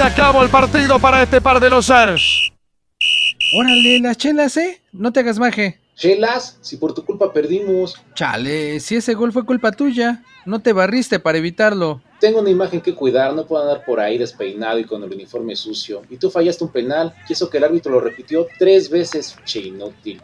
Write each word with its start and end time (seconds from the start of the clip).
se 0.00 0.06
acabó 0.06 0.42
el 0.42 0.48
partido 0.48 0.98
para 0.98 1.22
este 1.22 1.42
par 1.42 1.60
de 1.60 1.68
los 1.68 1.90
Ars. 1.90 2.50
Órale, 3.54 4.00
las 4.00 4.16
chelas, 4.16 4.56
¿eh? 4.56 4.80
No 4.92 5.12
te 5.12 5.20
hagas 5.20 5.38
maje. 5.38 5.78
Chelas, 5.94 6.56
si 6.62 6.78
por 6.78 6.94
tu 6.94 7.04
culpa 7.04 7.34
perdimos. 7.34 8.00
Chale, 8.14 8.80
si 8.80 8.96
ese 8.96 9.12
gol 9.12 9.30
fue 9.30 9.44
culpa 9.44 9.72
tuya, 9.72 10.22
no 10.46 10.60
te 10.60 10.72
barriste 10.72 11.20
para 11.20 11.36
evitarlo. 11.36 12.00
Tengo 12.18 12.40
una 12.40 12.48
imagen 12.48 12.80
que 12.80 12.94
cuidar, 12.94 13.34
no 13.34 13.44
puedo 13.44 13.62
andar 13.62 13.84
por 13.84 14.00
ahí 14.00 14.16
despeinado 14.16 14.78
y 14.78 14.84
con 14.84 15.02
el 15.02 15.12
uniforme 15.12 15.54
sucio. 15.54 16.00
Y 16.08 16.16
tú 16.16 16.30
fallaste 16.30 16.64
un 16.64 16.72
penal, 16.72 17.14
y 17.28 17.34
eso 17.34 17.50
que 17.50 17.58
el 17.58 17.64
árbitro 17.64 17.92
lo 17.92 18.00
repitió 18.00 18.46
tres 18.58 18.88
veces, 18.88 19.36
che 19.44 19.60
inútil. 19.60 20.22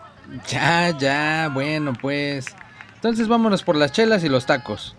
Ya, 0.49 0.97
ya, 0.99 1.51
bueno, 1.53 1.93
pues. 2.01 2.47
Entonces 2.95 3.29
vámonos 3.29 3.63
por 3.63 3.77
las 3.77 3.93
chelas 3.93 4.25
y 4.25 4.31
los 4.31 4.47
tacos. 4.47 4.97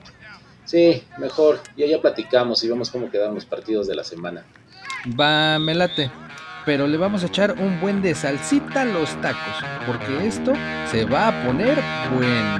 Sí, 0.66 1.02
mejor, 1.17 1.62
ya 1.75 1.88
ya 1.88 2.00
platicamos 2.00 2.64
y 2.64 2.67
vemos 2.67 2.91
cómo 2.91 3.09
quedaron 3.09 3.34
los 3.34 3.45
partidos 3.45 3.88
de 3.88 3.95
la 3.95 4.03
semana. 4.03 4.45
Va, 5.20 5.60
me 5.60 5.76
late. 5.76 6.12
Pero 6.66 6.88
le 6.88 6.98
vamos 6.98 7.24
a 7.24 7.28
echar 7.28 7.54
un 7.54 7.80
buen 7.80 8.02
de 8.02 8.14
salsita 8.14 8.82
a 8.82 8.86
los 8.86 9.10
tacos, 9.22 9.64
porque 9.86 10.28
esto 10.28 10.54
se 10.92 11.06
va 11.06 11.30
a 11.30 11.46
poner 11.46 11.78
bueno. 12.14 12.58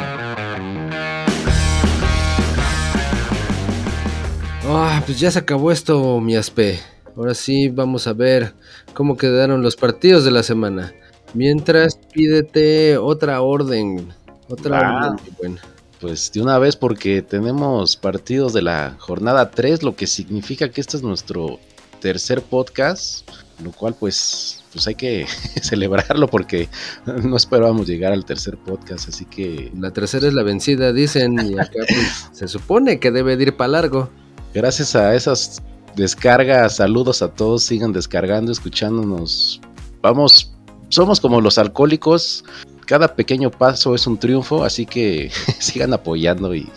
Ah, 4.70 5.02
pues 5.06 5.20
ya 5.20 5.32
se 5.32 5.40
acabó 5.40 5.72
esto, 5.72 6.20
mi 6.22 6.36
aspe. 6.36 6.80
Ahora 7.16 7.34
sí 7.34 7.70
vamos 7.70 8.08
a 8.08 8.14
ver 8.14 8.54
cómo 8.94 9.18
quedaron 9.18 9.62
los 9.62 9.76
partidos 9.76 10.24
de 10.24 10.32
la 10.32 10.44
semana. 10.44 10.94
Mientras, 11.34 11.98
pídete 12.14 12.98
otra 12.98 13.42
orden. 13.42 14.14
Otra 14.48 14.80
orden, 14.80 15.14
muy 15.14 15.34
buena. 15.38 15.62
Pues 16.00 16.32
de 16.32 16.42
una 16.42 16.60
vez 16.60 16.76
porque 16.76 17.22
tenemos 17.22 17.98
partidos 17.98 18.54
de 18.54 18.62
la 18.62 18.96
jornada 19.00 19.52
3, 19.52 19.84
lo 19.84 19.96
que 19.96 20.06
significa 20.06 20.70
que 20.70 20.80
este 20.80 20.96
es 20.96 21.04
nuestro 21.04 21.60
tercer 22.00 22.42
podcast, 22.42 23.30
lo 23.64 23.72
cual 23.72 23.96
pues, 24.00 24.64
pues 24.72 24.88
hay 24.88 24.96
que 24.96 25.26
celebrarlo 25.62 26.28
porque 26.28 26.70
no 27.06 27.36
esperábamos 27.36 27.88
llegar 27.88 28.14
al 28.14 28.26
tercer 28.26 28.58
podcast, 28.58 29.10
así 29.10 29.26
que 29.26 29.72
La 29.78 29.92
tercera 29.92 30.28
es 30.28 30.34
la 30.34 30.44
vencida, 30.44 30.94
dicen, 30.94 31.40
y 31.40 31.60
acá 31.60 31.80
pues, 31.88 32.30
se 32.32 32.48
supone 32.48 33.00
que 33.00 33.12
debe 33.12 33.38
de 33.38 33.44
ir 33.44 33.58
para 33.58 33.70
largo. 33.70 34.10
gracias 34.54 34.96
a 34.96 35.16
esas 35.16 35.62
descargas, 35.96 36.76
saludos 36.78 37.22
a 37.22 37.34
todos, 37.34 37.64
sigan 37.64 37.92
descargando, 37.92 38.52
escuchándonos. 38.52 39.60
Vamos, 40.02 40.54
somos 40.90 41.20
como 41.20 41.42
los 41.42 41.58
alcohólicos, 41.58 42.46
cada 42.88 43.14
pequeño 43.16 43.52
paso 43.52 43.94
es 43.94 44.08
un 44.08 44.18
triunfo, 44.18 44.64
así 44.64 44.86
que 44.86 45.30
sigan 45.60 45.94
apoyando 45.94 46.56
y 46.56 46.68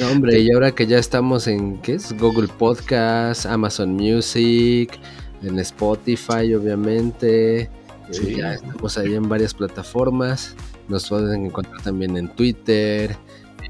No, 0.00 0.08
hombre, 0.10 0.38
y 0.40 0.50
ahora 0.50 0.72
que 0.72 0.86
ya 0.86 0.98
estamos 0.98 1.46
en, 1.46 1.78
¿qué 1.82 1.94
es? 1.94 2.18
Google 2.18 2.48
Podcast, 2.48 3.46
Amazon 3.46 3.92
Music, 3.92 4.98
en 5.42 5.58
Spotify, 5.60 6.54
obviamente. 6.54 7.60
eh, 7.60 7.70
Sí. 8.10 8.36
Ya 8.36 8.54
estamos 8.54 8.96
ahí 8.96 9.14
en 9.14 9.28
varias 9.28 9.52
plataformas. 9.52 10.56
Nos 10.88 11.06
pueden 11.10 11.44
encontrar 11.46 11.82
también 11.82 12.16
en 12.16 12.28
Twitter, 12.30 13.14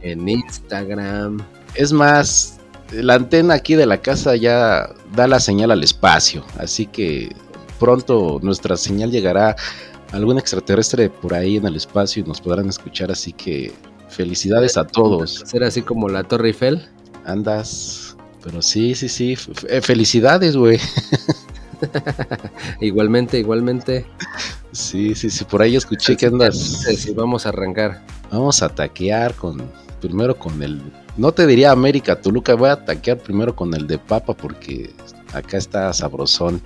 en 0.00 0.28
Instagram. 0.28 1.38
Es 1.74 1.92
más, 1.92 2.60
la 2.92 3.14
antena 3.14 3.54
aquí 3.54 3.74
de 3.74 3.86
la 3.86 4.00
casa 4.00 4.36
ya 4.36 4.94
da 5.16 5.26
la 5.26 5.40
señal 5.40 5.72
al 5.72 5.82
espacio, 5.82 6.44
así 6.56 6.86
que 6.86 7.34
pronto 7.80 8.38
nuestra 8.42 8.76
señal 8.76 9.10
llegará 9.10 9.56
algún 10.12 10.38
extraterrestre 10.38 11.10
por 11.10 11.34
ahí 11.34 11.56
en 11.56 11.66
el 11.66 11.76
espacio 11.76 12.22
y 12.22 12.28
nos 12.28 12.40
podrán 12.40 12.68
escuchar, 12.68 13.10
así 13.10 13.32
que 13.32 13.72
felicidades 14.08 14.76
a 14.76 14.86
todos. 14.86 15.42
Ser 15.46 15.64
así 15.64 15.82
como 15.82 16.08
la 16.08 16.24
Torre 16.24 16.48
Eiffel. 16.48 16.88
Andas, 17.24 18.16
pero 18.42 18.62
sí, 18.62 18.94
sí, 18.94 19.08
sí, 19.08 19.32
f- 19.34 19.52
f- 19.52 19.82
felicidades, 19.82 20.56
güey. 20.56 20.78
igualmente, 22.80 23.38
igualmente. 23.38 24.06
Sí, 24.72 25.14
sí, 25.14 25.30
sí, 25.30 25.44
por 25.44 25.62
ahí 25.62 25.76
escuché 25.76 26.16
que 26.16 26.26
andas. 26.26 26.56
Sí, 26.96 27.12
vamos 27.12 27.46
a 27.46 27.50
arrancar. 27.50 28.02
Vamos 28.30 28.62
a 28.62 28.68
taquear 28.68 29.34
con, 29.34 29.62
primero 30.00 30.38
con 30.38 30.62
el, 30.62 30.80
no 31.16 31.32
te 31.32 31.46
diría 31.46 31.70
América 31.72 32.20
Toluca, 32.20 32.54
voy 32.54 32.68
a 32.70 32.84
taquear 32.84 33.18
primero 33.18 33.54
con 33.56 33.74
el 33.74 33.86
de 33.86 33.98
Papa 33.98 34.34
porque 34.34 34.90
acá 35.32 35.56
está 35.56 35.92
sabrosón. 35.92 36.60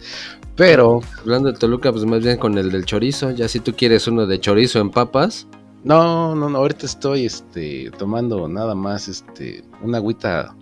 Pero 0.57 1.01
Hablando 1.21 1.53
de 1.53 1.59
Toluca, 1.59 1.93
pues 1.93 2.05
más 2.05 2.23
bien 2.23 2.37
con 2.37 2.59
el 2.59 2.71
del 2.71 2.85
chorizo. 2.85 3.31
Ya 3.31 3.49
si 3.49 3.61
tú 3.61 3.75
quieres 3.75 4.07
uno 4.09 4.27
de 4.27 4.41
chorizo 4.41 4.81
en 4.81 4.91
papas. 4.91 5.47
No, 5.85 6.35
no, 6.35 6.49
no, 6.49 6.59
ahorita 6.59 6.87
estoy 6.87 7.27
este, 7.27 7.91
tomando 7.99 8.49
nada 8.49 8.75
más 8.75 9.09
este, 9.09 9.65
una 9.83 9.99
agüita 9.99 10.55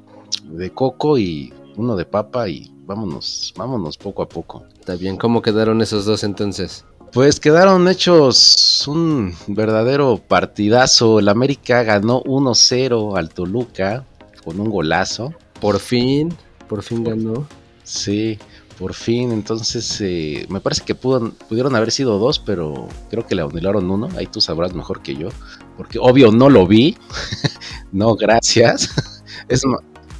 de 0.45 0.71
coco 0.71 1.19
y 1.19 1.53
uno 1.77 1.95
de 1.97 2.07
papa 2.07 2.49
y 2.49 2.73
vámonos, 2.87 3.53
vámonos 3.57 3.99
poco 3.99 4.23
a 4.23 4.29
poco. 4.29 4.65
Está 4.79 4.97
bien, 4.97 5.17
¿cómo 5.17 5.43
quedaron 5.43 5.83
esos 5.83 6.07
dos 6.07 6.25
entonces? 6.25 6.85
Pues 7.13 7.41
quedaron 7.41 7.89
hechos 7.89 8.87
un 8.87 9.35
verdadero 9.47 10.19
partidazo. 10.19 11.19
El 11.19 11.29
América 11.29 11.83
ganó 11.83 12.23
1-0 12.23 13.19
al 13.19 13.31
Toluca 13.31 14.05
con 14.45 14.61
un 14.61 14.71
golazo. 14.71 15.35
Por 15.61 15.81
fin, 15.81 16.35
por 16.69 16.83
fin 16.83 17.05
ganó. 17.05 17.47
Sí, 17.85 18.39
por 18.81 18.95
fin. 18.95 19.31
Entonces, 19.31 20.01
eh, 20.01 20.47
me 20.49 20.61
parece 20.61 20.83
que 20.85 20.95
pudo- 20.97 21.33
pudieron 21.49 21.77
haber 21.77 21.93
sido 21.93 22.19
dos, 22.19 22.39
pero 22.39 22.89
creo 23.11 23.27
que 23.27 23.35
le 23.35 23.43
anularon 23.43 23.89
uno. 23.91 24.09
Ahí 24.17 24.27
tú 24.27 24.41
sabrás 24.41 24.73
mejor 24.75 25.03
que 25.03 25.15
yo. 25.15 25.29
Porque 25.77 25.99
obvio 26.01 26.33
no 26.33 26.49
lo 26.49 26.67
vi. 26.67 26.97
no, 27.93 28.17
gracias. 28.17 28.91
es, 29.49 29.63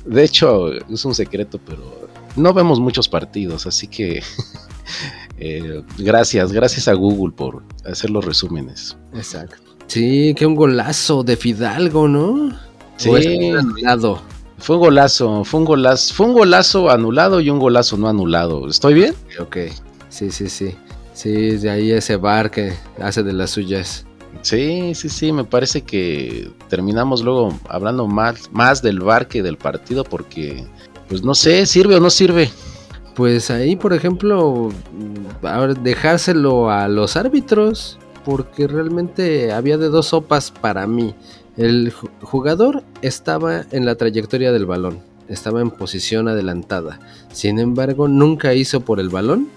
de 0.05 0.23
hecho, 0.25 0.73
es 0.73 1.05
un 1.05 1.15
secreto, 1.15 1.59
pero 1.67 2.09
no 2.37 2.53
vemos 2.53 2.79
muchos 2.79 3.09
partidos, 3.09 3.67
así 3.67 3.89
que 3.89 4.23
eh, 5.39 5.83
gracias, 5.99 6.53
gracias 6.53 6.87
a 6.87 6.93
Google 6.93 7.35
por 7.35 7.63
hacer 7.85 8.11
los 8.11 8.25
resúmenes. 8.25 8.97
Exacto. 9.15 9.57
Sí, 9.87 10.35
que 10.37 10.47
un 10.47 10.55
golazo 10.55 11.25
de 11.25 11.37
Fidalgo, 11.37 12.07
¿no? 12.07 12.57
Sí. 12.97 13.09
O 13.09 13.17
es 13.17 13.27
un 13.27 13.57
anulado. 13.57 14.21
Fue 14.61 14.77
un 14.77 14.83
golazo, 14.83 15.45
fue 15.45 15.61
un 15.61 15.67
golazo, 15.67 16.15
fue 16.15 16.27
un 16.27 16.35
golazo 16.35 16.91
anulado 16.91 17.41
y 17.41 17.51
un 17.51 17.59
golazo 17.59 17.97
no 17.97 18.09
anulado. 18.09 18.69
¿Estoy 18.69 18.95
bien? 18.95 19.15
Ok. 19.41 19.57
Sí, 20.11 20.31
sí, 20.31 20.49
sí. 20.49 20.75
Sí, 21.15 21.57
de 21.57 21.71
ahí 21.71 21.91
ese 21.91 22.17
bar 22.17 22.51
que 22.51 22.73
hace 23.01 23.23
de 23.23 23.33
las 23.33 23.51
suyas. 23.51 24.07
Sí, 24.43 24.95
sí, 24.95 25.09
sí, 25.09 25.33
me 25.33 25.45
parece 25.45 25.83
que 25.83 26.51
terminamos 26.69 27.23
luego 27.23 27.59
hablando 27.69 28.07
más, 28.07 28.51
más 28.53 28.81
del 28.83 29.01
bar 29.01 29.29
que 29.29 29.43
del 29.43 29.57
partido 29.57 30.05
porque, 30.05 30.65
pues 31.09 31.23
no 31.23 31.35
sé, 31.35 31.67
sirve 31.67 31.97
o 31.97 32.01
no 32.01 32.11
sirve. 32.11 32.51
Pues 33.15 33.51
ahí, 33.51 33.77
por 33.77 33.93
ejemplo, 33.93 34.71
dejárselo 35.83 36.71
a 36.71 36.89
los 36.89 37.17
árbitros, 37.17 37.99
porque 38.25 38.67
realmente 38.67 39.53
había 39.53 39.77
de 39.77 39.89
dos 39.89 40.07
sopas 40.07 40.51
para 40.51 40.87
mí. 40.87 41.15
El 41.61 41.93
ju- 41.93 42.09
jugador 42.23 42.83
estaba 43.03 43.65
en 43.71 43.85
la 43.85 43.95
trayectoria 43.95 44.51
del 44.51 44.65
balón, 44.65 45.01
estaba 45.29 45.61
en 45.61 45.71
posición 45.71 46.27
adelantada. 46.27 46.99
Sin 47.33 47.59
embargo, 47.59 48.09
nunca 48.09 48.55
hizo 48.55 48.81
por 48.81 48.99
el 48.99 49.11
balón, 49.11 49.49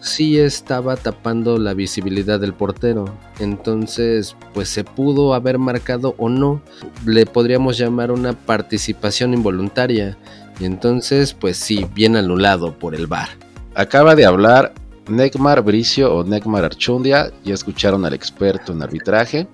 sí 0.00 0.38
estaba 0.38 0.96
tapando 0.96 1.58
la 1.58 1.74
visibilidad 1.74 2.40
del 2.40 2.54
portero. 2.54 3.04
Entonces, 3.38 4.34
pues 4.54 4.68
se 4.68 4.82
pudo 4.82 5.34
haber 5.34 5.58
marcado 5.58 6.14
o 6.18 6.28
no. 6.28 6.60
Le 7.04 7.26
podríamos 7.26 7.76
llamar 7.78 8.10
una 8.10 8.32
participación 8.32 9.34
involuntaria. 9.34 10.16
Y 10.58 10.64
entonces, 10.64 11.34
pues 11.34 11.56
sí, 11.58 11.86
bien 11.94 12.16
anulado 12.16 12.78
por 12.78 12.94
el 12.94 13.06
VAR. 13.06 13.28
Acaba 13.74 14.14
de 14.14 14.24
hablar 14.24 14.72
Necmar 15.06 15.62
Bricio 15.62 16.14
o 16.14 16.24
Necmar 16.24 16.64
Archundia, 16.64 17.30
ya 17.44 17.52
escucharon 17.54 18.04
al 18.06 18.14
experto 18.14 18.72
en 18.72 18.82
arbitraje. 18.82 19.46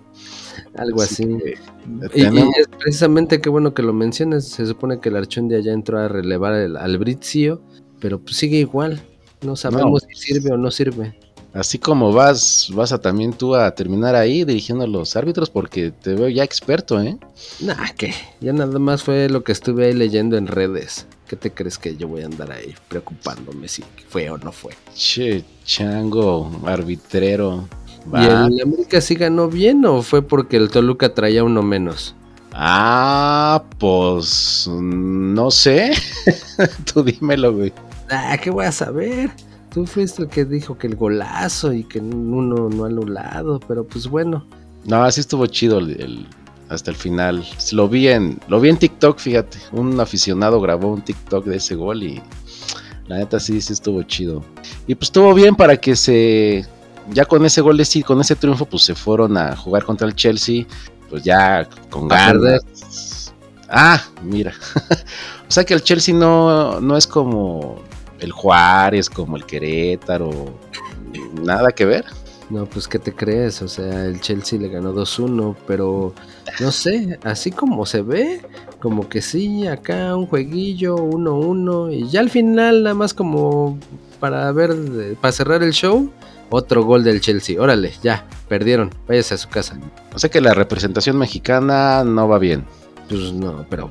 Algo 0.77 1.03
Así 1.03 1.25
así. 1.25 1.39
que, 1.39 1.51
Y, 2.15 2.21
y 2.23 2.25
tenemos- 2.25 2.57
es 2.59 2.69
precisamente 2.79 3.41
qué 3.41 3.49
bueno 3.51 3.75
que 3.75 3.83
lo 3.83 3.93
mencionas. 3.93 4.47
Se 4.47 4.67
supone 4.67 5.01
que 5.01 5.11
el 5.11 5.17
Archundia 5.17 5.61
ya 5.61 5.73
entró 5.73 5.99
a 5.99 6.09
relevar 6.09 6.55
el- 6.55 6.77
al 6.77 6.99
Brizio, 6.99 7.61
pero 8.01 8.19
pues 8.21 8.37
sigue 8.37 8.59
igual. 8.59 9.03
No 9.43 9.57
sabemos 9.57 10.05
si 10.09 10.15
sirve 10.15 10.53
o 10.53 10.57
no 10.57 10.71
sirve. 10.71 11.19
Así 11.53 11.79
como 11.79 12.13
vas, 12.15 12.71
vas 12.73 12.93
a 12.93 12.99
también 13.03 13.35
tú 13.35 13.55
a 13.55 13.75
terminar 13.75 14.15
ahí 14.15 14.45
dirigiendo 14.45 14.85
a 14.85 14.87
los 14.87 15.17
árbitros 15.17 15.51
porque 15.51 15.91
te 15.91 16.15
veo 16.15 16.29
ya 16.31 16.45
experto, 16.45 16.99
¿eh? 17.03 17.19
Nah, 17.61 17.91
que 17.95 18.15
ya 18.41 18.55
nada 18.55 18.79
más 18.79 19.03
fue 19.03 19.29
lo 19.29 19.45
que 19.45 19.53
estuve 19.53 19.85
ahí 19.87 19.93
leyendo 19.93 20.39
en 20.39 20.47
redes. 20.47 21.07
¿Qué 21.29 21.37
te 21.37 21.51
crees 21.51 21.77
que 21.79 21.95
yo 21.97 22.09
voy 22.09 22.23
a 22.23 22.27
andar 22.27 22.53
ahí 22.53 22.75
preocupándome 22.89 23.69
si 23.69 23.85
fue 24.09 24.31
o 24.31 24.39
no 24.39 24.51
fue? 24.53 24.73
Che, 24.95 25.45
chango, 25.67 26.51
arbitrero. 26.65 27.69
¿Y 28.13 28.25
el 28.25 28.61
América 28.63 29.01
sí 29.01 29.15
ganó 29.15 29.49
bien 29.49 29.85
o 29.85 30.03
fue 30.03 30.23
porque 30.23 30.57
el 30.57 30.71
Toluca 30.71 31.15
traía 31.15 31.45
uno 31.45 31.63
menos? 31.63 32.15
Ah, 32.53 33.65
pues 33.79 34.69
no 34.73 35.51
sé. 35.51 35.93
Tú 36.93 37.03
dímelo, 37.03 37.55
güey. 37.55 37.73
Ah, 38.11 38.37
¿qué 38.43 38.51
voy 38.51 38.67
a 38.67 38.73
saber? 38.73 39.31
Tú 39.73 39.87
fuiste 39.87 40.23
el 40.23 40.29
que 40.29 40.45
dijo 40.45 40.77
que 40.77 40.87
el 40.87 40.97
golazo 40.97 41.73
y 41.73 41.85
que 41.85 41.99
uno 42.01 42.69
no 42.69 42.85
anulado, 42.85 43.59
pero 43.67 43.87
pues 43.87 44.07
bueno. 44.07 44.45
No, 44.85 45.03
así 45.03 45.21
estuvo 45.21 45.47
chido 45.47 45.79
el, 45.79 45.91
el- 46.01 46.27
hasta 46.69 46.91
el 46.91 46.97
final. 46.97 47.45
Lo 47.73 47.89
vi 47.89 48.09
en 48.09 48.39
lo 48.49 48.61
vi 48.61 48.69
en 48.71 48.77
TikTok, 48.79 49.19
fíjate. 49.19 49.59
Un 49.73 49.99
aficionado 50.01 50.61
grabó 50.61 50.93
un 50.93 51.03
TikTok 51.03 51.45
de 51.47 51.57
ese 51.57 51.75
gol 51.75 52.03
y 52.03 52.21
La 53.07 53.19
neta 53.19 53.41
sí, 53.41 53.61
sí 53.61 53.73
estuvo 53.73 54.03
chido. 54.03 54.45
Y 54.87 54.95
pues 54.95 55.09
estuvo 55.09 55.35
bien 55.35 55.55
para 55.57 55.77
que 55.77 55.97
se... 55.97 56.67
Ya 57.11 57.25
con 57.25 57.45
ese 57.45 57.61
gol 57.61 57.77
de 57.77 57.85
sí, 57.85 58.03
con 58.03 58.21
ese 58.21 58.37
triunfo, 58.37 58.67
pues 58.67 58.85
se 58.85 58.95
fueron 58.95 59.37
a 59.37 59.57
jugar 59.57 59.85
contra 59.85 60.07
el 60.07 60.15
Chelsea. 60.15 60.65
Pues 61.11 61.25
ya 61.25 61.69
con 61.91 62.09
ganas. 62.09 63.35
Ah, 63.69 64.03
mira. 64.23 64.53
o 65.49 65.51
sea 65.51 65.65
que 65.65 65.75
el 65.75 65.83
Chelsea 65.83 66.15
no, 66.15 66.81
no 66.81 66.97
es 66.97 67.07
como 67.07 67.83
el 68.21 68.33
Juárez, 68.33 69.11
como 69.11 69.37
el 69.37 69.45
Querétaro. 69.45 70.59
Nada 71.43 71.73
que 71.73 71.85
ver. 71.85 72.05
No, 72.53 72.67
pues 72.67 72.87
¿qué 72.87 72.99
te 72.99 73.15
crees? 73.15 73.63
O 73.63 73.69
sea, 73.69 74.05
el 74.05 74.21
Chelsea 74.21 74.59
le 74.59 74.69
ganó 74.69 74.93
2-1, 74.93 75.57
pero 75.67 76.13
no 76.61 76.71
sé, 76.71 77.19
así 77.25 77.51
como 77.51 77.87
se 77.87 78.03
ve, 78.03 78.43
como 78.79 79.09
que 79.09 79.23
sí, 79.23 79.67
acá 79.67 80.15
un 80.15 80.27
jueguillo, 80.27 80.97
1-1, 80.97 81.95
y 81.95 82.11
ya 82.11 82.21
al 82.21 82.29
final 82.29 82.83
nada 82.83 82.95
más 82.95 83.15
como 83.15 83.79
para 84.21 84.53
ver, 84.53 85.17
para 85.19 85.33
cerrar 85.33 85.63
el 85.63 85.73
show, 85.73 86.13
otro 86.53 86.85
gol 86.85 87.05
del 87.05 87.21
Chelsea. 87.21 87.61
Órale, 87.61 87.93
ya, 88.03 88.27
perdieron, 88.49 88.91
váyase 89.09 89.35
a 89.35 89.39
su 89.39 89.49
casa. 89.49 89.79
O 90.15 90.19
sea 90.19 90.31
que 90.31 90.41
la 90.41 90.55
representación 90.55 91.19
mexicana 91.19 92.05
no 92.05 92.29
va 92.29 92.39
bien. 92.39 92.65
Pues 93.09 93.33
no, 93.33 93.67
pero 93.69 93.91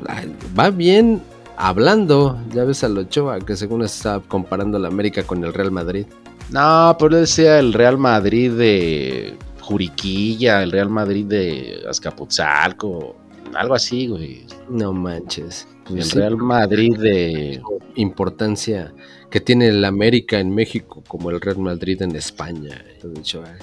va 0.57 0.69
bien 0.69 1.21
hablando. 1.57 2.39
Ya 2.53 2.63
ves 2.63 2.83
al 2.83 2.97
Ochoa 2.97 3.39
que 3.39 3.55
según 3.55 3.83
está 3.83 4.19
comparando 4.27 4.79
la 4.79 4.87
América 4.87 5.23
con 5.23 5.43
el 5.43 5.53
Real 5.53 5.71
Madrid. 5.71 6.05
No, 6.49 6.95
pero 6.99 7.17
decía 7.17 7.59
el 7.59 7.73
Real 7.73 7.97
Madrid 7.97 8.51
de 8.51 9.37
Juriquilla, 9.61 10.63
el 10.63 10.71
Real 10.71 10.89
Madrid 10.89 11.25
de 11.25 11.83
Azcapotzalco, 11.89 13.15
algo 13.53 13.73
así, 13.73 14.07
güey. 14.07 14.45
No 14.69 14.91
manches. 14.91 15.67
el 15.89 16.09
Real 16.11 16.37
Madrid 16.37 16.97
de 16.97 17.61
importancia 17.95 18.93
que 19.29 19.39
tiene 19.39 19.67
el 19.67 19.83
América 19.85 20.39
en 20.39 20.53
México 20.53 21.03
como 21.07 21.29
el 21.29 21.39
Real 21.39 21.59
Madrid 21.59 22.01
en 22.01 22.15
España. 22.15 22.83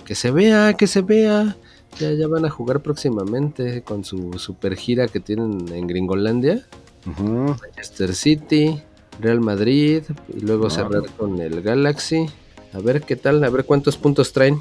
Que 0.04 0.14
se 0.14 0.30
vea, 0.30 0.74
que 0.74 0.86
se 0.86 1.02
vea. 1.02 1.56
Ya, 1.98 2.12
ya 2.12 2.26
van 2.26 2.44
a 2.44 2.50
jugar 2.50 2.80
próximamente 2.80 3.82
con 3.82 4.04
su 4.04 4.38
super 4.38 4.76
gira 4.76 5.08
que 5.08 5.20
tienen 5.20 5.66
en 5.72 5.86
Gringolandia. 5.86 6.66
Manchester 7.04 8.14
City, 8.14 8.82
Real 9.20 9.40
Madrid 9.40 10.02
y 10.34 10.40
luego 10.40 10.70
cerrar 10.70 11.04
con 11.16 11.40
el 11.40 11.62
Galaxy. 11.62 12.26
A 12.72 12.78
ver 12.80 13.02
qué 13.02 13.16
tal, 13.16 13.42
a 13.44 13.50
ver 13.50 13.64
cuántos 13.64 13.96
puntos 13.96 14.32
traen. 14.32 14.60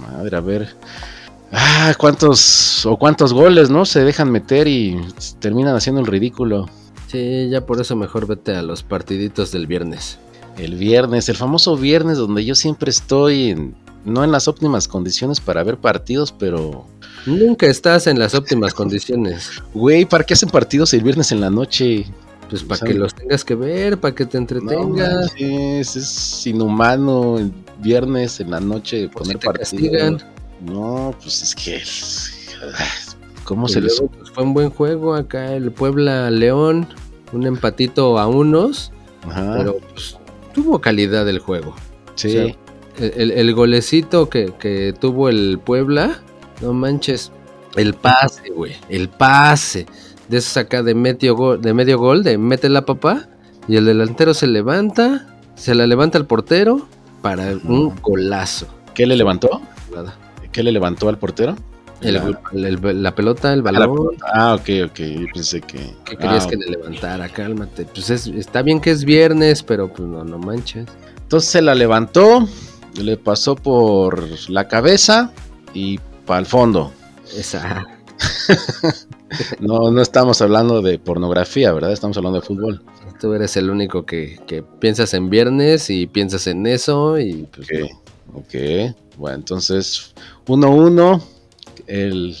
madre, 0.00 0.36
a 0.36 0.40
ver. 0.40 0.68
Ah, 1.50 1.94
cuántos 1.98 2.84
o 2.86 2.96
cuántos 2.96 3.32
goles, 3.32 3.70
¿no? 3.70 3.84
Se 3.84 4.04
dejan 4.04 4.30
meter 4.30 4.68
y 4.68 5.00
terminan 5.40 5.74
haciendo 5.74 6.00
el 6.00 6.06
ridículo. 6.06 6.66
Sí, 7.08 7.48
ya 7.50 7.66
por 7.66 7.80
eso 7.80 7.96
mejor 7.96 8.26
vete 8.26 8.54
a 8.54 8.62
los 8.62 8.82
partiditos 8.82 9.50
del 9.50 9.66
viernes. 9.66 10.18
El 10.56 10.76
viernes, 10.76 11.28
el 11.28 11.36
famoso 11.36 11.76
viernes 11.76 12.18
donde 12.18 12.44
yo 12.44 12.54
siempre 12.54 12.90
estoy 12.90 13.74
no 14.04 14.24
en 14.24 14.32
las 14.32 14.48
óptimas 14.48 14.88
condiciones 14.88 15.40
para 15.40 15.62
ver 15.62 15.78
partidos, 15.78 16.32
pero 16.32 16.86
Nunca 17.26 17.66
estás 17.66 18.06
en 18.06 18.18
las 18.18 18.34
óptimas 18.34 18.74
condiciones. 18.74 19.50
Güey, 19.74 20.04
¿para 20.04 20.24
qué 20.24 20.34
hacen 20.34 20.48
partidos 20.48 20.94
el 20.94 21.02
viernes 21.02 21.32
en 21.32 21.40
la 21.40 21.50
noche? 21.50 22.06
Pues 22.48 22.62
para 22.62 22.86
que 22.86 22.94
los 22.94 23.14
tengas 23.14 23.44
que 23.44 23.54
ver, 23.54 23.98
para 23.98 24.14
que 24.14 24.24
te 24.24 24.38
entretengas. 24.38 25.32
es, 25.36 26.46
inhumano 26.46 27.38
el 27.38 27.52
viernes 27.80 28.40
en 28.40 28.50
la 28.50 28.60
noche 28.60 29.10
pues 29.12 29.28
poner 29.28 29.38
partidos. 29.38 30.24
No, 30.60 31.14
pues 31.20 31.42
es 31.42 31.54
que. 31.54 31.82
¿Cómo 33.48 33.66
se 33.66 33.80
les.? 33.80 33.98
Pues 34.18 34.30
fue 34.30 34.44
un 34.44 34.52
buen 34.52 34.68
juego 34.68 35.14
acá 35.14 35.54
el 35.54 35.72
Puebla 35.72 36.30
León, 36.30 36.86
un 37.32 37.46
empatito 37.46 38.18
a 38.18 38.26
unos. 38.26 38.92
Ajá. 39.26 39.54
Pero 39.56 39.78
pues, 39.94 40.18
tuvo 40.52 40.80
calidad 40.80 41.26
el 41.26 41.38
juego. 41.38 41.74
Sí. 42.14 42.54
el, 42.98 43.54
golecito 43.54 44.28
que, 44.28 44.52
que 44.58 44.92
tuvo 45.00 45.30
el 45.30 45.58
Puebla 45.64 46.20
no 46.60 46.72
manches. 46.72 47.32
El 47.76 47.94
pase, 47.94 48.50
güey. 48.50 48.74
El 48.88 49.08
pase. 49.08 49.86
De 50.28 50.38
eso 50.38 50.50
saca 50.50 50.82
de 50.82 50.94
medio 50.94 51.34
gol, 51.34 51.62
de 51.62 51.72
medio 51.72 51.98
gol, 51.98 52.22
de 52.22 52.36
mete 52.36 52.68
la 52.68 52.84
papá. 52.84 53.28
Y 53.66 53.76
el 53.76 53.84
delantero 53.84 54.34
se 54.34 54.46
levanta. 54.46 55.38
Se 55.54 55.74
la 55.74 55.86
levanta 55.86 56.18
el 56.18 56.26
portero 56.26 56.86
para 57.22 57.52
un 57.64 57.94
golazo. 58.02 58.66
¿Qué 58.94 59.06
le 59.06 59.16
levantó? 59.16 59.62
Nada. 59.94 60.16
¿Qué 60.52 60.62
le 60.62 60.72
levantó 60.72 61.08
al 61.08 61.18
portero? 61.18 61.56
La, 62.00 63.14
pelota, 63.14 63.52
el 63.52 63.60
ah, 63.60 63.62
balón. 63.62 64.16
Ah, 64.32 64.54
ok, 64.54 64.90
ok. 64.90 64.98
Yo 64.98 65.26
pensé 65.34 65.60
que. 65.60 65.78
¿Qué 66.04 66.16
querías 66.16 66.46
ah, 66.46 66.50
que 66.50 66.56
le 66.56 66.66
levantara? 66.66 67.28
Cálmate. 67.28 67.86
Pues 67.86 68.10
está 68.10 68.62
bien 68.62 68.80
que 68.80 68.90
es 68.90 69.04
viernes, 69.04 69.62
pero 69.62 69.88
pues 69.88 70.08
no, 70.08 70.24
no 70.24 70.38
manches. 70.38 70.86
Entonces 71.22 71.50
se 71.50 71.62
la 71.62 71.74
levantó, 71.74 72.48
le 72.94 73.16
pasó 73.16 73.54
por 73.54 74.24
la 74.48 74.68
cabeza 74.68 75.32
y 75.74 75.98
para 76.24 76.40
el 76.40 76.46
fondo. 76.46 76.92
Exacto. 77.36 77.90
no, 79.60 79.90
no 79.90 80.00
estamos 80.00 80.40
hablando 80.40 80.82
de 80.82 80.98
pornografía, 80.98 81.72
¿verdad? 81.72 81.92
Estamos 81.92 82.16
hablando 82.16 82.40
de 82.40 82.46
fútbol. 82.46 82.82
Tú 83.20 83.34
eres 83.34 83.56
el 83.56 83.70
único 83.70 84.06
que, 84.06 84.64
piensas 84.78 85.12
en 85.14 85.28
viernes 85.28 85.90
y 85.90 86.06
piensas 86.06 86.46
en 86.46 86.66
eso 86.66 87.18
y 87.18 87.48
pues 87.54 87.68
ok, 88.32 88.94
bueno, 89.16 89.36
entonces 89.36 90.14
1-1 90.46 91.22
el 91.88 92.36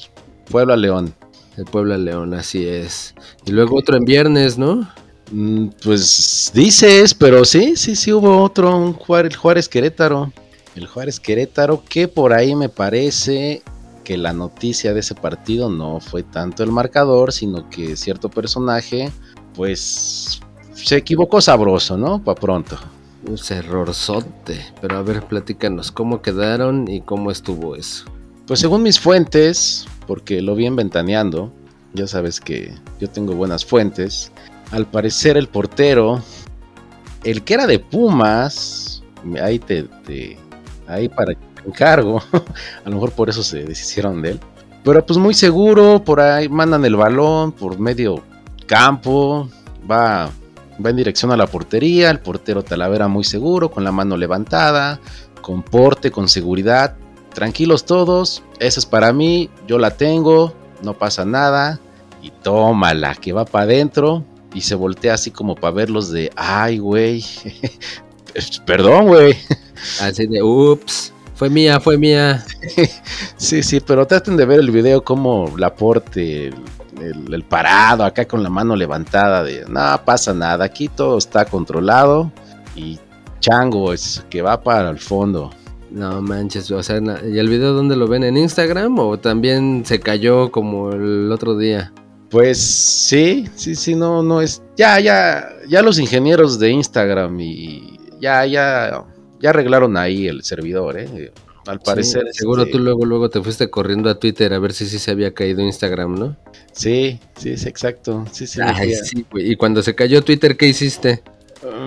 Puebla 0.50 0.76
León. 0.76 1.12
El 1.56 1.64
Puebla 1.64 1.98
León, 1.98 2.34
así 2.34 2.66
es. 2.66 3.14
Y 3.44 3.50
luego 3.50 3.76
otro 3.78 3.96
en 3.96 4.04
viernes, 4.04 4.56
¿no? 4.56 4.88
Mm, 5.32 5.68
pues 5.82 6.52
dices, 6.54 7.14
pero 7.14 7.44
sí, 7.44 7.74
sí, 7.76 7.96
sí 7.96 8.12
hubo 8.12 8.42
otro, 8.42 8.76
un 8.76 8.92
Juárez, 8.92 9.32
el 9.32 9.36
Juárez 9.36 9.68
Querétaro. 9.68 10.32
El 10.76 10.86
Juárez 10.86 11.18
Querétaro 11.18 11.82
que 11.88 12.06
por 12.06 12.32
ahí 12.32 12.54
me 12.54 12.68
parece 12.68 13.62
que 14.04 14.16
la 14.16 14.32
noticia 14.32 14.94
de 14.94 15.00
ese 15.00 15.14
partido 15.14 15.68
no 15.68 16.00
fue 16.00 16.22
tanto 16.22 16.62
el 16.62 16.70
marcador, 16.70 17.32
sino 17.32 17.68
que 17.68 17.96
cierto 17.96 18.30
personaje, 18.30 19.10
pues, 19.54 20.40
se 20.72 20.96
equivocó 20.96 21.40
sabroso, 21.40 21.98
¿no? 21.98 22.22
Para 22.22 22.40
pronto. 22.40 22.78
Un 23.26 23.36
errorzote. 23.50 24.64
Pero 24.80 24.96
a 24.96 25.02
ver, 25.02 25.24
platícanos, 25.24 25.90
¿cómo 25.90 26.22
quedaron 26.22 26.88
y 26.88 27.00
cómo 27.00 27.30
estuvo 27.30 27.74
eso? 27.74 28.04
Pues 28.48 28.60
según 28.60 28.82
mis 28.82 28.98
fuentes, 28.98 29.86
porque 30.06 30.40
lo 30.40 30.54
vi 30.54 30.70
ventaneando, 30.70 31.52
ya 31.92 32.06
sabes 32.06 32.40
que 32.40 32.74
yo 32.98 33.10
tengo 33.10 33.34
buenas 33.34 33.62
fuentes, 33.62 34.32
al 34.70 34.86
parecer 34.86 35.36
el 35.36 35.48
portero, 35.48 36.22
el 37.24 37.44
que 37.44 37.52
era 37.52 37.66
de 37.66 37.78
Pumas, 37.78 39.02
ahí 39.42 39.58
te 39.58 39.86
ahí 40.86 41.10
para 41.10 41.34
encargo. 41.66 42.22
a 42.84 42.88
lo 42.88 42.94
mejor 42.94 43.12
por 43.12 43.28
eso 43.28 43.42
se 43.42 43.64
deshicieron 43.64 44.22
de 44.22 44.30
él. 44.30 44.40
Pero 44.82 45.04
pues 45.04 45.18
muy 45.18 45.34
seguro, 45.34 46.02
por 46.02 46.18
ahí 46.18 46.48
mandan 46.48 46.86
el 46.86 46.96
balón 46.96 47.52
por 47.52 47.78
medio 47.78 48.24
campo, 48.66 49.50
va, 49.90 50.30
va 50.82 50.90
en 50.90 50.96
dirección 50.96 51.32
a 51.32 51.36
la 51.36 51.46
portería, 51.46 52.10
el 52.10 52.20
portero 52.20 52.62
Talavera 52.62 53.08
muy 53.08 53.24
seguro, 53.24 53.70
con 53.70 53.84
la 53.84 53.92
mano 53.92 54.16
levantada, 54.16 55.00
con 55.42 55.62
porte, 55.62 56.10
con 56.10 56.28
seguridad, 56.28 56.96
tranquilos 57.38 57.84
todos, 57.84 58.42
esa 58.58 58.80
es 58.80 58.84
para 58.84 59.12
mí, 59.12 59.48
yo 59.68 59.78
la 59.78 59.92
tengo, 59.92 60.52
no 60.82 60.94
pasa 60.94 61.24
nada, 61.24 61.78
y 62.20 62.32
tómala, 62.32 63.14
que 63.14 63.32
va 63.32 63.44
para 63.44 63.62
adentro, 63.62 64.24
y 64.52 64.62
se 64.62 64.74
voltea 64.74 65.14
así 65.14 65.30
como 65.30 65.54
para 65.54 65.72
verlos 65.72 66.10
de, 66.10 66.32
ay, 66.34 66.78
güey, 66.78 67.24
perdón, 68.66 69.06
güey. 69.06 69.36
Así 70.00 70.26
de, 70.26 70.42
ups. 70.42 71.12
Fue 71.36 71.48
mía, 71.48 71.78
fue 71.78 71.96
mía. 71.96 72.44
sí, 73.36 73.62
sí, 73.62 73.78
pero 73.78 74.04
traten 74.04 74.36
de 74.36 74.44
ver 74.44 74.58
el 74.58 74.72
video 74.72 75.04
como 75.04 75.56
Laporte, 75.56 76.48
el, 76.48 77.32
el, 77.32 77.44
parado 77.44 78.02
acá 78.02 78.26
con 78.26 78.42
la 78.42 78.50
mano 78.50 78.74
levantada 78.74 79.44
de 79.44 79.64
no 79.68 79.80
pasa 80.04 80.34
nada, 80.34 80.64
aquí 80.64 80.88
todo 80.88 81.16
está 81.16 81.44
controlado 81.44 82.32
y 82.74 82.98
chango 83.38 83.92
es 83.92 84.24
que 84.28 84.42
va 84.42 84.60
para 84.60 84.90
el 84.90 84.98
fondo. 84.98 85.52
No 85.90 86.20
manches, 86.20 86.70
o 86.70 86.82
sea, 86.82 87.00
¿y 87.26 87.38
el 87.38 87.48
video 87.48 87.72
dónde 87.72 87.96
lo 87.96 88.08
ven? 88.08 88.24
¿En 88.24 88.36
Instagram 88.36 88.98
o 88.98 89.18
también 89.18 89.84
se 89.86 90.00
cayó 90.00 90.50
como 90.50 90.92
el 90.92 91.32
otro 91.32 91.56
día? 91.56 91.92
Pues 92.30 92.58
sí, 92.58 93.48
sí, 93.54 93.74
sí, 93.74 93.94
no, 93.94 94.22
no 94.22 94.42
es. 94.42 94.62
Ya, 94.76 95.00
ya, 95.00 95.48
ya 95.66 95.80
los 95.80 95.98
ingenieros 95.98 96.58
de 96.58 96.70
Instagram 96.70 97.40
y 97.40 97.98
ya, 98.20 98.44
ya 98.44 99.06
ya 99.40 99.50
arreglaron 99.50 99.96
ahí 99.96 100.26
el 100.26 100.42
servidor, 100.42 100.98
¿eh? 100.98 101.32
Al 101.66 101.80
parecer. 101.80 102.24
seguro 102.32 102.62
este 102.62 102.72
tú 102.72 102.78
luego, 102.78 103.04
luego 103.04 103.28
te 103.28 103.42
fuiste 103.42 103.68
corriendo 103.68 104.08
a 104.08 104.18
Twitter 104.18 104.54
a 104.54 104.58
ver 104.58 104.72
si 104.72 104.86
sí 104.86 104.98
se 104.98 105.10
había 105.10 105.34
caído 105.34 105.60
Instagram, 105.60 106.18
¿no? 106.18 106.36
Sí, 106.72 107.20
sí, 107.36 107.50
es 107.50 107.66
exacto. 107.66 108.24
Sí, 108.32 108.46
sí, 108.46 108.60
sí 109.04 109.26
Y 109.34 109.56
cuando 109.56 109.82
se 109.82 109.94
cayó 109.94 110.22
Twitter, 110.22 110.56
¿qué 110.56 110.66
hiciste? 110.66 111.22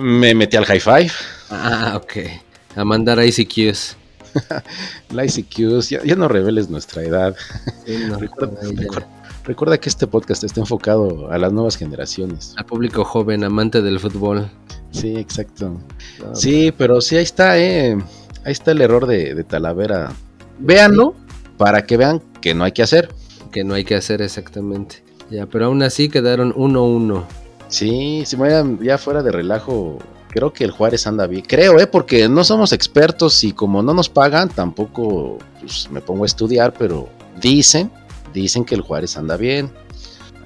Me 0.00 0.34
metí 0.34 0.56
al 0.56 0.66
high 0.66 0.80
five. 0.80 1.10
Ah, 1.50 2.00
ok. 2.00 2.12
A 2.76 2.84
mandar 2.84 3.22
ICQs. 3.24 3.96
La 5.10 5.24
ICQs, 5.24 5.90
ya, 5.90 6.02
ya, 6.04 6.16
no 6.16 6.28
reveles 6.28 6.70
nuestra 6.70 7.02
edad. 7.02 7.36
recuerda, 9.44 9.78
que 9.78 9.88
este 9.88 10.06
podcast 10.06 10.44
está 10.44 10.60
enfocado 10.60 11.30
a 11.30 11.38
las 11.38 11.52
nuevas 11.52 11.76
generaciones. 11.76 12.54
A 12.56 12.64
público 12.64 13.04
joven, 13.04 13.44
amante 13.44 13.82
del 13.82 14.00
fútbol. 14.00 14.50
Sí, 14.90 15.16
exacto. 15.16 15.80
sí, 16.34 16.72
pero 16.76 17.00
sí, 17.00 17.16
ahí 17.16 17.24
está, 17.24 17.58
eh. 17.58 17.96
Ahí 18.44 18.52
está 18.52 18.72
el 18.72 18.80
error 18.80 19.06
de, 19.06 19.34
de 19.34 19.44
Talavera. 19.44 20.12
Véanlo 20.58 21.14
para 21.56 21.86
que 21.86 21.96
vean 21.96 22.20
que 22.40 22.54
no 22.54 22.64
hay 22.64 22.72
que 22.72 22.82
hacer. 22.82 23.08
Que 23.52 23.64
no 23.64 23.74
hay 23.74 23.84
que 23.84 23.94
hacer 23.94 24.22
exactamente. 24.22 25.04
Ya, 25.30 25.46
pero 25.46 25.66
aún 25.66 25.82
así 25.82 26.08
quedaron 26.08 26.52
1-1. 26.54 27.24
Sí, 27.68 28.24
si 28.26 28.36
vayan 28.36 28.78
ya 28.80 28.98
fuera 28.98 29.22
de 29.22 29.32
relajo, 29.32 29.98
creo 30.32 30.52
que 30.52 30.64
el 30.64 30.70
Juárez 30.70 31.06
anda 31.06 31.26
bien. 31.26 31.44
Creo, 31.46 31.78
¿eh? 31.78 31.86
Porque 31.86 32.28
no 32.28 32.42
somos 32.42 32.72
expertos 32.72 33.44
y 33.44 33.52
como 33.52 33.82
no 33.82 33.94
nos 33.94 34.08
pagan, 34.08 34.48
tampoco 34.48 35.38
pues, 35.60 35.88
me 35.90 36.00
pongo 36.00 36.24
a 36.24 36.26
estudiar, 36.26 36.72
pero 36.72 37.08
dicen, 37.40 37.90
dicen 38.32 38.64
que 38.64 38.74
el 38.74 38.80
Juárez 38.80 39.16
anda 39.16 39.36
bien. 39.36 39.70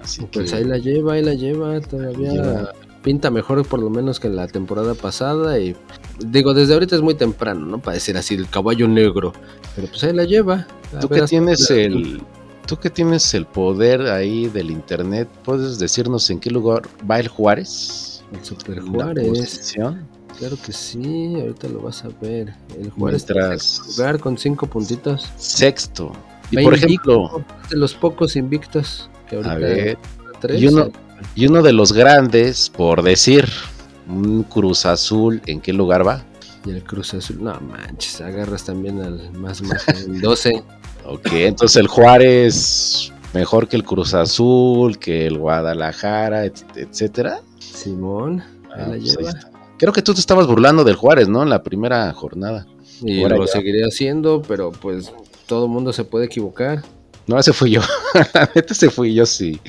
Así 0.02 0.26
pues 0.33 0.52
ahí 0.52 0.64
la 0.64 0.78
lleva, 0.78 1.14
ahí 1.14 1.23
la 1.23 1.35
lleva, 1.35 1.81
todavía 1.81 2.73
pinta 3.07 3.31
mejor 3.31 3.64
por 3.64 3.78
lo 3.78 3.88
menos 3.88 4.19
que 4.19 4.28
la 4.28 4.49
temporada 4.49 4.95
pasada 4.95 5.61
y 5.61 5.76
digo, 6.19 6.55
desde 6.55 6.75
ahorita 6.75 6.97
es 6.97 7.02
muy 7.02 7.14
temprano, 7.14 7.64
¿no? 7.64 7.78
Para 7.78 7.95
decir 7.95 8.16
así, 8.16 8.35
el 8.35 8.49
caballo 8.49 8.88
negro, 8.88 9.33
pero 9.76 9.87
pues 9.87 10.02
ahí 10.02 10.12
la 10.12 10.25
lleva. 10.25 10.66
Tú 11.00 11.09
que 11.09 11.23
tienes 11.23 11.71
el... 11.71 12.21
Tú 12.66 12.76
que 12.78 12.90
tienes 12.90 13.33
el 13.35 13.47
poder 13.47 14.09
ahí 14.09 14.49
del 14.49 14.73
internet, 14.73 15.28
¿puedes 15.45 15.78
decirnos 15.78 16.28
en 16.31 16.40
qué 16.40 16.50
lugar 16.50 16.83
va 17.09 17.21
el 17.21 17.28
Juárez? 17.28 18.16
El 18.33 18.45
Super 18.45 18.80
Juárez. 18.80 19.75
Claro 20.38 20.59
que 20.64 20.73
sí, 20.73 21.35
ahorita 21.35 21.68
lo 21.68 21.80
vas 21.80 22.04
a 22.04 22.09
ver. 22.21 22.54
El 22.78 22.90
Juárez 22.90 23.25
tras 23.25 23.80
lugar 23.87 24.18
con 24.18 24.37
cinco 24.37 24.66
puntitos. 24.66 25.30
Sexto. 25.37 26.12
Y 26.50 26.62
por 26.62 26.75
ejemplo, 26.75 27.45
de 27.71 27.76
los 27.76 27.95
pocos 27.95 28.37
invictos 28.37 29.11
que 29.28 29.37
ahorita 29.37 29.52
a 29.52 29.59
ver, 29.59 29.99
y 30.50 30.66
uno, 30.66 30.90
y 31.35 31.47
uno 31.47 31.62
de 31.62 31.73
los 31.73 31.92
grandes, 31.92 32.71
por 32.71 33.02
decir, 33.02 33.49
un 34.09 34.42
Cruz 34.45 34.87
Azul, 34.87 35.40
¿en 35.47 35.61
qué 35.61 35.73
lugar 35.73 36.06
va? 36.06 36.25
Y 36.64 36.71
el 36.71 36.85
Cruz 36.85 37.14
Azul, 37.14 37.42
no 37.42 37.59
manches, 37.61 38.21
agarras 38.21 38.64
también 38.64 39.00
al 39.00 39.33
más 39.33 39.62
más, 39.62 39.87
el 39.88 40.21
12. 40.23 40.62
ok, 41.04 41.26
entonces 41.33 41.76
el 41.76 41.88
Juárez 41.88 43.12
mejor 43.37 43.69
que 43.69 43.76
el 43.76 43.85
Cruz 43.85 44.14
Azul, 44.14 44.99
que 44.99 45.26
el 45.26 45.38
Guadalajara, 45.38 46.47
etcétera. 46.47 47.43
Simón, 47.59 48.43
ahí 48.75 48.81
la 48.81 48.87
pues 48.87 49.05
lleva. 49.05 49.33
Creo 49.78 49.93
que 49.93 50.00
tú 50.00 50.14
te 50.14 50.21
estabas 50.21 50.47
burlando 50.47 50.85
del 50.85 50.97
Juárez, 50.97 51.28
¿no? 51.28 51.43
En 51.43 51.50
la 51.50 51.62
primera 51.62 52.11
jornada. 52.14 52.66
Y 53.02 53.23
lo 53.28 53.47
seguiré 53.47 53.83
haciendo, 53.83 54.40
pero 54.40 54.73
pues 54.73 55.12
todo 55.47 55.69
mundo 55.69 55.93
se 55.93 56.05
puede 56.05 56.25
equivocar. 56.25 56.83
No, 57.26 57.38
ese 57.38 57.52
fui 57.52 57.73
yo. 57.73 57.83
la 58.35 58.50
neta, 58.55 58.73
ese 58.73 58.88
fui 58.88 59.14
yo, 59.14 59.26
sí. 59.26 59.61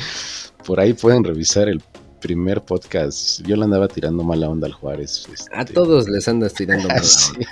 Por 0.65 0.79
ahí 0.79 0.93
pueden 0.93 1.25
revisar 1.25 1.67
el 1.67 1.81
primer 2.21 2.61
podcast. 2.61 3.41
Yo 3.45 3.57
le 3.57 3.65
andaba 3.65 3.89
tirando 3.89 4.23
mala 4.23 4.47
onda 4.47 4.67
al 4.67 4.73
Juárez. 4.73 5.27
A 5.51 5.61
este. 5.61 5.73
todos 5.73 6.07
les 6.07 6.25
andas 6.29 6.53
tirando 6.53 6.87
mala 6.87 7.01
onda. 7.01 7.49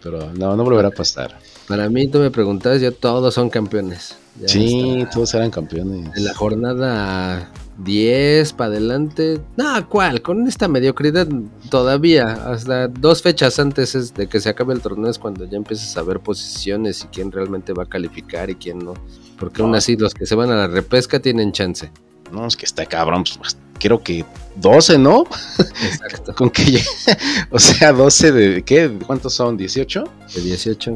Pero 0.00 0.32
no, 0.34 0.56
no 0.56 0.62
volverá 0.62 0.88
a 0.88 0.92
pasar. 0.92 1.36
Para 1.68 1.88
mí, 1.90 2.08
tú 2.08 2.18
me 2.18 2.30
preguntas, 2.30 2.80
ya 2.80 2.90
todos 2.90 3.34
son 3.34 3.50
campeones. 3.50 4.16
sí, 4.46 5.06
todos 5.12 5.34
eran 5.34 5.50
campeones. 5.50 6.16
En 6.16 6.24
la 6.24 6.34
jornada 6.34 7.52
10 7.78 8.52
para 8.54 8.70
adelante. 8.70 9.40
No, 9.56 9.88
¿cuál? 9.88 10.22
Con 10.22 10.46
esta 10.48 10.66
mediocridad 10.66 11.28
todavía, 11.70 12.24
hasta 12.50 12.88
dos 12.88 13.22
fechas 13.22 13.58
antes 13.58 14.14
de 14.14 14.26
que 14.26 14.40
se 14.40 14.48
acabe 14.48 14.74
el 14.74 14.80
torneo 14.80 15.10
es 15.10 15.18
cuando 15.18 15.44
ya 15.44 15.56
empiezas 15.56 15.96
a 15.96 16.02
ver 16.02 16.20
posiciones 16.20 17.04
y 17.04 17.08
quién 17.08 17.30
realmente 17.30 17.72
va 17.72 17.84
a 17.84 17.86
calificar 17.86 18.50
y 18.50 18.56
quién 18.56 18.78
no. 18.78 18.94
Porque 19.38 19.62
aún 19.62 19.74
así 19.74 19.96
los 19.96 20.14
que 20.14 20.26
se 20.26 20.34
van 20.34 20.50
a 20.50 20.56
la 20.56 20.66
repesca 20.66 21.20
tienen 21.20 21.52
chance. 21.52 21.90
No, 22.32 22.46
es 22.46 22.56
que 22.56 22.66
está 22.66 22.84
cabrón. 22.84 23.24
Pues, 23.38 23.56
creo 23.78 24.02
que 24.02 24.24
12, 24.56 24.98
¿no? 24.98 25.24
Exacto. 25.58 26.34
Con 26.36 26.50
que 26.50 26.82
o 27.50 27.58
sea, 27.58 27.92
12 27.92 28.32
de 28.32 28.62
¿qué? 28.62 28.90
¿Cuántos 29.06 29.34
son? 29.34 29.56
¿18? 29.56 30.08
De 30.34 30.40
18. 30.40 30.94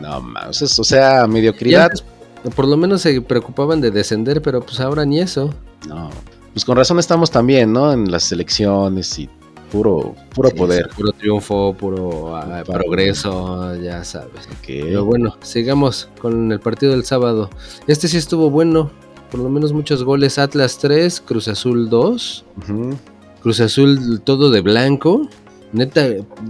No 0.00 0.20
más, 0.20 0.60
o 0.78 0.84
sea, 0.84 1.26
mediocridad. 1.26 1.90
por 2.54 2.66
lo 2.66 2.76
menos 2.76 3.02
se 3.02 3.20
preocupaban 3.20 3.80
de 3.80 3.90
descender, 3.90 4.42
pero 4.42 4.60
pues 4.60 4.80
ahora 4.80 5.04
ni 5.04 5.20
eso. 5.20 5.54
No, 5.88 6.10
pues 6.52 6.64
con 6.64 6.76
razón 6.76 6.98
estamos 6.98 7.30
también, 7.30 7.72
¿no? 7.72 7.92
En 7.92 8.10
las 8.10 8.30
elecciones 8.32 9.18
y 9.18 9.28
puro, 9.74 10.14
puro 10.32 10.50
poder. 10.50 10.88
puro 10.94 11.12
triunfo, 11.12 11.74
puro 11.74 12.36
ah, 12.36 12.62
progreso, 12.64 13.74
ya 13.76 14.04
sabes. 14.04 14.48
Pero 14.64 15.04
bueno, 15.04 15.36
sigamos 15.42 16.08
con 16.20 16.52
el 16.52 16.60
partido 16.60 16.92
del 16.92 17.04
sábado. 17.04 17.50
Este 17.88 18.06
sí 18.06 18.16
estuvo 18.16 18.50
bueno, 18.50 18.92
por 19.32 19.40
lo 19.40 19.48
menos 19.48 19.72
muchos 19.72 20.04
goles. 20.04 20.38
Atlas 20.38 20.78
3, 20.78 21.20
Cruz 21.22 21.48
Azul 21.48 21.90
2. 21.90 22.44
Cruz 23.42 23.60
Azul 23.60 24.20
todo 24.22 24.50
de 24.50 24.60
blanco. 24.60 25.28
Neta, 25.72 26.06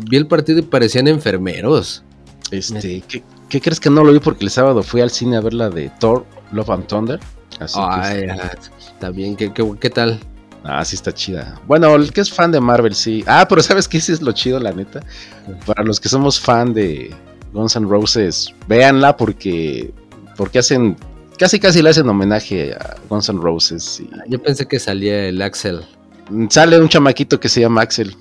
vi 0.07 0.17
el 0.19 0.27
partido 0.27 0.59
y 0.59 0.63
parecían 0.63 1.09
enfermeros. 1.09 2.03
Este, 2.51 3.03
¿qué, 3.09 3.23
crees 3.49 3.81
que 3.81 3.91
no 3.91 4.05
lo 4.05 4.13
vi 4.13 4.19
porque 4.19 4.45
el 4.45 4.51
sábado 4.51 4.83
fui 4.83 5.01
al 5.01 5.11
cine 5.11 5.37
a 5.37 5.41
ver 5.41 5.55
la 5.55 5.71
de 5.71 5.91
Thor, 6.01 6.25
Love 6.53 6.71
and 6.71 6.87
Thunder? 6.87 7.21
Así 7.61 7.79
Ay, 7.81 8.27
está 8.79 9.11
bien, 9.11 9.37
¿Qué, 9.37 9.53
¿qué, 9.53 9.91
tal? 9.91 10.19
Ah, 10.65 10.85
sí 10.85 10.97
está 10.97 11.13
chida. 11.13 11.61
Bueno, 11.67 11.95
el 11.95 12.13
que 12.13 12.21
es 12.21 12.33
fan 12.33 12.51
de 12.51 12.61
Marvel, 12.61 12.95
sí. 12.95 13.23
Ah, 13.27 13.47
pero 13.49 13.63
¿sabes 13.63 13.87
qué? 13.87 14.01
Sí 14.01 14.13
es 14.13 14.23
lo 14.23 14.33
chido, 14.33 14.59
la 14.59 14.73
neta. 14.73 15.01
Para 15.67 15.85
los 15.85 16.01
que 16.01 16.09
somos 16.09 16.41
fan 16.41 16.75
de 16.75 17.15
Guns 17.53 17.77
N' 17.77 17.87
Roses, 17.87 18.53
véanla 18.67 19.17
porque, 19.17 19.93
porque 20.37 20.59
hacen 20.59 20.97
Casi 21.39 21.59
casi 21.59 21.83
le 21.83 21.91
hacen 21.91 22.09
homenaje 22.09 22.75
a 22.75 22.97
Guns 23.09 23.29
N' 23.29 23.41
Roses. 23.41 24.01
Y... 24.01 24.09
Yo 24.31 24.41
pensé 24.41 24.67
que 24.67 24.79
salía 24.79 25.27
el 25.27 25.43
Axel. 25.43 25.85
Sale 26.49 26.81
un 26.81 26.89
chamaquito 26.89 27.41
que 27.41 27.49
se 27.49 27.61
llama 27.61 27.83
Axel. 27.83 28.17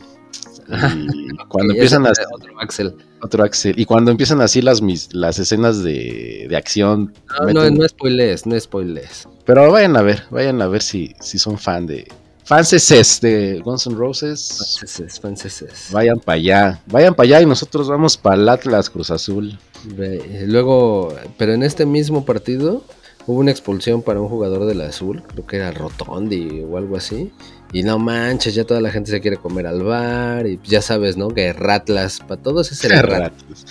Y 0.68 1.36
cuando 1.48 1.74
empiezan 1.74 2.04
las 2.04 2.20
otro 2.34 2.60
Axel. 2.60 2.96
Otro 3.24 3.44
Axel. 3.44 3.80
Y 3.80 3.86
cuando 3.86 4.12
empiezan 4.12 4.42
así 4.42 4.62
las 4.62 4.82
mis, 4.82 5.14
las 5.14 5.40
escenas 5.40 5.82
de, 5.82 6.46
de 6.50 6.58
acción. 6.58 7.14
No, 7.40 7.54
no, 7.54 7.70
no 7.72 7.88
spoilers, 7.88 8.46
no 8.46 8.60
spoilers. 8.60 9.30
Pero 9.46 9.72
vayan 9.72 9.96
a 9.96 10.02
ver, 10.02 10.24
vayan 10.30 10.62
a 10.62 10.68
ver 10.68 10.82
si, 10.82 11.16
si 11.22 11.40
son 11.40 11.58
fan 11.58 11.88
de. 11.88 12.08
Fanses 12.44 13.22
de 13.22 13.62
Guns 13.64 13.88
N' 13.88 13.96
Roses. 13.96 14.78
Fanses, 14.78 15.20
fanses. 15.22 15.90
Vayan 15.92 16.20
para 16.20 16.36
allá. 16.36 16.82
Vayan 16.88 17.16
para 17.16 17.28
allá 17.28 17.42
y 17.42 17.46
nosotros 17.46 17.88
vamos 17.88 18.18
para 18.18 18.36
el 18.36 18.50
Atlas 18.50 18.90
Cruz 18.90 19.10
Azul. 19.10 19.58
Luego, 20.46 21.16
pero 21.38 21.54
en 21.54 21.64
este 21.64 21.86
mismo 21.86 22.26
partido 22.26 22.84
hubo 23.26 23.40
una 23.40 23.52
expulsión 23.52 24.02
para 24.02 24.20
un 24.20 24.28
jugador 24.28 24.66
del 24.66 24.82
azul, 24.82 25.24
creo 25.24 25.48
que 25.48 25.56
era 25.56 25.72
Rotondi 25.72 26.62
o 26.70 26.78
algo 26.78 26.98
así. 26.98 27.32
Y 27.74 27.84
no 27.84 27.98
manches, 27.98 28.54
ya 28.54 28.64
toda 28.64 28.80
la 28.80 28.92
gente 28.92 29.10
se 29.10 29.20
quiere 29.20 29.38
comer 29.38 29.66
al 29.66 29.84
bar 29.84 30.46
y 30.46 30.60
ya 30.64 30.82
sabes, 30.82 31.18
¿no? 31.18 31.30
Que 31.30 31.52
Ratlas, 31.54 32.20
para 32.20 32.40
todos 32.40 32.72
es 32.72 32.84
el 32.86 32.92
Ratlas. 33.02 33.66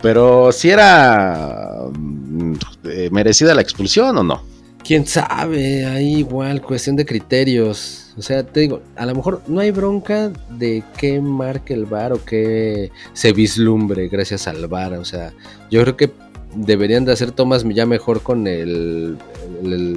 Pero 0.00 0.52
si 0.52 0.70
era 0.70 1.80
mm, 1.92 2.54
eh, 2.84 3.08
merecida 3.10 3.54
la 3.54 3.62
expulsión 3.62 4.16
o 4.16 4.22
no? 4.22 4.42
Quién 4.84 5.06
sabe, 5.06 5.84
ahí 5.84 6.18
igual, 6.18 6.62
cuestión 6.62 6.96
de 6.96 7.04
criterios. 7.04 8.14
O 8.16 8.22
sea, 8.22 8.44
te 8.44 8.60
digo, 8.60 8.80
a 8.96 9.06
lo 9.06 9.14
mejor 9.14 9.42
no 9.48 9.60
hay 9.60 9.70
bronca 9.70 10.32
de 10.50 10.82
qué 10.96 11.20
marque 11.20 11.74
el 11.74 11.84
bar 11.84 12.12
o 12.12 12.24
qué 12.24 12.90
se 13.12 13.32
vislumbre 13.32 14.08
gracias 14.08 14.46
al 14.46 14.66
bar. 14.68 14.94
O 14.94 15.04
sea, 15.04 15.32
yo 15.70 15.82
creo 15.82 15.96
que 15.96 16.12
deberían 16.54 17.04
de 17.04 17.12
hacer 17.12 17.32
tomas 17.32 17.64
ya 17.64 17.86
mejor 17.86 18.22
con 18.22 18.46
el, 18.46 19.18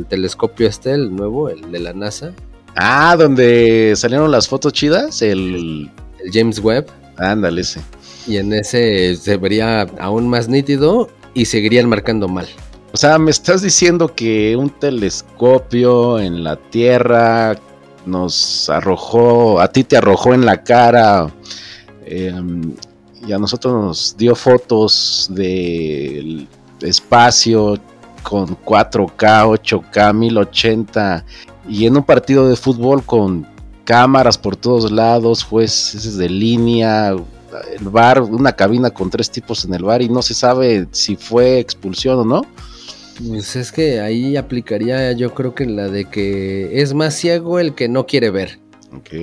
telescopio 0.10 0.68
este, 0.68 0.92
el 0.92 1.16
nuevo, 1.16 1.50
el 1.50 1.72
de 1.72 1.80
la 1.80 1.94
NASA. 1.94 2.34
Ah, 2.76 3.16
donde 3.18 3.94
salieron 3.96 4.32
las 4.32 4.48
fotos 4.48 4.74
chidas, 4.74 5.22
el, 5.22 5.90
el 6.24 6.32
James 6.32 6.60
Webb. 6.60 6.88
Ándale, 7.18 7.62
ese. 7.62 7.82
Y 8.28 8.38
en 8.38 8.54
ese 8.54 9.16
se 9.16 9.38
vería 9.38 9.82
aún 10.00 10.28
más 10.28 10.48
nítido 10.48 11.10
y 11.34 11.46
seguirían 11.46 11.90
marcando 11.90 12.28
mal. 12.28 12.48
O 12.94 12.98
sea, 12.98 13.18
me 13.18 13.32
estás 13.32 13.62
diciendo 13.62 14.14
que 14.14 14.56
un 14.56 14.70
telescopio 14.70 16.20
en 16.20 16.44
la 16.44 16.58
Tierra 16.58 17.56
nos 18.06 18.70
arrojó, 18.70 19.62
a 19.62 19.68
ti 19.70 19.84
te 19.84 19.98
arrojó 19.98 20.34
en 20.34 20.46
la 20.46 20.64
cara 20.64 21.32
em, 22.06 22.76
y 23.26 23.32
a 23.32 23.38
nosotros 23.38 23.74
nos 23.74 24.18
dio 24.18 24.36
fotos 24.36 25.30
del 25.32 26.48
espacio 26.82 27.80
con 28.24 28.58
4K, 28.58 29.46
8K, 29.46 30.14
1080 30.14 31.26
y 31.68 31.86
en 31.86 31.98
un 31.98 32.04
partido 32.04 32.48
de 32.48 32.56
fútbol 32.56 33.04
con 33.04 33.48
cámaras 33.86 34.38
por 34.38 34.56
todos 34.56 34.92
lados, 34.92 35.44
jueces 35.44 36.18
de 36.18 36.30
línea, 36.30 37.10
el 37.10 37.90
bar, 37.90 38.22
una 38.22 38.54
cabina 38.54 38.92
con 38.92 39.10
tres 39.10 39.30
tipos 39.30 39.66
en 39.66 39.74
el 39.74 39.84
bar 39.84 40.02
y 40.02 40.10
no 40.10 40.22
se 40.22 40.34
sabe 40.34 40.88
si 40.92 41.16
fue 41.16 41.60
expulsión 41.60 42.20
o 42.20 42.26
no. 42.26 42.42
Pues 43.28 43.56
es 43.56 43.72
que 43.72 44.00
ahí 44.00 44.38
aplicaría 44.38 45.12
yo 45.12 45.34
creo 45.34 45.54
que 45.54 45.66
la 45.66 45.88
de 45.88 46.06
que 46.06 46.82
es 46.82 46.94
más 46.94 47.14
ciego 47.14 47.60
el 47.60 47.76
que 47.76 47.88
no 47.88 48.06
quiere 48.06 48.32
ver. 48.32 48.60
Ok. 48.96 49.14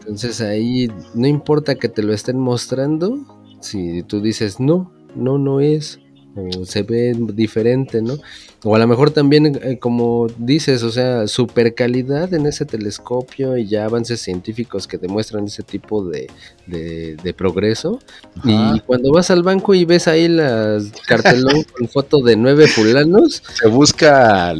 Entonces 0.00 0.40
ahí 0.40 0.88
no 1.14 1.26
importa 1.26 1.76
que 1.76 1.88
te 1.88 2.02
lo 2.02 2.12
estén 2.12 2.38
mostrando, 2.38 3.18
si 3.60 4.02
tú 4.02 4.20
dices 4.20 4.60
no, 4.60 4.92
no, 5.14 5.38
no 5.38 5.60
es, 5.60 6.00
o 6.34 6.64
se 6.64 6.82
ve 6.82 7.14
diferente, 7.34 8.00
¿no? 8.00 8.18
O 8.64 8.74
a 8.74 8.78
lo 8.78 8.86
mejor 8.86 9.10
también, 9.10 9.58
eh, 9.62 9.78
como 9.78 10.28
dices, 10.38 10.82
o 10.82 10.90
sea, 10.90 11.26
super 11.26 11.74
calidad 11.74 12.32
en 12.32 12.46
ese 12.46 12.64
telescopio 12.64 13.56
y 13.56 13.66
ya 13.66 13.84
avances 13.84 14.20
científicos 14.20 14.86
que 14.86 14.98
demuestran 14.98 15.44
ese 15.46 15.62
tipo 15.62 16.04
de, 16.04 16.30
de, 16.66 17.16
de 17.16 17.34
progreso. 17.34 17.98
Ajá. 18.36 18.74
Y 18.76 18.80
cuando 18.80 19.12
vas 19.12 19.30
al 19.30 19.42
banco 19.42 19.74
y 19.74 19.84
ves 19.84 20.08
ahí 20.08 20.28
las 20.28 20.92
cartelón 21.06 21.64
con 21.78 21.88
foto 21.88 22.22
de 22.22 22.36
nueve 22.36 22.68
fulanos, 22.68 23.42
Se 23.54 23.68
busca 23.68 24.54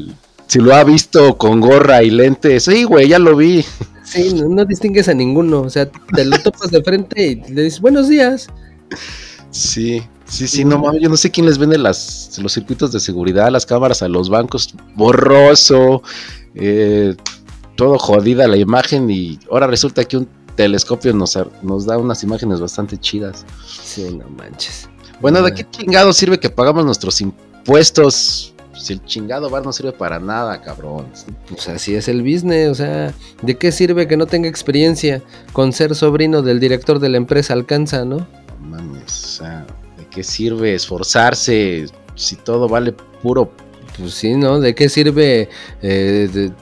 si 0.49 0.59
lo 0.59 0.75
ha 0.75 0.85
visto 0.85 1.39
con 1.39 1.61
gorra 1.61 2.03
y 2.03 2.11
lentes. 2.11 2.65
Sí, 2.65 2.85
güey, 2.85 3.09
ya 3.09 3.19
lo 3.19 3.37
vi. 3.37 3.65
sí, 4.05 4.35
no, 4.35 4.49
no 4.49 4.65
distingues 4.67 5.09
a 5.09 5.15
ninguno. 5.15 5.63
O 5.63 5.71
sea, 5.71 5.89
te 5.89 6.25
lo 6.25 6.39
topas 6.41 6.71
de 6.71 6.83
frente 6.83 7.27
y 7.27 7.35
le 7.53 7.63
dices 7.63 7.81
buenos 7.81 8.09
días. 8.09 8.49
Sí, 9.51 10.03
sí, 10.33 10.49
sí, 10.49 10.65
no 10.65 10.79
mames, 10.79 11.03
yo 11.03 11.09
no 11.09 11.17
sé 11.17 11.31
quién 11.31 11.47
les 11.47 11.59
vende 11.59 11.79
las, 11.79 12.39
los 12.43 12.53
circuitos 12.53 12.91
de 12.93 13.01
seguridad, 13.01 13.51
las 13.51 13.67
cámaras 13.67 14.03
a 14.03 14.09
los 14.09 14.29
bancos, 14.29 14.75
borroso, 14.97 16.03
eh, 16.55 17.15
todo 17.77 17.99
jodida 17.99 18.49
la 18.49 18.57
imagen 18.57 19.11
y 19.11 19.39
ahora 19.51 19.67
resulta 19.67 20.05
que 20.05 20.17
un 20.17 20.29
telescopio 20.57 21.13
nos, 21.13 21.35
da 21.35 21.99
unas 21.99 22.23
imágenes 22.23 22.61
bastante 22.61 22.99
chidas. 22.99 23.45
Sí, 23.67 24.15
no 24.15 24.29
manches. 24.31 24.89
Bueno, 25.21 25.43
¿de 25.43 25.55
qué 25.55 25.67
chingado 25.71 26.13
sirve 26.13 26.39
que 26.39 26.51
pagamos 26.51 26.85
nuestros 26.85 27.21
impuestos? 27.21 28.55
Si 28.75 28.95
el 28.95 29.05
chingado 29.05 29.51
bar 29.51 29.65
no 29.65 29.73
sirve 29.73 29.93
para 29.93 30.19
nada, 30.19 30.61
cabrón. 30.61 31.07
Pues 31.49 31.69
así 31.69 31.95
es 31.95 32.09
el 32.09 32.23
business, 32.23 32.71
o 32.71 32.75
sea, 32.75 33.15
¿de 33.43 33.57
qué 33.57 33.71
sirve 33.71 34.09
que 34.09 34.17
no 34.17 34.27
tenga 34.27 34.49
experiencia? 34.49 35.23
Con 35.53 35.73
ser 35.73 35.95
sobrino 35.95 36.43
del 36.43 36.59
director 36.59 36.99
de 36.99 37.11
la 37.11 37.19
empresa 37.19 37.53
alcanza, 37.53 38.05
¿no? 38.05 38.17
No 38.17 38.69
mames, 38.69 39.25
o 39.25 39.29
sea, 39.29 39.67
¿de 39.67 39.82
qué 40.15 40.23
sirve 40.23 40.75
esforzarse 40.75 41.87
si 42.15 42.37
todo 42.37 42.69
vale 42.69 42.93
puro 43.23 43.51
Pues 43.99 44.15
sí, 44.15 44.35
¿no? 44.35 44.61
¿De 44.61 44.75
qué 44.75 44.89
sirve 44.89 45.49
eh, 45.83 46.29
de- 46.33 46.53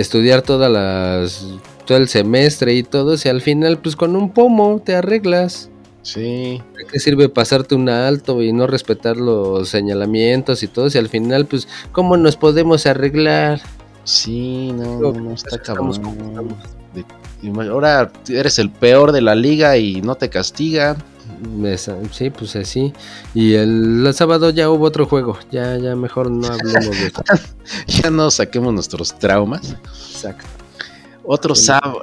estudiar 0.00 0.42
todas 0.42 0.70
las 0.70 1.46
todo 1.86 1.96
el 1.98 2.08
semestre 2.08 2.74
y 2.74 2.82
todo 2.82 3.16
si 3.16 3.28
al 3.30 3.40
final 3.40 3.78
pues 3.78 3.96
con 3.96 4.14
un 4.16 4.32
pomo 4.32 4.80
te 4.84 4.94
arreglas? 4.94 5.70
Sí, 6.02 6.62
¿De 6.76 6.86
qué 6.90 6.98
sirve 7.00 7.28
pasarte 7.28 7.74
un 7.74 7.88
alto 7.88 8.42
y 8.42 8.52
no 8.52 8.66
respetar 8.66 9.16
los 9.16 9.68
señalamientos 9.68 10.62
y 10.62 10.68
todo 10.68 10.88
si 10.90 10.98
al 10.98 11.08
final 11.08 11.46
pues 11.46 11.68
cómo 11.92 12.16
nos 12.16 12.36
podemos 12.36 12.86
arreglar? 12.86 13.60
sí, 14.04 14.72
no, 14.72 15.00
no, 15.00 15.12
no 15.12 15.32
está 15.32 15.58
cabrón. 15.60 15.92
ahora 17.70 18.10
eres 18.28 18.58
el 18.58 18.70
peor 18.70 19.12
de 19.12 19.20
la 19.20 19.34
liga 19.34 19.76
y 19.76 20.00
no 20.00 20.14
te 20.14 20.30
castigan. 20.30 20.96
Esa- 21.64 21.96
Sí, 22.12 22.30
pues 22.30 22.54
así. 22.56 22.92
Y 23.34 23.54
el, 23.54 24.06
el 24.06 24.14
sábado 24.14 24.50
ya 24.50 24.70
hubo 24.70 24.84
otro 24.86 25.06
juego. 25.06 25.38
Ya, 25.50 25.76
ya 25.76 25.94
mejor 25.96 26.30
no 26.30 26.46
hablemos 26.48 26.90
de 26.90 27.06
eso. 27.08 27.22
Ya 28.02 28.10
no 28.10 28.30
saquemos 28.30 28.72
nuestros 28.72 29.18
traumas. 29.18 29.74
Exacto. 30.12 30.44
Otro 31.24 31.54
sábado. 31.54 32.00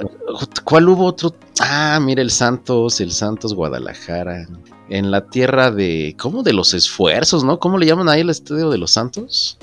¿Cuál 0.63 0.87
hubo 0.89 1.05
otro? 1.05 1.33
Ah, 1.59 1.99
mira 2.01 2.21
el 2.21 2.29
Santos, 2.29 3.01
el 3.01 3.11
Santos 3.11 3.53
Guadalajara. 3.55 4.47
En 4.89 5.09
la 5.09 5.25
tierra 5.25 5.71
de. 5.71 6.15
¿Cómo? 6.19 6.43
De 6.43 6.53
los 6.53 6.73
esfuerzos, 6.75 7.43
¿no? 7.43 7.59
¿Cómo 7.59 7.77
le 7.79 7.87
llaman 7.87 8.07
ahí 8.07 8.21
el 8.21 8.29
estadio 8.29 8.69
de 8.69 8.77
los 8.77 8.91
Santos? 8.91 9.57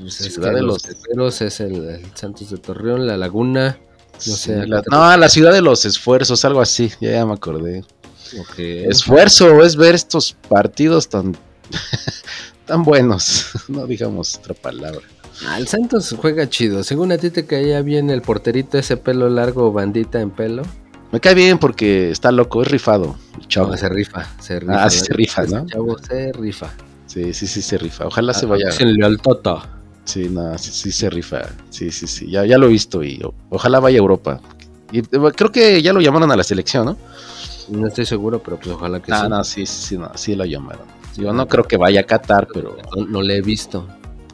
Pues 0.00 0.20
es 0.20 0.34
Ciudad 0.34 0.52
de 0.54 0.62
los 0.62 0.84
Herreros 0.84 1.42
es 1.42 1.60
el, 1.60 1.74
el 1.84 2.06
Santos 2.14 2.50
de 2.50 2.56
Torreón, 2.56 3.06
la 3.06 3.16
Laguna. 3.16 3.78
No 4.14 4.18
Sí, 4.18 4.32
sé, 4.32 4.66
la- 4.66 4.82
no, 4.90 5.16
la 5.16 5.28
ciudad 5.28 5.52
de 5.52 5.62
los 5.62 5.84
esfuerzos, 5.84 6.44
algo 6.44 6.60
así. 6.60 6.90
Ya, 7.00 7.12
ya 7.12 7.26
me 7.26 7.34
acordé. 7.34 7.84
Esfuerzo 8.56 9.62
es 9.64 9.76
ver 9.76 9.94
estos 9.94 10.36
partidos 10.48 11.08
tan. 11.08 11.36
tan 12.66 12.82
buenos. 12.84 13.46
No 13.68 13.86
digamos 13.86 14.36
otra 14.36 14.54
palabra. 14.54 15.00
Ah, 15.46 15.58
el 15.58 15.68
Santos 15.68 16.14
juega 16.20 16.48
chido. 16.48 16.82
Según 16.82 17.12
a 17.12 17.18
ti 17.18 17.30
te 17.30 17.46
caía 17.46 17.80
bien 17.82 18.10
el 18.10 18.22
porterito, 18.22 18.76
ese 18.78 18.96
pelo 18.96 19.28
largo, 19.28 19.72
bandita 19.72 20.20
en 20.20 20.30
pelo. 20.30 20.62
Me 21.12 21.20
cae 21.20 21.34
bien 21.34 21.58
porque 21.58 22.10
está 22.10 22.32
loco, 22.32 22.60
es 22.62 22.68
rifado. 22.68 23.16
El 23.40 23.46
chavo. 23.48 23.68
No, 23.70 23.76
se 23.76 23.88
rifa, 23.88 24.26
se 24.40 24.58
rifa. 24.60 24.84
Ah, 24.84 24.90
sí 24.90 24.98
se 25.00 25.12
rifa, 25.14 25.42
¿no? 25.44 25.64
chavo 25.66 25.96
se 25.98 26.32
rifa. 26.32 26.70
Sí, 27.06 27.32
sí, 27.32 27.46
sí 27.46 27.62
se 27.62 27.78
rifa. 27.78 28.06
Ojalá 28.06 28.34
se 28.34 28.46
Ah, 28.46 28.48
vaya. 28.50 28.66
Dícenle 28.66 29.06
al 29.06 29.18
Toto. 29.20 29.62
Sí, 30.04 30.28
no, 30.28 30.56
sí, 30.58 30.70
sí 30.72 30.90
se 30.92 31.08
rifa. 31.08 31.42
Sí, 31.70 31.90
sí, 31.90 32.06
sí. 32.06 32.30
Ya, 32.30 32.44
ya 32.44 32.58
lo 32.58 32.66
he 32.66 32.70
visto 32.70 33.02
y 33.04 33.22
o- 33.22 33.32
ojalá 33.50 33.78
vaya 33.80 33.96
a 33.98 34.00
Europa. 34.00 34.40
Y 34.90 34.98
eh, 35.00 35.04
creo 35.36 35.52
que 35.52 35.80
ya 35.82 35.92
lo 35.92 36.00
llamaron 36.00 36.30
a 36.32 36.36
la 36.36 36.44
selección, 36.44 36.84
¿no? 36.86 36.96
No 37.70 37.86
estoy 37.88 38.06
seguro, 38.06 38.42
pero 38.42 38.56
pues 38.58 38.68
ojalá 38.74 39.00
que 39.00 39.12
Ah, 39.12 39.22
sí. 39.22 39.28
no, 39.28 39.44
sí, 39.44 39.66
sí, 39.66 39.86
sí, 39.88 39.98
no, 39.98 40.10
sí 40.14 40.34
lo 40.34 40.44
llamaron. 40.44 40.86
Yo 41.16 41.32
no 41.32 41.46
creo 41.48 41.64
que 41.64 41.76
vaya 41.76 42.00
a 42.00 42.04
Qatar, 42.04 42.46
pero, 42.52 42.76
No, 42.96 43.04
no 43.06 43.22
le 43.22 43.36
he 43.38 43.42
visto. 43.42 43.86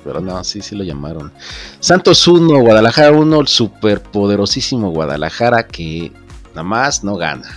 pero 0.05 0.21
no, 0.21 0.45
sí, 0.45 0.61
sí 0.61 0.77
lo 0.77 0.85
llamaron. 0.85 1.33
Santos 1.81 2.27
1, 2.29 2.61
Guadalajara 2.61 3.11
1, 3.13 3.41
el 3.41 3.49
superpoderosísimo 3.49 4.91
Guadalajara 4.91 5.67
que 5.67 6.13
nada 6.51 6.63
más 6.63 7.03
no 7.05 7.17
gana. 7.17 7.49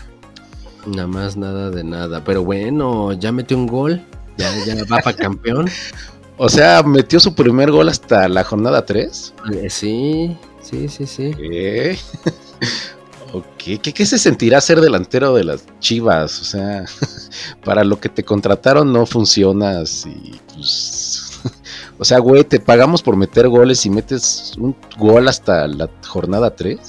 Nada 0.86 1.08
más 1.08 1.36
nada 1.36 1.70
de 1.70 1.84
nada. 1.84 2.24
Pero 2.24 2.44
bueno, 2.46 3.12
ya 3.13 3.32
metió 3.34 3.58
un 3.58 3.68
gol. 3.68 4.02
Ya, 4.38 4.50
ya 4.66 4.76
va 4.92 5.00
para 5.00 5.16
campeón. 5.18 5.68
O 6.40 6.50
sea, 6.50 6.84
metió 6.84 7.20
su 7.20 7.34
primer 7.34 7.72
gol 7.72 7.90
hasta 7.90 8.30
la 8.30 8.44
jornada 8.44 8.86
3. 8.86 9.34
Eh, 9.54 9.70
Sí, 9.72 10.38
sí, 10.62 10.88
sí, 10.88 11.08
sí. 11.08 11.32
¿Qué? 11.36 11.98
¿Qué, 13.58 13.80
qué 13.80 14.06
se 14.06 14.17
sentirá 14.17 14.62
ser 14.62 14.82
delantero 14.82 15.34
de 15.34 15.43
las 15.43 15.65
Chivas? 15.80 16.41
O 16.41 16.43
sea, 16.45 16.86
para 17.63 17.84
lo 17.84 18.00
que 18.00 18.10
te 18.10 18.23
contrataron 18.23 18.91
no 18.93 19.06
funcionas 19.06 20.06
y 20.06 20.34
pues... 20.54 21.23
O 22.00 22.06
sea, 22.06 22.19
güey, 22.19 22.43
te 22.43 22.60
pagamos 22.60 23.02
por 23.02 23.15
meter 23.15 23.47
goles 23.50 23.84
y 23.88 23.89
metes 23.89 24.54
un 24.60 24.76
gol 25.00 25.28
hasta 25.28 25.67
la 25.67 25.89
jornada 26.08 26.56
3. 26.56 26.80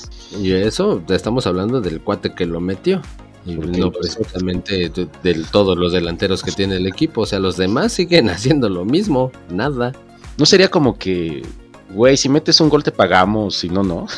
Y 0.43 0.53
eso, 0.53 1.03
estamos 1.09 1.47
hablando 1.47 1.81
del 1.81 2.03
cuate 2.03 2.35
que 2.35 2.45
lo 2.45 2.61
metió. 2.61 3.01
Y 3.47 3.55
no 3.55 3.91
precisamente 3.91 4.91
de, 4.91 5.09
de 5.23 5.45
todos 5.51 5.79
los 5.79 5.93
delanteros 5.93 6.43
que 6.43 6.53
tiene 6.53 6.77
el 6.77 6.87
equipo. 6.87 7.23
O 7.23 7.27
sea, 7.27 7.39
los 7.39 7.57
demás 7.57 7.95
siguen 7.95 8.29
haciendo 8.29 8.69
lo 8.69 8.85
mismo. 8.85 9.33
Nada. 9.49 9.93
No 10.37 10.45
sería 10.45 10.69
como 10.71 10.99
que, 10.99 11.41
güey, 11.95 12.19
si 12.19 12.29
metes 12.29 12.61
un 12.61 12.69
gol 12.69 12.85
te 12.85 12.93
pagamos, 12.93 13.57
si 13.57 13.71
no, 13.71 13.83
no. 13.83 14.01
o 14.03 14.09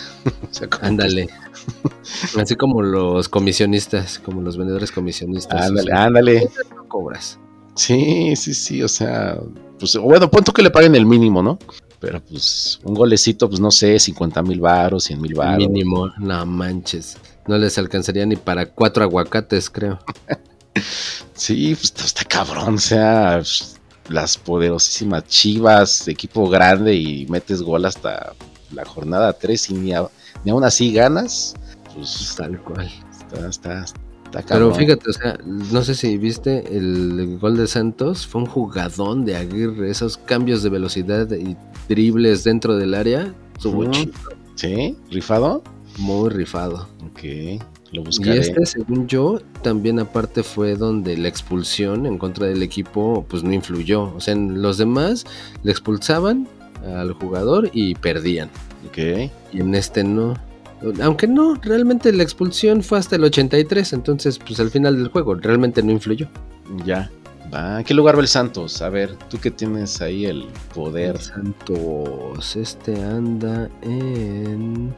sea, 0.51 0.69
como 0.69 0.81
que- 0.81 0.87
Ándale. 0.89 1.29
Así 2.41 2.57
como 2.57 2.83
los 2.83 3.29
comisionistas, 3.29 4.19
como 4.19 4.41
los 4.43 4.57
vendedores 4.57 4.91
comisionistas. 4.93 5.67
Ándale, 5.69 5.93
O 5.93 5.95
sea, 5.97 6.05
ándale. 6.05 6.51
no 6.75 6.89
cobras. 6.89 7.39
Sí, 7.75 8.35
sí, 8.37 8.53
sí, 8.55 8.83
o 8.83 8.89
sea, 8.89 9.39
pues 9.79 9.97
bueno, 9.97 10.31
punto 10.31 10.53
que 10.53 10.63
le 10.63 10.71
paguen 10.71 10.95
el 10.95 11.07
mínimo, 11.07 11.43
¿no? 11.43 11.59
Pero 12.01 12.21
pues 12.23 12.81
un 12.83 12.95
golecito, 12.95 13.49
pues 13.49 13.61
no 13.61 13.71
sé, 13.71 13.99
50 13.99 14.43
mil 14.43 14.61
baros, 14.61 15.05
100 15.05 15.21
mil 15.21 15.35
baros. 15.35 15.59
Mínimo, 15.69 16.11
no 16.19 16.47
manches. 16.47 17.17
No 17.47 17.57
les 17.59 17.77
alcanzaría 17.79 18.25
ni 18.27 18.37
para 18.37 18.67
cuatro 18.67 19.03
aguacates, 19.05 19.69
creo. 19.71 19.99
Sí, 21.35 21.75
pues 21.75 21.93
está, 22.05 22.25
cabrón, 22.25 22.75
o 22.77 22.79
sea, 22.79 23.35
pues, 23.39 23.77
las 24.09 24.37
poderosísimas 24.39 25.25
chivas, 25.27 26.07
equipo 26.09 26.49
grande 26.49 26.95
y 26.95 27.27
metes 27.27 27.63
gol 27.63 27.85
hasta 27.87 28.35
la 28.73 28.85
jornada 28.85 29.33
3 29.33 29.71
y 29.71 29.75
ni, 29.75 29.93
a- 29.93 30.09
ni 30.45 30.51
aún 30.51 30.65
así 30.65 30.93
ganas, 30.93 31.55
pues 31.95 32.35
Tal 32.37 32.61
cual. 32.61 32.91
está, 33.11 33.49
está, 33.49 33.85
está 33.85 34.55
Pero 34.55 34.75
fíjate, 34.75 35.11
o 35.11 35.13
sea, 35.13 35.39
no 35.45 35.83
sé 35.83 35.95
si 35.95 36.17
viste 36.17 36.77
el 36.77 37.39
gol 37.39 37.57
de 37.57 37.67
Santos, 37.67 38.27
fue 38.27 38.43
un 38.43 38.47
jugadón 38.47 39.25
de 39.25 39.37
Aguirre, 39.37 39.91
esos 39.91 40.17
cambios 40.19 40.63
de 40.63 40.71
velocidad 40.71 41.31
y 41.33 41.57
dribles 41.89 42.45
dentro 42.45 42.77
del 42.77 42.95
área, 42.95 43.35
estuvo 43.55 43.91
chido, 43.91 44.13
¿Sí? 44.55 44.97
¿Rifado? 45.11 45.63
muy 45.99 46.31
rifado. 46.31 46.89
Ok, 47.11 47.63
lo 47.93 48.03
Y 48.03 48.31
este, 48.31 48.65
según 48.67 49.07
yo, 49.07 49.41
también 49.63 49.99
aparte 49.99 50.43
fue 50.43 50.77
donde 50.77 51.17
la 51.17 51.29
expulsión 51.29 52.07
en 52.07 52.19
contra 52.19 52.47
del 52.47 52.63
equipo, 52.63 53.25
pues 53.29 53.43
no 53.43 53.53
influyó. 53.53 54.15
O 54.15 54.21
sea, 54.21 54.35
en 54.35 54.63
los 54.63 54.79
demás 54.79 55.25
le 55.63 55.71
expulsaban 55.71 56.49
al 56.85 57.13
jugador 57.13 57.71
y 57.73 57.95
perdían. 57.95 58.51
Ok. 58.87 58.99
Y 59.53 59.61
en 59.61 59.75
este 59.75 60.05
no. 60.05 60.35
Aunque 61.03 61.27
no, 61.27 61.57
realmente 61.57 62.13
la 62.13 62.23
expulsión 62.23 62.83
fue 62.83 62.99
hasta 62.99 63.17
el 63.17 63.25
83, 63.25 63.93
entonces 63.93 64.39
pues 64.39 64.59
al 64.61 64.71
final 64.71 64.97
del 64.97 65.09
juego 65.09 65.35
realmente 65.35 65.83
no 65.83 65.93
influyó. 65.93 66.29
Ya. 66.87 67.11
¿En 67.53 67.85
qué 67.85 67.95
lugar 67.95 68.17
va 68.17 68.21
el 68.21 68.29
Santos? 68.29 68.81
A 68.83 68.89
ver, 68.89 69.17
tú 69.29 69.39
que 69.39 69.51
tienes 69.51 70.01
ahí 70.01 70.27
el 70.27 70.47
poder. 70.75 71.21
Santos, 71.21 72.57
este 72.57 73.03
anda 73.03 73.69
en... 73.83 74.95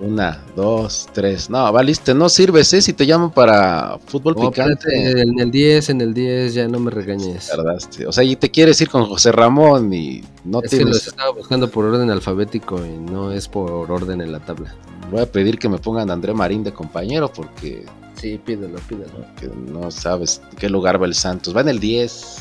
Una, 0.00 0.42
dos, 0.56 1.08
tres. 1.12 1.48
No, 1.48 1.72
valiste, 1.72 2.12
no 2.14 2.28
sirves, 2.28 2.72
¿eh? 2.72 2.82
Si 2.82 2.92
te 2.92 3.06
llaman 3.06 3.30
para 3.30 3.98
fútbol 4.06 4.34
Oh, 4.36 4.50
picante. 4.50 5.20
en 5.22 5.38
el 5.38 5.50
10, 5.50 5.90
en 5.90 6.00
el 6.00 6.12
10, 6.12 6.54
ya 6.54 6.66
no 6.68 6.80
me 6.80 6.90
regañes. 6.90 7.48
Tardaste. 7.48 8.06
O 8.06 8.12
sea, 8.12 8.24
y 8.24 8.34
te 8.36 8.50
quieres 8.50 8.80
ir 8.80 8.88
con 8.90 9.06
José 9.06 9.30
Ramón 9.32 9.92
y 9.94 10.22
no 10.44 10.60
Es 10.62 10.70
que 10.70 10.76
los 10.78 10.84
tienes. 10.90 11.06
estaba 11.06 11.30
buscando 11.30 11.70
por 11.70 11.84
orden 11.84 12.10
alfabético 12.10 12.84
y 12.84 12.98
no 12.98 13.30
es 13.32 13.46
por 13.48 13.90
orden 13.90 14.20
en 14.20 14.32
la 14.32 14.40
tabla. 14.40 14.74
Voy 15.10 15.20
a 15.20 15.30
pedir 15.30 15.58
que 15.58 15.68
me 15.68 15.78
pongan 15.78 16.10
a 16.10 16.14
André 16.14 16.34
Marín 16.34 16.64
de 16.64 16.72
compañero 16.72 17.32
porque 17.32 17.84
Sí, 18.22 18.38
pídelo, 18.38 18.78
pídelo. 18.88 19.26
que 19.36 19.48
no 19.48 19.90
sabes 19.90 20.40
qué 20.56 20.68
lugar 20.68 21.02
va 21.02 21.06
el 21.06 21.14
Santos. 21.14 21.56
Va 21.56 21.62
en 21.62 21.70
el 21.70 21.80
10. 21.80 22.36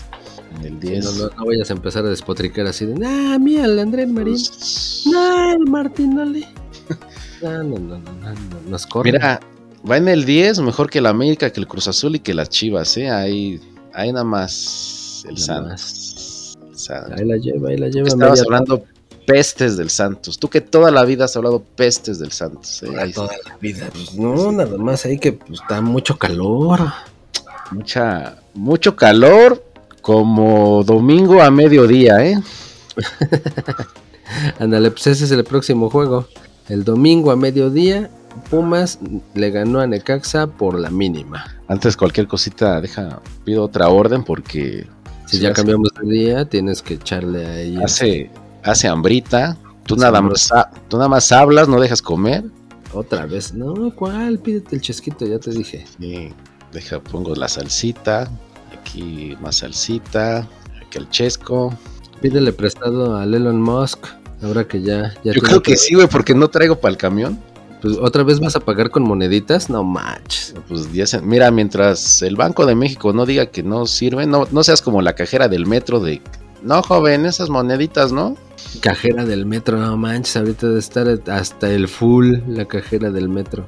En 0.60 0.66
el 0.66 0.80
Sí, 0.80 0.88
10. 0.90 1.06
no, 1.06 1.12
no, 1.14 1.30
no 1.36 1.46
vayas 1.48 1.72
a 1.72 1.74
empezar 1.74 2.06
a 2.06 2.10
despotricar 2.10 2.68
así 2.68 2.86
de, 2.86 3.04
ah, 3.04 3.40
mira, 3.40 3.66
el 3.66 3.80
Andrés 3.80 4.08
Marín. 4.08 4.38
No, 5.12 5.52
el 5.54 5.66
Martín, 5.68 6.16
dale. 6.16 6.48
No, 7.42 7.64
no, 7.64 7.80
no, 7.80 7.98
no, 7.98 7.98
no, 7.98 8.34
no, 8.34 8.70
nos 8.70 8.86
corre. 8.86 9.12
Mira, 9.12 9.40
va 9.90 9.98
en 9.98 10.08
el 10.08 10.26
10, 10.26 10.60
mejor 10.60 10.92
que 10.92 11.00
el 11.00 11.08
América, 11.08 11.50
que 11.50 11.60
el 11.60 11.66
Cruz 11.68 11.88
Azul 11.88 12.16
y 12.16 12.20
que 12.20 12.36
las 12.36 12.50
Chivas, 12.50 12.96
¿eh? 12.98 13.10
Ahí, 13.10 13.60
ahí 13.96 14.12
nada 14.12 14.24
más 14.24 15.24
el 15.28 15.34
Nada 15.34 15.76
Santos. 15.76 16.58
Santos. 16.76 17.20
Ahí 17.20 17.26
la 17.26 17.38
lleva, 17.38 17.70
ahí 17.70 17.78
la 17.78 17.88
lleva. 17.88 18.08
Estabas 18.08 18.42
hablando 18.44 18.84
pestes 19.26 19.78
del 19.78 19.90
Santos. 19.90 20.40
Tú 20.40 20.50
que 20.50 20.62
toda 20.62 20.92
la 20.92 21.04
vida 21.06 21.26
has 21.26 21.36
hablado 21.36 21.64
pestes 21.76 22.20
del 22.20 22.32
Santos. 22.32 22.84
¿eh? 22.84 22.90
Ahí 22.98 23.14
toda 23.14 23.36
la 23.46 23.58
vida. 23.58 23.90
Pues 23.92 24.16
no, 24.16 24.52
nada 24.52 24.78
más 24.78 25.06
ahí 25.06 25.18
que 25.18 25.34
pues, 25.34 25.62
está 25.62 25.82
mucho 25.82 26.18
calor. 26.18 26.80
mucha, 27.72 28.38
mucho 28.54 28.96
calor, 28.96 29.64
como 30.02 30.84
domingo 30.84 31.42
a 31.42 31.52
mediodía, 31.52 32.26
¿eh? 32.26 32.40
Ándale, 34.60 34.92
pues 34.92 35.08
ese 35.08 35.26
es 35.26 35.32
el 35.32 35.44
próximo 35.44 35.90
juego. 35.90 36.28
El 36.70 36.84
domingo 36.84 37.32
a 37.32 37.36
mediodía, 37.36 38.10
Pumas 38.50 39.00
le 39.34 39.52
ganó 39.52 39.80
a 39.80 39.88
Necaxa 39.88 40.48
por 40.48 40.80
la 40.80 40.90
mínima. 40.90 41.58
Antes 41.68 41.98
cualquier 41.98 42.28
cosita, 42.28 42.82
deja, 42.82 43.22
pido 43.44 43.64
otra 43.64 43.90
orden 43.90 44.24
porque 44.24 44.88
Si 45.26 45.40
ya 45.40 45.54
cambiamos 45.54 45.90
de 46.02 46.10
día, 46.10 46.46
tienes 46.46 46.82
que 46.82 46.96
echarle 46.96 47.46
ahí. 47.46 47.78
hace, 47.84 48.30
hace 48.64 48.88
hambrita. 48.88 49.58
Tú 49.86 49.96
nada, 49.96 50.22
más, 50.22 50.50
tú 50.88 50.98
nada 50.98 51.10
más 51.10 51.32
hablas, 51.32 51.68
no 51.68 51.80
dejas 51.80 52.02
comer. 52.02 52.46
Otra 52.94 53.26
vez. 53.26 53.54
No, 53.54 53.94
¿cuál? 53.96 54.40
Pídete 54.40 54.76
el 54.76 54.82
chesquito, 54.82 55.26
ya 55.26 55.40
te 55.40 55.52
dije. 55.52 55.86
Y 56.00 56.30
deja, 56.72 57.00
pongo 57.00 57.36
la 57.36 57.48
salsita. 57.48 58.30
Aquí 58.74 59.36
más 59.42 59.58
salsita. 59.58 60.48
Aquí 60.86 60.98
el 60.98 61.10
chesco. 61.10 61.74
Pídele 62.22 62.54
prestado 62.54 63.16
al 63.18 63.34
Elon 63.34 63.62
Musk. 63.62 64.06
Ahora 64.44 64.68
que 64.68 64.82
ya. 64.82 65.14
ya 65.24 65.34
Yo 65.34 65.42
creo 65.42 65.62
que 65.62 65.76
sí, 65.78 65.96
güey, 65.96 66.08
porque 66.08 66.34
no 66.36 66.50
traigo 66.50 66.80
para 66.80 66.92
el 66.92 66.98
camión. 66.98 67.40
Pues, 67.82 67.98
¿Otra 67.98 68.24
vez 68.24 68.40
vas 68.40 68.56
a 68.56 68.60
pagar 68.60 68.92
con 68.92 69.04
moneditas? 69.04 69.70
No 69.70 69.84
manches. 69.84 70.54
Pues 70.68 70.92
ya 70.94 71.08
se- 71.08 71.22
mira, 71.22 71.50
mientras 71.50 72.22
el 72.22 72.36
Banco 72.36 72.66
de 72.66 72.76
México 72.76 73.12
no 73.14 73.26
diga 73.26 73.48
que 73.48 73.64
no 73.64 73.88
sirve, 73.88 74.28
no, 74.28 74.48
no 74.52 74.64
seas 74.64 74.82
como 74.82 75.02
la 75.02 75.14
cajera 75.14 75.48
del 75.48 75.66
metro 75.66 76.00
de 76.00 76.22
no 76.62 76.84
joven, 76.84 77.26
esas 77.26 77.50
moneditas, 77.50 78.12
¿no? 78.12 78.36
Cajera 78.80 79.26
del 79.26 79.46
metro, 79.46 79.78
no 79.78 79.98
manches. 79.98 80.38
Ahorita 80.38 80.68
debe 80.68 80.80
estar 80.80 81.08
hasta 81.28 81.70
el 81.70 81.88
full 81.88 82.38
la 82.48 82.66
cajera 82.66 83.12
del 83.12 83.30
metro. 83.30 83.68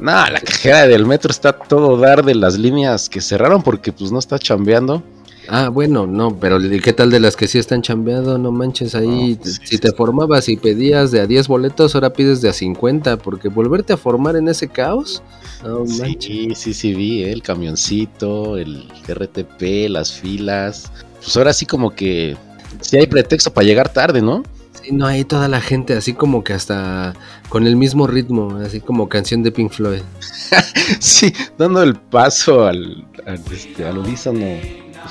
No, 0.00 0.12
la 0.12 0.40
cajera 0.40 0.86
del 0.86 1.06
metro 1.06 1.30
está 1.30 1.52
todo 1.52 1.96
dar 1.98 2.24
de 2.24 2.34
las 2.34 2.58
líneas 2.58 3.08
que 3.08 3.20
cerraron 3.20 3.62
porque 3.62 3.92
pues 3.92 4.10
no 4.10 4.18
está 4.18 4.38
chambeando. 4.38 5.02
Ah, 5.48 5.68
bueno, 5.68 6.06
no, 6.06 6.38
pero 6.38 6.60
¿y 6.60 6.80
¿qué 6.80 6.92
tal 6.92 7.10
de 7.10 7.18
las 7.18 7.34
que 7.34 7.48
sí 7.48 7.58
están 7.58 7.82
chambeando? 7.82 8.38
No 8.38 8.52
manches, 8.52 8.94
ahí 8.94 9.36
No, 9.36 9.44
sí, 9.44 9.58
si 9.64 9.78
te 9.78 9.90
formabas 9.92 10.48
y 10.48 10.56
pedías 10.56 11.10
de 11.10 11.20
a 11.20 11.26
10 11.26 11.48
boletos, 11.48 11.94
ahora 11.94 12.12
pides 12.12 12.40
de 12.40 12.50
a 12.50 12.52
50, 12.52 13.18
porque 13.18 13.48
volverte 13.48 13.92
a 13.92 13.96
formar 13.96 14.36
en 14.36 14.48
ese 14.48 14.68
caos, 14.68 15.22
no 15.64 15.84
manches. 15.84 16.24
Sí, 16.24 16.48
sí, 16.54 16.74
sí 16.74 16.94
vi, 16.94 17.24
¿eh? 17.24 17.32
el 17.32 17.42
camioncito, 17.42 18.58
el 18.58 18.88
RTP, 19.08 19.88
las 19.88 20.12
filas. 20.12 20.92
Pues 21.20 21.36
ahora 21.36 21.52
sí 21.52 21.66
como 21.66 21.90
que 21.90 22.36
sí 22.80 22.96
hay 22.96 23.06
pretexto 23.06 23.52
para 23.52 23.66
llegar 23.66 23.92
tarde, 23.92 24.22
¿no? 24.22 24.42
Sí, 24.82 24.92
no, 24.92 25.06
hay 25.06 25.24
toda 25.24 25.48
la 25.48 25.60
gente 25.60 25.94
así 25.94 26.14
como 26.14 26.42
que 26.42 26.52
hasta 26.52 27.14
con 27.48 27.66
el 27.66 27.76
mismo 27.76 28.06
ritmo, 28.06 28.56
así 28.64 28.80
como 28.80 29.08
canción 29.08 29.42
de 29.42 29.52
Pink 29.52 29.72
Floyd. 29.72 30.02
Sí, 30.98 31.32
dando 31.56 31.82
el 31.82 31.94
paso 31.94 32.66
al, 32.66 33.06
al, 33.24 33.40
este, 33.52 33.86
al 33.86 33.98
unísono 33.98 34.44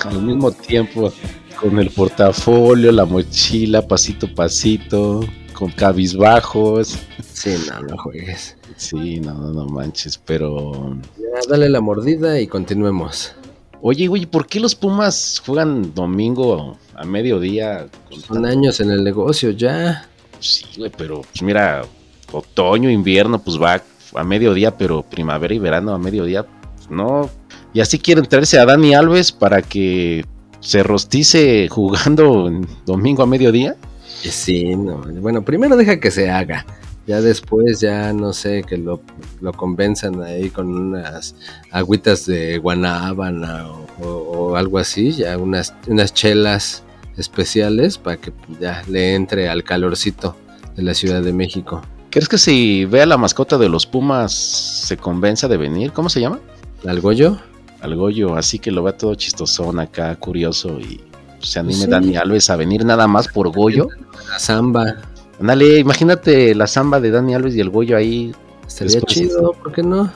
al 0.06 0.22
mismo 0.22 0.52
tiempo, 0.52 1.12
con 1.60 1.80
el 1.80 1.90
portafolio, 1.90 2.92
la 2.92 3.06
mochila, 3.06 3.88
pasito 3.88 4.28
a 4.28 4.36
pasito, 4.36 5.22
con 5.54 5.72
cabizbajos. 5.72 6.98
Sí, 7.34 7.56
no, 7.70 7.82
no 7.82 7.98
juegues. 7.98 8.58
Sí, 8.76 9.20
no, 9.20 9.34
no, 9.34 9.52
no 9.52 9.66
manches, 9.66 10.18
pero... 10.18 10.98
Ya, 11.18 11.50
dale 11.50 11.70
la 11.70 11.82
mordida 11.82 12.40
y 12.40 12.48
continuemos. 12.48 13.34
Oye, 13.82 14.08
güey, 14.08 14.26
¿por 14.26 14.46
qué 14.46 14.60
los 14.60 14.76
Pumas 14.76 15.42
juegan 15.46 15.94
domingo 15.94 16.78
a 16.96 17.06
mediodía? 17.06 17.88
con 18.10 18.22
Son 18.22 18.46
años 18.46 18.80
en 18.82 18.92
el 18.92 19.04
negocio 19.04 19.52
ya. 19.52 20.08
Sí, 20.40 20.66
güey, 20.78 20.92
pero 20.98 21.22
pues 21.22 21.42
mira, 21.42 21.84
otoño, 22.32 22.90
invierno, 22.90 23.40
pues 23.40 23.62
va 23.62 23.82
a 24.16 24.24
mediodía, 24.24 24.78
pero 24.78 25.04
primavera 25.04 25.54
y 25.54 25.60
verano 25.60 25.94
a 25.94 25.98
mediodía, 25.98 26.46
pues, 26.46 26.90
no. 26.90 27.30
Y 27.74 27.80
así 27.80 28.00
quieren 28.00 28.26
traerse 28.26 28.60
a 28.60 28.66
Dani 28.66 28.94
Alves 28.94 29.32
para 29.32 29.62
que 29.62 30.26
se 30.60 30.84
rostice 30.84 31.68
jugando 31.70 32.52
domingo 32.86 33.24
a 33.24 33.28
mediodía. 33.28 33.76
Y 34.24 34.28
Sí, 34.28 34.76
no. 34.76 34.98
Bueno, 35.22 35.44
primero 35.44 35.78
deja 35.78 36.00
que 36.00 36.12
se 36.12 36.30
haga. 36.30 36.66
Ya 37.10 37.22
después, 37.22 37.80
ya 37.80 38.14
no 38.14 38.34
sé, 38.34 38.62
que 38.62 38.78
lo, 38.78 39.02
lo 39.42 39.52
convenzan 39.52 40.22
ahí 40.22 40.52
con 40.52 40.68
unas 40.70 41.34
agüitas 41.72 42.28
de 42.28 42.60
guanábana 42.60 43.68
o, 43.68 43.88
o- 44.00 44.08
o 44.52 44.56
algo 44.56 44.78
así, 44.78 45.12
ya 45.14 45.36
unas, 45.40 45.74
unas 45.88 46.14
chelas 46.14 46.84
especiales 47.18 47.98
para 47.98 48.18
que 48.18 48.32
pues, 48.32 48.60
ya 48.60 48.84
le 48.88 49.16
entre 49.16 49.50
al 49.50 49.64
calorcito 49.64 50.36
de 50.76 50.84
la 50.84 50.94
Ciudad 50.94 51.24
de 51.24 51.34
México. 51.34 51.82
¿Crees 52.12 52.30
que 52.30 52.38
si 52.38 52.86
ve 52.86 53.02
a 53.02 53.08
la 53.08 53.18
mascota 53.18 53.58
de 53.58 53.70
los 53.70 53.88
Pumas 53.88 54.32
se 54.32 54.96
convenza 54.98 55.48
de 55.48 55.58
venir? 55.58 55.92
¿Cómo 55.94 56.10
se 56.10 56.22
llama? 56.22 56.40
¿Al 56.86 57.02
Goyo? 57.02 57.40
Al 57.82 57.96
Goyo, 57.96 58.36
así 58.36 58.60
que 58.60 58.70
lo 58.72 58.84
vea 58.84 58.96
todo 58.96 59.16
chistosón 59.16 59.80
acá, 59.80 60.16
curioso 60.18 60.80
y 60.80 61.02
se 61.42 61.58
anime 61.60 61.74
Sí. 61.86 61.88
Dani 61.88 62.18
Alves 62.18 62.50
a 62.52 62.56
venir 62.56 62.86
nada 62.86 63.08
más 63.08 63.28
por 63.30 63.50
Goyo. 63.52 63.88
La 64.30 64.38
samba. 64.38 64.96
Ándale, 65.40 65.80
imagínate 65.80 66.54
la 66.54 66.68
samba 66.68 67.00
de 67.00 67.12
Dani 67.12 67.34
Alves 67.34 67.56
y 67.56 67.62
el 67.62 67.70
Goyo 67.70 67.96
ahí 67.96 68.34
Estaría 68.70 69.02
chido, 69.02 69.54
¿por 69.54 69.72
qué 69.72 69.82
no? 69.82 70.12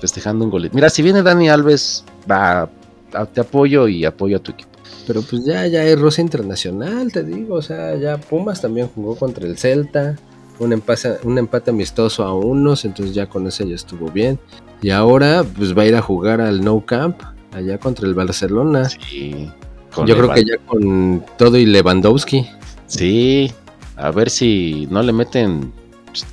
festejando 0.00 0.44
un 0.44 0.50
gol. 0.50 0.68
Mira, 0.72 0.88
si 0.88 1.02
viene 1.02 1.22
Dani 1.22 1.50
Alves, 1.50 2.04
va, 2.28 2.68
te 3.32 3.40
apoyo 3.40 3.86
y 3.86 4.04
apoyo 4.04 4.38
a 4.38 4.40
tu 4.40 4.52
equipo. 4.52 4.70
Pero 5.06 5.22
pues 5.22 5.44
ya, 5.44 5.66
ya 5.66 5.84
es 5.84 6.00
rosa 6.00 6.22
internacional, 6.22 7.12
te 7.12 7.22
digo. 7.22 7.56
O 7.56 7.62
sea, 7.62 7.94
ya 7.96 8.18
Pumas 8.18 8.62
también 8.62 8.88
jugó 8.94 9.14
contra 9.14 9.46
el 9.46 9.58
Celta. 9.58 10.16
Un 10.58 10.72
empate, 10.72 11.18
un 11.22 11.38
empate 11.38 11.70
amistoso 11.70 12.24
a 12.24 12.34
unos, 12.34 12.84
entonces 12.84 13.14
ya 13.14 13.28
con 13.28 13.46
ese 13.46 13.68
ya 13.68 13.74
estuvo 13.74 14.10
bien. 14.10 14.40
Y 14.82 14.90
ahora 14.90 15.44
pues 15.56 15.76
va 15.76 15.82
a 15.82 15.86
ir 15.86 15.94
a 15.94 16.02
jugar 16.02 16.40
al 16.40 16.64
No 16.64 16.84
Camp, 16.84 17.20
allá 17.52 17.78
contra 17.78 18.06
el 18.06 18.14
Barcelona. 18.14 18.88
Sí. 18.88 19.50
Yo 20.06 20.16
creo 20.16 20.32
que 20.32 20.44
ya 20.44 20.56
con 20.66 21.24
todo 21.36 21.58
y 21.58 21.66
Lewandowski. 21.66 22.46
Sí, 22.86 23.52
a 23.98 24.10
ver 24.10 24.30
si 24.30 24.86
no 24.90 25.02
le 25.02 25.12
meten 25.12 25.72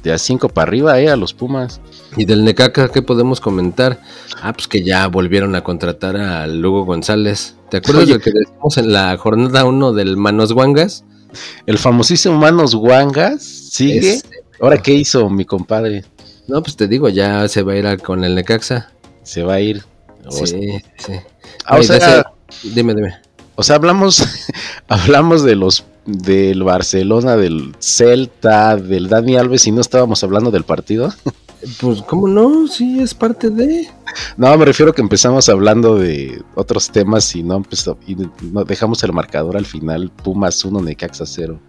de 0.04 0.14
a 0.14 0.18
5 0.18 0.50
para 0.50 0.68
arriba 0.68 1.00
eh, 1.00 1.10
a 1.10 1.16
los 1.16 1.34
Pumas. 1.34 1.82
Y 2.18 2.26
del 2.26 2.44
Necaxa, 2.46 2.88
¿qué 2.90 3.02
podemos 3.02 3.40
comentar? 3.42 4.00
Ah, 4.42 4.54
pues 4.54 4.68
que 4.68 4.84
ya 4.84 5.08
volvieron 5.08 5.54
a 5.56 5.64
contratar 5.64 6.16
a 6.18 6.48
Lugo 6.48 6.86
González. 6.86 7.56
¿Te 7.70 7.78
acuerdas 7.78 8.08
de 8.08 8.20
que 8.20 8.32
decimos 8.32 8.78
en 8.78 8.94
la 8.94 9.18
jornada 9.18 9.66
1 9.66 9.94
del 9.94 10.16
Manos 10.18 10.54
Guangas? 10.54 11.04
El 11.66 11.78
famosísimo 11.78 12.38
Manos 12.38 12.74
Guangas 12.76 13.44
sigue. 13.44 14.14
Este, 14.14 14.40
Ahora, 14.62 14.78
¿qué 14.82 14.94
hizo 14.94 15.30
mi 15.30 15.44
compadre? 15.46 16.06
no, 16.48 16.62
pues 16.64 16.78
te 16.78 16.88
digo, 16.88 17.10
ya 17.10 17.48
se 17.50 17.64
va 17.64 17.74
a 17.74 17.76
ir 17.78 17.88
a- 17.88 17.98
con 17.98 18.24
el 18.24 18.36
Necaxa. 18.36 18.92
Se 19.24 19.44
va 19.44 19.56
a 19.56 19.60
ir. 19.62 19.84
O, 20.26 20.32
Sí, 20.32 20.80
sí. 20.98 21.14
Ah, 21.66 21.76
o 21.76 21.78
Ay, 21.80 21.84
sea, 21.84 22.32
Dime, 22.64 22.94
dime. 22.96 23.16
o 23.56 23.64
sea, 23.64 23.76
hablamos, 23.76 24.24
hablamos 24.88 25.44
de 25.44 25.56
los 25.56 25.84
del 26.06 26.64
Barcelona, 26.64 27.36
del 27.36 27.76
Celta, 27.80 28.78
del 28.78 29.10
Dani 29.10 29.38
Alves 29.38 29.68
y 29.68 29.72
no 29.72 29.82
estábamos 29.82 30.24
hablando 30.24 30.52
del 30.52 30.64
partido. 30.64 31.14
Pues, 31.82 32.04
¿cómo 32.04 32.28
no? 32.28 32.68
Sí, 32.68 33.00
es 33.00 33.16
parte 33.16 33.50
de. 33.50 33.88
No, 34.38 34.56
me 34.56 34.66
refiero 34.66 34.94
que 34.94 35.02
empezamos 35.02 35.50
hablando 35.50 35.96
de 35.96 36.44
otros 36.54 36.92
temas 36.92 37.36
y 37.36 37.42
no 37.42 37.56
empezó, 37.56 37.98
y 38.06 38.16
no 38.52 38.64
dejamos 38.66 39.04
el 39.04 39.14
marcador 39.14 39.58
al 39.58 39.66
final, 39.66 40.12
Pumas 40.12 40.64
1, 40.64 40.80
Necaxa 40.84 41.26
0. 41.26 41.60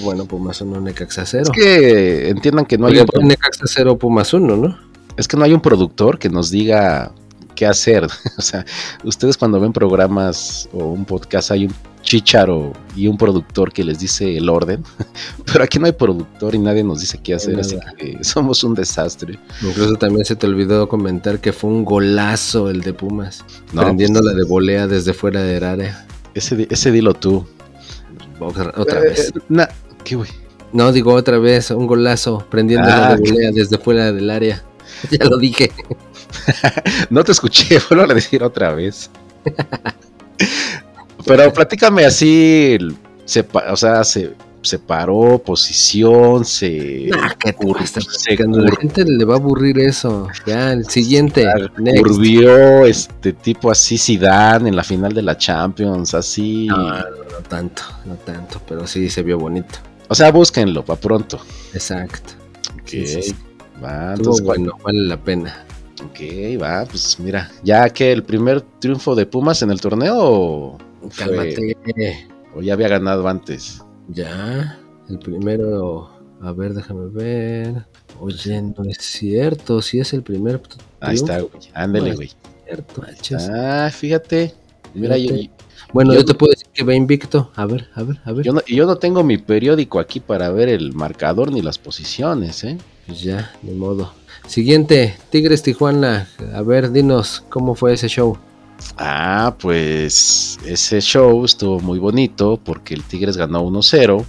Bueno, 0.00 0.24
Pumas 0.24 0.62
1, 0.62 0.80
Necaxa 0.80 1.26
0. 1.26 1.42
Es 1.42 1.50
que 1.50 2.30
entiendan 2.30 2.64
que 2.64 2.78
no 2.78 2.86
hay 2.86 3.00
un, 3.00 3.28
Necaxa 3.28 3.64
0, 3.66 3.98
Pumas 3.98 4.32
1, 4.32 4.56
¿no? 4.56 4.78
es 5.16 5.26
que 5.26 5.36
no 5.36 5.44
hay 5.44 5.52
un 5.52 5.60
productor 5.60 6.18
que 6.18 6.28
nos 6.28 6.50
diga 6.50 7.12
qué 7.54 7.66
hacer. 7.66 8.04
o 8.38 8.42
sea, 8.42 8.64
ustedes 9.04 9.36
cuando 9.36 9.60
ven 9.60 9.72
programas 9.72 10.68
o 10.72 10.84
un 10.86 11.04
podcast 11.04 11.50
hay 11.50 11.66
un 11.66 11.74
chicharo 12.06 12.72
y 12.94 13.08
un 13.08 13.18
productor 13.18 13.72
que 13.72 13.84
les 13.84 13.98
dice 13.98 14.36
el 14.38 14.48
orden, 14.48 14.82
pero 15.52 15.64
aquí 15.64 15.78
no 15.78 15.86
hay 15.86 15.92
productor 15.92 16.54
y 16.54 16.58
nadie 16.58 16.82
nos 16.84 17.00
dice 17.00 17.18
qué 17.22 17.34
hacer, 17.34 17.58
así 17.60 17.76
que 17.98 18.18
somos 18.24 18.64
un 18.64 18.74
desastre. 18.74 19.38
Incluso 19.60 19.94
también 19.96 20.24
se 20.24 20.36
te 20.36 20.46
olvidó 20.46 20.88
comentar 20.88 21.40
que 21.40 21.52
fue 21.52 21.68
un 21.68 21.84
golazo 21.84 22.70
el 22.70 22.80
de 22.80 22.94
Pumas. 22.94 23.44
No, 23.72 23.82
prendiéndola 23.82 24.30
pues, 24.32 24.36
de 24.44 24.48
volea 24.48 24.86
desde 24.86 25.12
fuera 25.12 25.42
del 25.42 25.64
área. 25.64 26.06
ese, 26.34 26.66
ese 26.70 26.90
dilo 26.92 27.12
tú. 27.12 27.46
Otra, 28.40 28.72
otra 28.76 29.00
Eh, 29.00 29.08
vez. 29.08 29.32
na- 29.48 29.68
¿Qué 30.04 30.14
güey? 30.16 30.30
No, 30.72 30.92
digo 30.92 31.12
otra 31.14 31.38
vez, 31.38 31.70
un 31.72 31.86
golazo. 31.86 32.46
Prendiéndola 32.50 33.08
Ah, 33.10 33.16
de 33.16 33.20
volea 33.30 33.50
desde 33.50 33.78
fuera 33.78 34.12
del 34.12 34.30
área. 34.30 34.62
ya 35.10 35.24
lo 35.24 35.38
dije. 35.38 35.72
No 37.10 37.24
te 37.24 37.32
escuché, 37.32 37.78
vuelvo 37.90 38.10
a 38.10 38.14
decir 38.14 38.42
otra 38.44 38.72
vez. 38.74 39.10
Pero 41.26 41.52
platícame 41.52 42.04
así, 42.04 42.78
sepa- 43.24 43.70
o 43.72 43.76
sea, 43.76 44.04
se 44.04 44.32
separó 44.62 45.40
posición, 45.44 46.44
se, 46.44 47.08
Ah, 47.14 47.34
¿qué 47.38 47.52
te 47.52 47.58
cur- 47.58 47.78
pasa? 47.78 48.00
se 48.00 48.36
Cuando 48.36 48.58
la 48.60 48.74
gente 48.76 49.04
le 49.04 49.24
va 49.24 49.34
a 49.34 49.36
aburrir 49.36 49.78
eso. 49.78 50.26
Ya, 50.44 50.72
el 50.72 50.84
siguiente. 50.90 51.46
curvió 52.02 52.84
este 52.84 53.32
tipo 53.32 53.70
así 53.70 53.96
Zidane 53.96 54.68
en 54.68 54.74
la 54.76 54.82
final 54.82 55.12
de 55.12 55.22
la 55.22 55.36
Champions, 55.38 56.14
así. 56.14 56.66
No, 56.66 56.76
no, 56.78 56.94
no 56.94 57.40
tanto, 57.48 57.82
no 58.06 58.14
tanto, 58.16 58.60
pero 58.68 58.86
sí 58.88 59.08
se 59.08 59.22
vio 59.22 59.38
bonito. 59.38 59.78
O 60.08 60.14
sea, 60.16 60.30
búsquenlo 60.32 60.84
para 60.84 61.00
pronto. 61.00 61.38
Exacto. 61.72 62.32
Ok, 62.74 62.88
Sí, 62.88 63.06
sí, 63.06 63.22
sí. 63.22 63.34
va, 63.84 64.14
entonces, 64.14 64.44
bueno, 64.44 64.72
vale 64.84 65.00
la 65.02 65.16
pena. 65.16 65.64
ok, 66.02 66.60
va, 66.60 66.84
pues 66.86 67.18
mira, 67.20 67.50
ya 67.62 67.88
que 67.90 68.10
el 68.10 68.24
primer 68.24 68.60
triunfo 68.80 69.14
de 69.14 69.26
Pumas 69.26 69.62
en 69.62 69.70
el 69.70 69.80
torneo 69.80 70.76
Cálmate. 71.08 71.76
o 72.54 72.62
ya 72.62 72.72
había 72.74 72.88
ganado 72.88 73.26
antes. 73.28 73.82
Ya, 74.08 74.78
el 75.08 75.18
primero. 75.18 76.10
A 76.42 76.52
ver, 76.52 76.74
déjame 76.74 77.06
ver. 77.10 77.86
Oye, 78.20 78.60
no 78.62 78.84
es 78.88 78.98
cierto, 78.98 79.80
si 79.82 80.00
es 80.00 80.12
el 80.12 80.22
primer. 80.22 80.60
Ahí 81.00 81.14
está, 81.16 81.38
güey. 81.40 81.50
Ándele, 81.74 82.10
No, 82.10 82.16
güey. 82.16 82.30
Ah, 83.50 83.90
fíjate. 83.92 84.54
Mira, 84.94 85.16
yo. 85.18 85.34
Bueno, 85.92 86.12
yo- 86.14 86.20
yo 86.20 86.24
te 86.24 86.34
puedo 86.34 86.50
decir 86.50 86.66
que 86.72 86.84
va 86.84 86.94
invicto. 86.94 87.50
A 87.54 87.64
ver, 87.66 87.88
a 87.94 88.02
ver, 88.02 88.20
a 88.24 88.32
ver. 88.32 88.44
yo 88.44 88.52
no, 88.52 88.60
yo 88.66 88.86
no 88.86 88.96
tengo 88.96 89.22
mi 89.22 89.38
periódico 89.38 89.98
aquí 90.00 90.20
para 90.20 90.50
ver 90.50 90.68
el 90.68 90.92
marcador 90.92 91.52
ni 91.52 91.62
las 91.62 91.78
posiciones, 91.78 92.64
¿eh? 92.64 92.76
Pues 93.06 93.20
ya, 93.22 93.52
de 93.62 93.72
modo. 93.74 94.12
Siguiente, 94.46 95.16
Tigres 95.30 95.62
Tijuana. 95.62 96.28
A 96.54 96.62
ver, 96.62 96.90
dinos 96.92 97.44
cómo 97.48 97.74
fue 97.74 97.92
ese 97.94 98.08
show. 98.08 98.36
Ah, 98.98 99.54
pues 99.58 100.58
ese 100.64 101.00
show 101.00 101.44
estuvo 101.44 101.80
muy 101.80 101.98
bonito 101.98 102.58
porque 102.62 102.94
el 102.94 103.02
Tigres 103.02 103.36
ganó 103.36 103.62
1-0, 103.64 104.24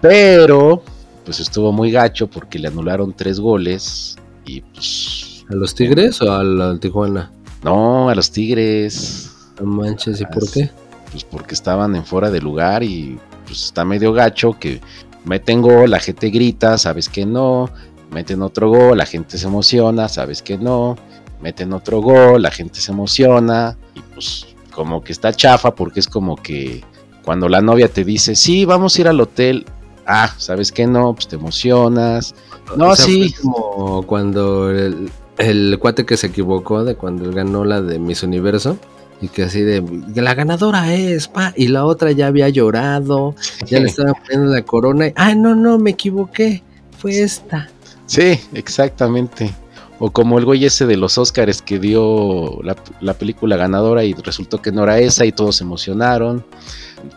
pero 0.00 0.82
pues 1.24 1.40
estuvo 1.40 1.72
muy 1.72 1.90
gacho 1.90 2.28
porque 2.28 2.58
le 2.58 2.68
anularon 2.68 3.14
tres 3.14 3.40
goles 3.40 4.16
y 4.44 4.60
pues 4.60 5.44
¿A 5.50 5.54
los 5.54 5.74
Tigres 5.74 6.20
o 6.22 6.32
al, 6.32 6.60
al 6.60 6.80
Tijuana? 6.80 7.30
no, 7.62 8.08
a 8.10 8.14
los 8.14 8.30
Tigres, 8.30 9.30
No 9.60 9.66
manches, 9.66 10.20
¿y 10.20 10.26
por 10.26 10.50
qué? 10.50 10.70
pues 11.10 11.24
porque 11.24 11.54
estaban 11.54 11.94
en 11.96 12.04
fuera 12.04 12.30
de 12.30 12.40
lugar 12.40 12.82
y 12.82 13.18
pues 13.46 13.64
está 13.66 13.84
medio 13.84 14.12
gacho 14.12 14.58
que 14.58 14.80
meten 15.24 15.62
gol, 15.62 15.90
la 15.90 16.00
gente 16.00 16.28
grita, 16.28 16.76
sabes 16.76 17.08
que 17.08 17.24
no, 17.24 17.70
meten 18.10 18.42
otro 18.42 18.68
gol, 18.68 18.98
la 18.98 19.06
gente 19.06 19.38
se 19.38 19.46
emociona, 19.46 20.08
sabes 20.08 20.42
que 20.42 20.58
no, 20.58 20.96
meten 21.44 21.74
otro 21.74 22.00
gol, 22.00 22.40
la 22.40 22.50
gente 22.50 22.80
se 22.80 22.90
emociona 22.90 23.76
y 23.94 24.00
pues 24.00 24.46
como 24.74 25.04
que 25.04 25.12
está 25.12 25.30
chafa 25.30 25.74
porque 25.74 26.00
es 26.00 26.08
como 26.08 26.36
que 26.36 26.82
cuando 27.22 27.50
la 27.50 27.60
novia 27.60 27.88
te 27.88 28.02
dice, 28.02 28.34
sí, 28.34 28.64
vamos 28.64 28.96
a 28.96 29.00
ir 29.02 29.08
al 29.08 29.20
hotel, 29.20 29.66
ah, 30.06 30.32
sabes 30.38 30.72
que 30.72 30.86
no, 30.86 31.12
pues 31.12 31.28
te 31.28 31.36
emocionas, 31.36 32.34
No, 32.76 32.88
O 32.88 32.96
sea, 32.96 33.04
sí. 33.04 33.28
fue 33.28 33.42
como 33.42 34.02
cuando 34.06 34.70
el, 34.70 35.10
el 35.36 35.78
cuate 35.78 36.06
que 36.06 36.16
se 36.16 36.28
equivocó 36.28 36.82
de 36.82 36.94
cuando 36.94 37.26
él 37.26 37.34
ganó 37.34 37.64
la 37.66 37.82
de 37.82 37.98
Miss 37.98 38.22
Universo. 38.22 38.78
Y 39.20 39.28
que 39.28 39.44
así 39.44 39.60
de, 39.62 39.82
la 40.16 40.34
ganadora 40.34 40.92
es, 40.92 41.28
pa, 41.28 41.54
y 41.56 41.68
la 41.68 41.84
otra 41.84 42.10
ya 42.12 42.26
había 42.26 42.48
llorado, 42.48 43.34
ya 43.64 43.78
le 43.78 43.86
estaban 43.88 44.14
poniendo 44.20 44.52
la 44.52 44.62
corona, 44.62 45.06
y, 45.06 45.12
ay, 45.14 45.36
no, 45.36 45.54
no, 45.54 45.78
me 45.78 45.90
equivoqué, 45.90 46.62
fue 46.98 47.22
esta. 47.22 47.70
Sí, 48.06 48.38
exactamente. 48.52 49.54
O 49.98 50.10
como 50.10 50.38
el 50.38 50.44
güey 50.44 50.64
ese 50.64 50.86
de 50.86 50.96
los 50.96 51.18
Oscars 51.18 51.62
que 51.62 51.78
dio 51.78 52.60
la, 52.62 52.76
la 53.00 53.14
película 53.14 53.56
ganadora 53.56 54.04
y 54.04 54.12
resultó 54.12 54.60
que 54.60 54.72
no 54.72 54.82
era 54.82 54.98
esa 54.98 55.24
y 55.24 55.32
todos 55.32 55.56
se 55.56 55.64
emocionaron. 55.64 56.44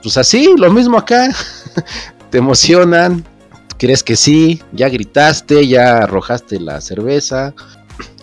Pues 0.04 0.18
así, 0.18 0.54
lo 0.58 0.72
mismo 0.72 0.98
acá. 0.98 1.30
Te 2.30 2.40
emocionan, 2.40 3.24
crees 3.78 4.04
que 4.04 4.16
sí, 4.16 4.62
ya 4.74 4.90
gritaste, 4.90 5.68
ya 5.68 6.00
arrojaste 6.00 6.60
la 6.60 6.82
cerveza. 6.82 7.54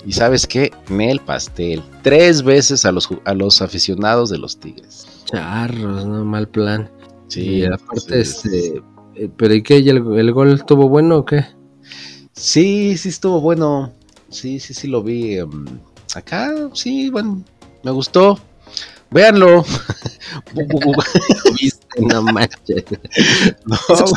Y 0.06 0.12
sabes 0.12 0.46
qué, 0.46 0.70
el 0.90 1.20
pastel. 1.20 1.82
Tres 2.02 2.42
veces 2.42 2.84
a 2.84 2.92
los, 2.92 3.08
a 3.24 3.32
los 3.32 3.62
aficionados 3.62 4.28
de 4.28 4.38
los 4.38 4.58
Tigres. 4.58 5.06
Charros, 5.24 6.04
no, 6.04 6.24
mal 6.24 6.46
plan. 6.46 6.90
Sí, 7.28 7.40
y 7.40 7.64
aparte, 7.64 8.20
este, 8.20 8.82
eh, 9.14 9.30
pero 9.34 9.54
¿y 9.54 9.62
qué? 9.62 9.78
¿Y 9.78 9.88
el, 9.88 9.96
el 10.18 10.32
gol 10.32 10.52
estuvo 10.52 10.88
bueno 10.90 11.18
o 11.18 11.24
qué? 11.24 11.46
Sí, 12.32 12.98
sí 12.98 13.08
estuvo 13.08 13.40
bueno. 13.40 13.92
Sí, 14.34 14.58
sí, 14.58 14.74
sí 14.74 14.88
lo 14.88 15.02
vi. 15.02 15.38
em, 15.38 15.64
acá, 16.14 16.50
sí, 16.74 17.08
bueno, 17.08 17.42
me 17.84 17.90
gustó. 17.92 18.38
Véanlo. 19.10 19.64
No 22.00 22.22
manches. 22.22 22.84
No, 23.66 23.76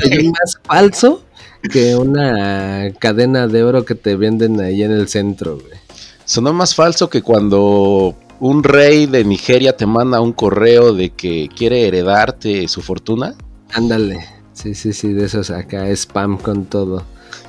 ve 0.10 0.24
más 0.32 0.60
falso 0.64 1.24
que 1.72 1.96
una 1.96 2.92
cadena 3.00 3.48
de 3.48 3.64
oro 3.64 3.86
que 3.86 3.94
te 3.94 4.16
venden 4.16 4.60
ahí 4.60 4.82
en 4.82 4.92
el 4.92 5.08
centro, 5.08 5.58
güey. 5.58 5.78
Sonó 6.26 6.54
más 6.54 6.74
falso 6.74 7.10
que 7.10 7.22
cuando 7.22 8.16
un 8.40 8.64
rey 8.64 9.06
de 9.06 9.24
Nigeria 9.24 9.78
te 9.78 9.86
manda 9.86 10.20
un 10.22 10.34
correo 10.34 10.94
de 10.94 11.12
que 11.12 11.50
quiere 11.56 11.88
heredarte 11.88 12.68
su 12.68 12.82
fortuna. 12.82 13.36
Ándale. 13.72 14.26
Sí, 14.54 14.74
sí, 14.74 14.92
sí, 14.94 15.14
de 15.14 15.26
esos 15.26 15.52
acá, 15.52 15.88
spam 15.90 16.38
con 16.38 16.66
todo. 16.66 17.04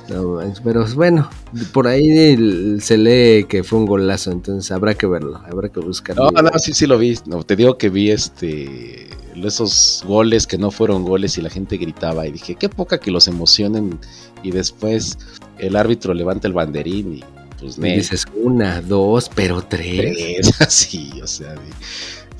No 0.09 0.39
pero 0.63 0.85
bueno, 0.95 1.29
por 1.73 1.87
ahí 1.87 2.79
se 2.79 2.97
lee 2.97 3.45
que 3.45 3.63
fue 3.63 3.79
un 3.79 3.85
golazo, 3.85 4.31
entonces 4.31 4.71
habrá 4.71 4.93
que 4.95 5.07
verlo, 5.07 5.41
habrá 5.49 5.69
que 5.69 5.79
buscarlo. 5.79 6.31
No, 6.31 6.41
no, 6.41 6.51
sí, 6.57 6.73
sí 6.73 6.87
lo 6.87 6.97
vi. 6.97 7.17
No, 7.25 7.43
te 7.43 7.55
digo 7.55 7.77
que 7.77 7.89
vi 7.89 8.11
este 8.11 9.09
esos 9.35 10.03
goles 10.05 10.47
que 10.47 10.57
no 10.57 10.71
fueron 10.71 11.03
goles 11.03 11.37
y 11.37 11.41
la 11.41 11.49
gente 11.49 11.77
gritaba 11.77 12.27
y 12.27 12.31
dije, 12.31 12.55
qué 12.55 12.69
poca 12.69 12.99
que 12.99 13.11
los 13.11 13.27
emocionen 13.27 13.99
y 14.43 14.51
después 14.51 15.17
el 15.57 15.75
árbitro 15.75 16.13
levanta 16.13 16.47
el 16.47 16.53
banderín 16.53 17.15
y 17.15 17.23
pues 17.59 17.77
nel. 17.77 17.97
dices 17.97 18.25
una, 18.35 18.81
dos, 18.81 19.29
pero 19.33 19.61
tres. 19.61 20.15
Tres, 20.15 20.61
así, 20.61 21.11
o 21.21 21.27
sea, 21.27 21.55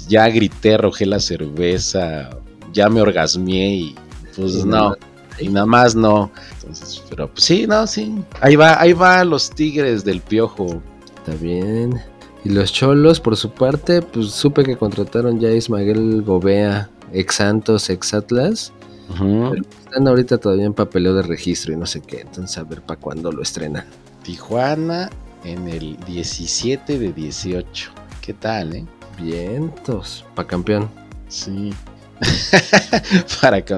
ya 0.07 0.27
grité, 0.29 0.75
arrojé 0.75 1.05
la 1.05 1.19
cerveza, 1.19 2.29
ya 2.73 2.89
me 2.89 3.01
orgasmié 3.01 3.75
y 3.75 3.95
pues 4.35 4.55
Y 4.55 4.63
no. 4.65 4.95
Y 5.39 5.49
nada 5.49 5.65
más 5.65 5.95
no. 5.95 6.31
Entonces, 6.53 7.03
pero 7.09 7.29
pues 7.29 7.43
sí, 7.43 7.65
no, 7.67 7.87
sí. 7.87 8.15
Ahí 8.41 8.55
va, 8.55 8.79
ahí 8.79 8.93
va 8.93 9.23
los 9.23 9.49
tigres 9.49 10.03
del 10.03 10.21
piojo. 10.21 10.81
Está 11.17 11.33
bien. 11.41 12.01
Y 12.45 12.49
los 12.49 12.71
cholos, 12.71 13.19
por 13.19 13.35
su 13.35 13.51
parte, 13.51 14.01
pues 14.01 14.31
supe 14.31 14.63
que 14.63 14.77
contrataron 14.77 15.39
ya 15.39 15.49
a 15.49 15.53
Ismael 15.53 16.21
Gobea, 16.21 16.89
ex 17.11 17.35
Santos, 17.35 17.89
ex 17.89 18.13
Atlas. 18.13 18.71
Ujú. 19.09 19.49
Pero 19.51 19.63
están 19.85 20.07
ahorita 20.07 20.37
todavía 20.37 20.65
en 20.65 20.73
papeleo 20.73 21.13
de 21.15 21.23
registro 21.23 21.73
y 21.73 21.77
no 21.77 21.85
sé 21.85 22.01
qué. 22.01 22.21
Entonces 22.21 22.57
a 22.57 22.63
ver 22.63 22.81
para 22.81 22.99
cuándo 22.99 23.31
lo 23.31 23.41
estrenan. 23.41 23.85
Tijuana 24.23 25.09
en 25.43 25.67
el 25.67 25.97
17 26.05 26.99
de 26.99 27.11
18. 27.11 27.91
¿Qué 28.21 28.33
tal, 28.33 28.75
eh? 28.75 28.85
Vientos, 29.21 30.25
pa' 30.35 30.45
campeón. 30.45 30.89
Sí. 31.27 31.71
para 33.41 33.63
que 33.63 33.75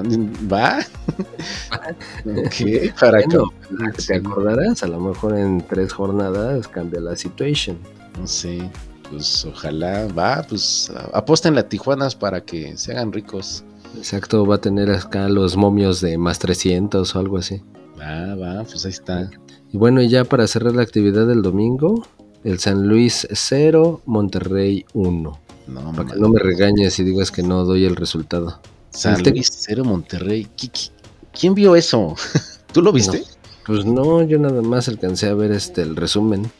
va. 0.52 0.78
ok, 2.26 2.94
para 2.98 3.20
Bueno, 3.26 3.52
que 3.96 4.02
¿te 4.02 4.16
acordarás? 4.16 4.82
A 4.82 4.86
lo 4.88 5.00
mejor 5.00 5.38
en 5.38 5.60
tres 5.66 5.92
jornadas 5.92 6.68
cambia 6.68 7.00
la 7.00 7.16
situación. 7.16 7.78
No 8.18 8.26
sé, 8.26 8.68
pues 9.10 9.44
ojalá, 9.44 10.06
va, 10.08 10.44
pues 10.48 10.90
a- 10.94 11.16
aposten 11.18 11.54
la 11.54 11.68
Tijuanas 11.68 12.14
para 12.14 12.40
que 12.42 12.76
se 12.76 12.92
hagan 12.92 13.12
ricos. 13.12 13.64
Exacto, 13.96 14.46
va 14.46 14.56
a 14.56 14.60
tener 14.60 14.90
acá 14.90 15.28
los 15.28 15.56
momios 15.56 16.00
de 16.00 16.16
más 16.18 16.38
300 16.38 17.14
o 17.14 17.18
algo 17.18 17.38
así. 17.38 17.62
Va, 18.00 18.34
va, 18.34 18.64
pues 18.64 18.84
ahí 18.84 18.90
está. 18.92 19.30
Y 19.72 19.76
bueno, 19.76 20.02
y 20.02 20.08
ya 20.08 20.24
para 20.24 20.46
cerrar 20.46 20.74
la 20.74 20.82
actividad 20.82 21.26
del 21.26 21.42
domingo, 21.42 22.06
el 22.44 22.58
San 22.58 22.88
Luis 22.88 23.26
0, 23.30 24.02
Monterrey 24.06 24.84
1. 24.94 25.38
No, 25.66 25.92
Para 25.92 26.10
que 26.12 26.18
no 26.18 26.28
me 26.28 26.40
regañes 26.40 26.98
y 26.98 27.04
digas 27.04 27.30
que 27.30 27.42
no 27.42 27.64
doy 27.64 27.84
el 27.84 27.96
resultado. 27.96 28.60
San 28.90 29.14
el 29.16 29.22
Tec- 29.22 29.32
Luis, 29.34 29.50
cero 29.58 29.84
Monterrey. 29.84 30.48
¿Qui- 30.56 30.70
qui- 30.70 30.90
¿Quién 31.38 31.54
vio 31.54 31.76
eso? 31.76 32.14
¿Tú 32.72 32.82
lo 32.82 32.92
viste? 32.92 33.22
Pues 33.66 33.84
no, 33.84 34.22
yo 34.22 34.38
nada 34.38 34.60
más 34.62 34.88
alcancé 34.88 35.28
a 35.28 35.34
ver 35.34 35.52
este 35.52 35.82
el 35.82 35.94
resumen. 35.96 36.50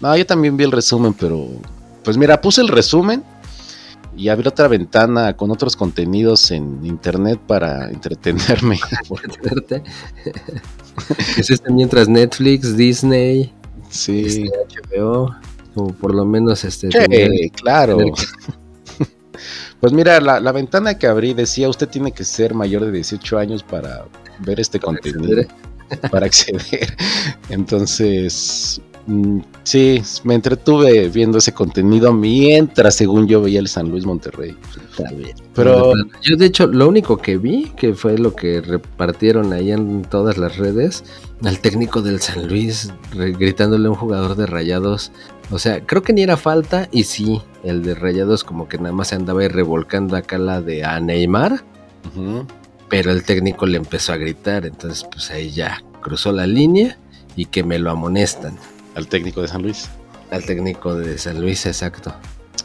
No, 0.00 0.16
yo 0.16 0.26
también 0.26 0.56
vi 0.56 0.64
el 0.64 0.72
resumen, 0.72 1.12
pero 1.12 1.46
pues 2.04 2.16
mira, 2.16 2.40
puse 2.40 2.60
el 2.60 2.68
resumen 2.68 3.22
y 4.16 4.28
abrí 4.28 4.46
otra 4.46 4.68
ventana 4.68 5.36
con 5.36 5.50
otros 5.50 5.74
contenidos 5.76 6.50
en 6.50 6.84
internet 6.86 7.40
para 7.46 7.90
entretenerme. 7.90 8.78
Verte. 9.42 9.82
es 11.36 11.50
este 11.50 11.70
mientras 11.72 12.08
Netflix, 12.08 12.76
Disney, 12.76 13.52
sí. 13.90 14.24
este, 14.26 14.50
HBO, 14.98 15.34
como 15.74 15.92
por 15.94 16.14
lo 16.14 16.24
menos 16.24 16.64
este 16.64 16.88
Sí, 16.90 16.98
tener- 16.98 17.30
claro. 17.52 17.96
tener 17.98 18.12
Pues 19.80 19.92
mira, 19.92 20.20
la, 20.20 20.38
la 20.38 20.52
ventana 20.52 20.96
que 20.96 21.08
abrí 21.08 21.34
decía, 21.34 21.68
usted 21.68 21.88
tiene 21.88 22.12
que 22.12 22.22
ser 22.24 22.54
mayor 22.54 22.84
de 22.84 22.92
18 22.92 23.38
años 23.38 23.62
para 23.64 24.04
ver 24.38 24.60
este 24.60 24.78
contenido, 24.78 25.40
acceder. 25.40 26.10
para 26.10 26.26
acceder. 26.26 26.96
Entonces, 27.48 28.80
Mm, 29.04 29.40
Sí, 29.64 30.00
me 30.22 30.34
entretuve 30.36 31.08
viendo 31.08 31.38
ese 31.38 31.52
contenido 31.52 32.12
mientras, 32.12 32.94
según 32.94 33.26
yo, 33.26 33.42
veía 33.42 33.58
el 33.58 33.66
San 33.66 33.88
Luis 33.88 34.06
Monterrey. 34.06 34.56
Está 34.90 35.10
bien. 35.12 35.34
Pero- 35.56 35.92
yo 36.22 36.36
de 36.36 36.46
hecho 36.46 36.68
lo 36.68 36.86
único 36.88 37.16
que 37.16 37.36
vi, 37.36 37.72
que 37.76 37.94
fue 37.94 38.16
lo 38.16 38.32
que 38.36 38.60
repartieron 38.60 39.52
ahí 39.52 39.72
en 39.72 40.02
todas 40.02 40.38
las 40.38 40.56
redes, 40.56 41.02
al 41.42 41.58
técnico 41.58 42.00
del 42.00 42.20
San 42.20 42.46
Luis 42.46 42.92
gritándole 43.12 43.88
a 43.88 43.90
un 43.90 43.96
jugador 43.96 44.36
de 44.36 44.46
Rayados. 44.46 45.10
O 45.50 45.58
sea, 45.58 45.84
creo 45.84 46.02
que 46.02 46.12
ni 46.12 46.22
era 46.22 46.36
falta 46.36 46.88
y 46.90 47.04
sí, 47.04 47.42
el 47.62 47.82
de 47.82 47.94
Rayados 47.94 48.42
como 48.44 48.68
que 48.68 48.78
nada 48.78 48.92
más 48.92 49.08
se 49.08 49.16
andaba 49.16 49.42
ahí 49.42 49.48
revolcando 49.48 50.16
acá 50.16 50.38
la 50.38 50.62
de 50.62 50.84
a 50.84 50.98
Neymar, 51.00 51.62
pero 52.88 53.10
el 53.10 53.22
técnico 53.24 53.66
le 53.66 53.76
empezó 53.76 54.12
a 54.12 54.16
gritar, 54.16 54.64
entonces 54.66 55.06
pues 55.10 55.30
ahí 55.30 55.50
ya 55.50 55.82
cruzó 56.00 56.32
la 56.32 56.46
línea 56.46 56.98
y 57.36 57.46
que 57.46 57.62
me 57.64 57.78
lo 57.78 57.90
amonestan. 57.90 58.56
Al 58.94 59.08
técnico 59.08 59.42
de 59.42 59.48
San 59.48 59.62
Luis. 59.62 59.90
Al 60.30 60.44
técnico 60.44 60.94
de 60.94 61.18
San 61.18 61.40
Luis, 61.40 61.66
exacto. 61.66 62.14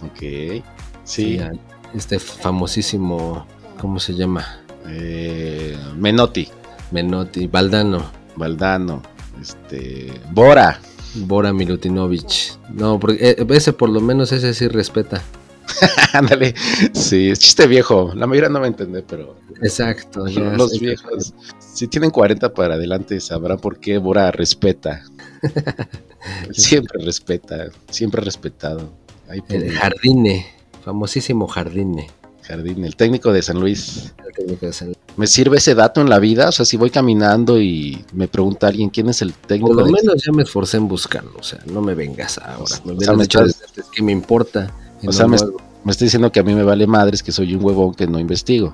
Ok. 0.06 0.63
Sí. 1.04 1.40
este 1.94 2.20
famosísimo, 2.20 3.46
¿cómo 3.80 4.00
se 4.00 4.13
llama? 4.13 4.62
eh, 4.90 5.78
Menotti, 5.96 6.48
Menotti, 6.92 7.48
Valdano, 7.48 8.10
Valdano, 8.36 9.02
este, 9.42 10.13
Bora. 10.32 10.80
Bora 11.26 11.54
Milutinovic. 11.54 12.58
No, 12.74 13.00
porque 13.00 13.18
eh, 13.22 13.46
ese 13.50 13.74
por 13.74 13.90
lo 13.90 14.02
menos 14.02 14.32
ese 14.32 14.54
sí 14.54 14.68
respeta. 14.68 15.22
Ándale. 16.14 16.56
Sí, 16.94 17.30
es 17.30 17.40
chiste 17.40 17.68
viejo. 17.68 18.12
La 18.16 18.28
mayoría 18.28 18.50
no 18.50 18.60
va 18.60 18.66
a 18.66 18.70
entender, 18.70 19.04
pero 19.08 19.36
Exacto, 19.62 20.28
ya 20.28 20.42
los 20.42 20.72
sé 20.72 20.80
viejos, 20.80 21.34
si 21.60 21.88
tienen 21.88 22.12
40 22.12 22.54
para 22.54 22.76
adelante, 22.76 23.20
sabrán 23.20 23.60
por 23.60 23.80
qué 23.80 23.98
Bora 23.98 24.32
respeta. 24.32 25.04
siempre 26.52 27.04
respeta, 27.04 27.68
siempre 27.90 28.22
respetado. 28.22 28.92
Ahí 29.30 29.42
El 29.50 29.72
Jardine, 29.74 30.46
famosísimo 30.84 31.48
Jardine. 31.48 32.08
Jardín, 32.48 32.86
el 32.86 32.96
técnico 32.96 33.32
de 33.34 33.42
San 33.42 33.60
Luis. 33.60 34.14
el 34.26 34.34
técnico 34.34 34.66
de 34.66 34.74
San 34.74 34.88
Luis. 34.88 34.98
¿Me 35.16 35.28
sirve 35.28 35.58
ese 35.58 35.76
dato 35.76 36.02
en 36.02 36.10
la 36.10 36.20
vida? 36.20 36.50
O 36.50 36.52
sea, 36.52 36.66
si 36.66 36.78
voy 36.78 36.90
caminando 36.90 37.60
y 37.62 38.04
me 38.14 38.28
pregunta 38.28 38.68
alguien 38.68 38.90
quién 38.90 39.10
es 39.10 39.22
el 39.22 39.34
técnico 39.34 39.68
Por 39.68 39.78
lo 39.78 39.86
de 39.86 39.92
menos 39.92 40.24
ya 40.24 40.32
me 40.32 40.44
esforcé 40.44 40.78
en 40.78 40.88
buscarlo, 40.88 41.34
o 41.40 41.44
sea, 41.44 41.60
no 41.72 41.82
me 41.82 41.94
vengas 41.96 42.38
ahora. 42.38 42.76
Me 42.86 42.94
o 42.94 43.00
sea, 43.00 43.14
me 43.14 43.24
estás- 43.24 43.62
antes 43.68 43.86
que 43.92 44.02
me 44.04 44.12
importa. 44.12 44.72
O 45.06 45.12
sea, 45.12 45.28
me-. 45.28 45.38
Me 45.84 45.92
está 45.92 46.04
diciendo 46.04 46.34
que 46.34 46.42
a 46.42 46.44
mí 46.44 46.54
me 46.54 46.64
vale 46.64 46.86
madres, 46.86 47.24
que 47.24 47.32
soy 47.32 47.56
un 47.56 47.64
huevón 47.64 47.94
que 47.94 48.08
no 48.08 48.20
investigo. 48.20 48.74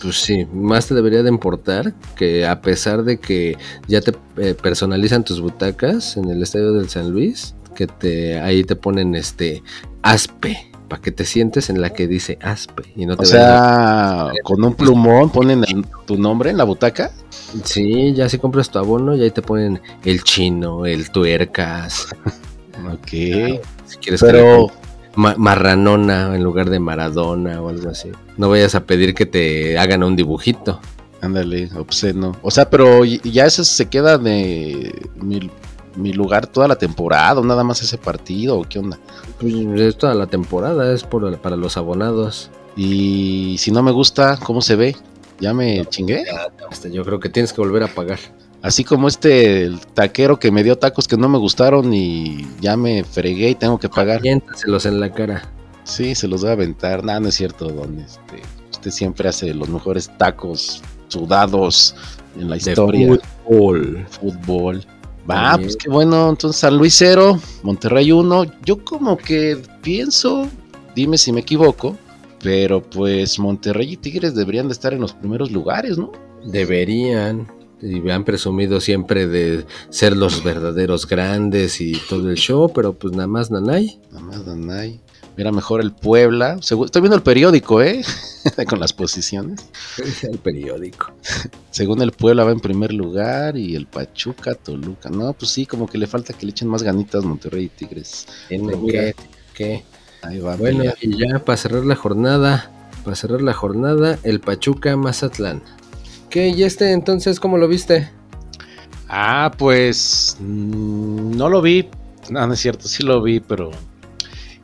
Pues 0.00 0.22
sí, 0.22 0.46
más 0.52 0.86
te 0.86 0.94
debería 0.94 1.24
de 1.24 1.28
importar 1.28 1.92
que 2.14 2.46
a 2.46 2.60
pesar 2.60 3.02
de 3.02 3.18
que 3.18 3.56
ya 3.88 4.00
te 4.00 4.12
eh, 4.36 4.54
personalizan 4.54 5.24
tus 5.24 5.40
butacas 5.40 6.16
en 6.16 6.30
el 6.30 6.40
estadio 6.40 6.72
del 6.72 6.88
San 6.88 7.10
Luis, 7.10 7.56
que 7.74 7.88
te 7.88 8.38
ahí 8.38 8.62
te 8.62 8.76
ponen 8.76 9.16
este 9.16 9.60
aspe, 10.02 10.70
para 10.92 11.00
que 11.00 11.10
te 11.10 11.24
sientes 11.24 11.70
en 11.70 11.80
la 11.80 11.88
que 11.94 12.06
dice 12.06 12.36
aspe 12.42 12.82
y 12.96 13.06
no 13.06 13.16
te 13.16 13.22
O 13.22 13.26
sea, 13.26 14.30
con 14.44 14.62
un 14.62 14.74
plumón 14.74 15.30
ponen 15.30 15.64
el- 15.64 15.86
tu 16.04 16.18
nombre 16.18 16.50
en 16.50 16.58
la 16.58 16.64
butaca. 16.64 17.10
Sí, 17.64 18.12
ya 18.12 18.28
si 18.28 18.36
compras 18.36 18.68
tu 18.68 18.78
abono, 18.78 19.14
ya 19.16 19.24
ahí 19.24 19.30
te 19.30 19.40
ponen 19.40 19.80
el 20.04 20.22
chino, 20.22 20.84
el 20.84 21.10
tuercas, 21.10 22.08
Ok. 22.92 23.08
si 23.08 23.96
quieres 24.02 24.20
Pero, 24.20 24.66
ma- 25.14 25.34
marranona 25.38 26.36
en 26.36 26.42
lugar 26.44 26.68
de 26.68 26.78
maradona 26.78 27.62
o 27.62 27.70
algo 27.70 27.88
así. 27.88 28.10
No 28.36 28.50
vayas 28.50 28.74
a 28.74 28.84
pedir 28.84 29.14
que 29.14 29.24
te 29.24 29.78
hagan 29.78 30.02
un 30.02 30.14
dibujito. 30.14 30.78
ándale, 31.22 31.70
obsceno. 31.74 32.36
O 32.42 32.50
sea, 32.50 32.68
pero 32.68 33.02
y- 33.06 33.18
ya 33.24 33.46
eso 33.46 33.64
se 33.64 33.86
queda 33.86 34.18
de 34.18 34.92
mi, 35.16 35.50
mi 35.96 36.12
lugar 36.12 36.46
toda 36.46 36.68
la 36.68 36.76
temporada, 36.76 37.40
o 37.40 37.44
nada 37.44 37.64
más 37.64 37.82
ese 37.82 37.98
partido, 37.98 38.58
o 38.58 38.64
qué 38.64 38.78
onda. 38.78 38.98
Pues 39.40 39.54
es 39.54 39.96
toda 39.96 40.14
la 40.14 40.26
temporada, 40.26 40.92
es 40.92 41.04
por, 41.04 41.36
para 41.38 41.56
los 41.56 41.76
abonados. 41.76 42.50
Y 42.76 43.56
si 43.58 43.70
no 43.70 43.82
me 43.82 43.90
gusta, 43.90 44.38
¿cómo 44.38 44.62
se 44.62 44.76
ve? 44.76 44.96
Ya 45.40 45.52
me 45.52 45.84
chingué. 45.86 46.24
Hasta 46.70 46.88
yo 46.88 47.04
creo 47.04 47.20
que 47.20 47.28
tienes 47.28 47.52
que 47.52 47.60
volver 47.60 47.82
a 47.82 47.88
pagar. 47.88 48.18
Así 48.62 48.84
como 48.84 49.08
este 49.08 49.64
el 49.64 49.80
taquero 49.80 50.38
que 50.38 50.52
me 50.52 50.62
dio 50.62 50.78
tacos 50.78 51.08
que 51.08 51.16
no 51.16 51.28
me 51.28 51.36
gustaron 51.36 51.92
y 51.92 52.46
ya 52.60 52.76
me 52.76 53.02
fregué 53.02 53.50
y 53.50 53.54
tengo 53.56 53.78
que 53.78 53.88
pagar. 53.88 54.18
Aviéntaselos 54.18 54.86
en 54.86 55.00
la 55.00 55.12
cara. 55.12 55.50
Sí, 55.82 56.14
se 56.14 56.28
los 56.28 56.42
voy 56.42 56.50
a 56.50 56.52
aventar. 56.52 57.04
Nada, 57.04 57.18
no 57.18 57.28
es 57.28 57.34
cierto, 57.34 57.68
don. 57.68 57.98
Este, 57.98 58.40
usted 58.70 58.90
siempre 58.92 59.28
hace 59.28 59.52
los 59.52 59.68
mejores 59.68 60.16
tacos 60.16 60.80
sudados 61.08 61.96
en 62.38 62.48
la 62.48 62.56
historia. 62.56 63.08
De 63.08 63.18
fútbol. 63.44 64.06
Fútbol. 64.08 64.86
Va, 65.30 65.56
pues 65.56 65.76
qué 65.76 65.88
bueno. 65.88 66.30
Entonces 66.30 66.60
San 66.60 66.76
Luis 66.76 66.94
0, 66.98 67.38
Monterrey 67.62 68.12
1. 68.12 68.44
Yo 68.64 68.84
como 68.84 69.16
que 69.16 69.60
pienso, 69.82 70.48
dime 70.94 71.18
si 71.18 71.32
me 71.32 71.40
equivoco, 71.40 71.96
pero 72.42 72.82
pues 72.82 73.38
Monterrey 73.38 73.92
y 73.92 73.96
Tigres 73.96 74.34
deberían 74.34 74.68
de 74.68 74.72
estar 74.72 74.92
en 74.92 75.00
los 75.00 75.12
primeros 75.12 75.50
lugares, 75.50 75.98
¿no? 75.98 76.12
Deberían. 76.44 77.48
Y 77.80 78.00
me 78.00 78.12
han 78.12 78.24
presumido 78.24 78.80
siempre 78.80 79.26
de 79.26 79.66
ser 79.90 80.16
los 80.16 80.44
verdaderos 80.44 81.06
grandes 81.08 81.80
y 81.80 81.92
todo 82.08 82.30
el 82.30 82.36
show, 82.36 82.72
pero 82.72 82.92
pues 82.92 83.12
nada 83.12 83.26
más 83.26 83.50
nanay. 83.50 84.00
Nada 84.12 84.24
más 84.24 84.46
Danay. 84.46 85.00
Mira, 85.36 85.50
mejor 85.50 85.80
el 85.80 85.92
Puebla. 85.92 86.58
Estoy 86.60 87.00
viendo 87.00 87.16
el 87.16 87.22
periódico, 87.22 87.80
¿eh? 87.82 88.02
Con 88.68 88.80
las 88.80 88.92
posiciones. 88.92 89.64
El 90.22 90.38
periódico. 90.38 91.12
Según 91.70 92.02
el 92.02 92.12
Puebla 92.12 92.44
va 92.44 92.50
en 92.52 92.60
primer 92.60 92.92
lugar 92.92 93.56
y 93.56 93.76
el 93.76 93.86
Pachuca, 93.86 94.54
Toluca. 94.54 95.08
No, 95.08 95.32
pues 95.32 95.52
sí, 95.52 95.64
como 95.64 95.86
que 95.86 95.96
le 95.96 96.06
falta 96.06 96.32
que 96.32 96.44
le 96.44 96.50
echen 96.50 96.68
más 96.68 96.82
ganitas 96.82 97.24
Monterrey 97.24 97.64
y 97.64 97.68
Tigres. 97.68 98.26
Mira. 98.50 98.78
que, 98.84 99.14
que. 99.54 99.84
Ahí 100.22 100.38
va. 100.38 100.56
Bueno, 100.56 100.84
y 101.00 101.16
ya 101.16 101.38
para 101.38 101.56
cerrar 101.56 101.84
la 101.84 101.96
jornada, 101.96 102.70
para 103.04 103.16
cerrar 103.16 103.42
la 103.42 103.54
jornada, 103.54 104.18
el 104.22 104.40
Pachuca 104.40 104.96
Mazatlán. 104.96 105.62
¿Qué? 106.30 106.48
¿Y 106.48 106.64
este 106.64 106.92
entonces 106.92 107.40
cómo 107.40 107.58
lo 107.58 107.68
viste? 107.68 108.10
Ah, 109.08 109.52
pues 109.56 110.36
mm, 110.40 111.36
no 111.36 111.48
lo 111.48 111.62
vi. 111.62 111.88
No, 112.30 112.46
no 112.46 112.54
es 112.54 112.60
cierto, 112.60 112.88
sí 112.88 113.02
lo 113.02 113.22
vi, 113.22 113.40
pero 113.40 113.70